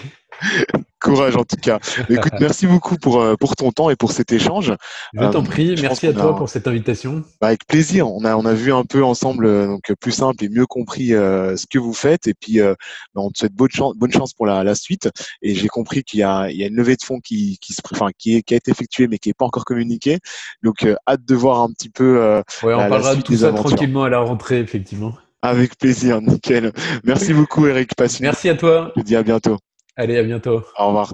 Courage 1.08 1.38
en 1.38 1.44
tout 1.44 1.56
cas. 1.56 1.80
Écoute, 2.10 2.34
merci 2.40 2.68
beaucoup 2.68 2.98
pour, 2.98 3.22
euh, 3.22 3.36
pour 3.36 3.56
ton 3.56 3.72
temps 3.72 3.90
et 3.90 3.96
pour 3.96 4.12
cet 4.12 4.32
échange. 4.34 4.74
Je 5.14 5.20
t'en 5.20 5.42
euh, 5.42 5.46
prie, 5.46 5.76
merci 5.82 6.08
à 6.08 6.14
toi 6.14 6.36
pour 6.36 6.50
cette 6.50 6.68
invitation. 6.68 7.24
Bah, 7.40 7.48
avec 7.48 7.66
plaisir. 7.66 8.12
On 8.12 8.26
a, 8.26 8.36
on 8.36 8.46
a 8.46 8.54
vu 8.54 8.74
un 8.74 8.84
peu 8.84 9.04
ensemble 9.04 9.46
euh, 9.46 9.68
donc 9.68 9.92
plus 10.00 10.12
simple 10.12 10.44
et 10.44 10.50
mieux 10.50 10.66
compris 10.66 11.08
ce 11.10 11.66
que 11.70 11.80
vous 11.80 11.94
faites. 11.94 12.28
Et 12.28 12.34
puis, 12.34 12.60
bah, 12.60 12.76
on 13.16 13.30
te 13.30 13.40
souhaite 13.40 13.54
bonne 13.54 13.72
chance, 13.72 13.96
bonne 13.96 14.12
chance 14.12 14.34
pour 14.34 14.46
la, 14.46 14.64
la 14.64 14.76
suite. 14.76 15.10
Et 15.42 15.56
j'ai 15.56 15.68
compris 15.68 16.04
qu'il 16.04 16.20
y 16.20 16.24
a, 16.24 16.50
il 16.50 16.58
y 16.58 16.64
a 16.64 16.68
une 16.68 16.76
levée 16.76 16.96
de 16.96 17.04
fonds 17.04 17.20
qui, 17.20 17.58
qui, 17.62 17.74
se, 17.74 17.82
enfin, 17.94 18.10
qui, 18.18 18.36
est, 18.36 18.42
qui 18.42 18.54
a 18.54 18.58
été 18.58 18.72
effectuée 18.72 19.08
mais 19.08 19.18
qui 19.18 19.30
n'est 19.30 19.34
pas 19.34 19.46
encore 19.46 19.66
communiquée. 19.66 20.20
Donc, 20.64 20.86
hâte 21.08 21.26
de 21.26 21.36
voir 21.36 21.62
un 21.62 21.72
petit 21.72 21.90
peu. 21.90 22.42
ouais, 22.64 22.74
on 22.74 22.90
parlera 22.90 23.16
de 23.16 23.22
tout 23.22 23.38
ça 23.38 23.54
tranquillement 23.54 24.04
à 24.04 24.10
la 24.10 24.20
rentrée, 24.20 24.60
effectivement. 24.60 25.14
Avec 25.42 25.78
plaisir, 25.78 26.20
nickel. 26.22 26.74
Merci 27.04 27.34
beaucoup, 27.34 27.68
Eric. 27.68 27.96
Passe 27.96 28.20
Merci 28.20 28.50
à 28.50 28.56
toi. 28.56 28.92
Je 28.96 29.02
te 29.02 29.06
dis 29.06 29.16
à 29.16 29.24
bientôt. 29.24 29.58
Allez, 29.98 30.18
à 30.18 30.24
bientôt. 30.24 30.64
Au 30.78 30.88
revoir. 30.88 31.14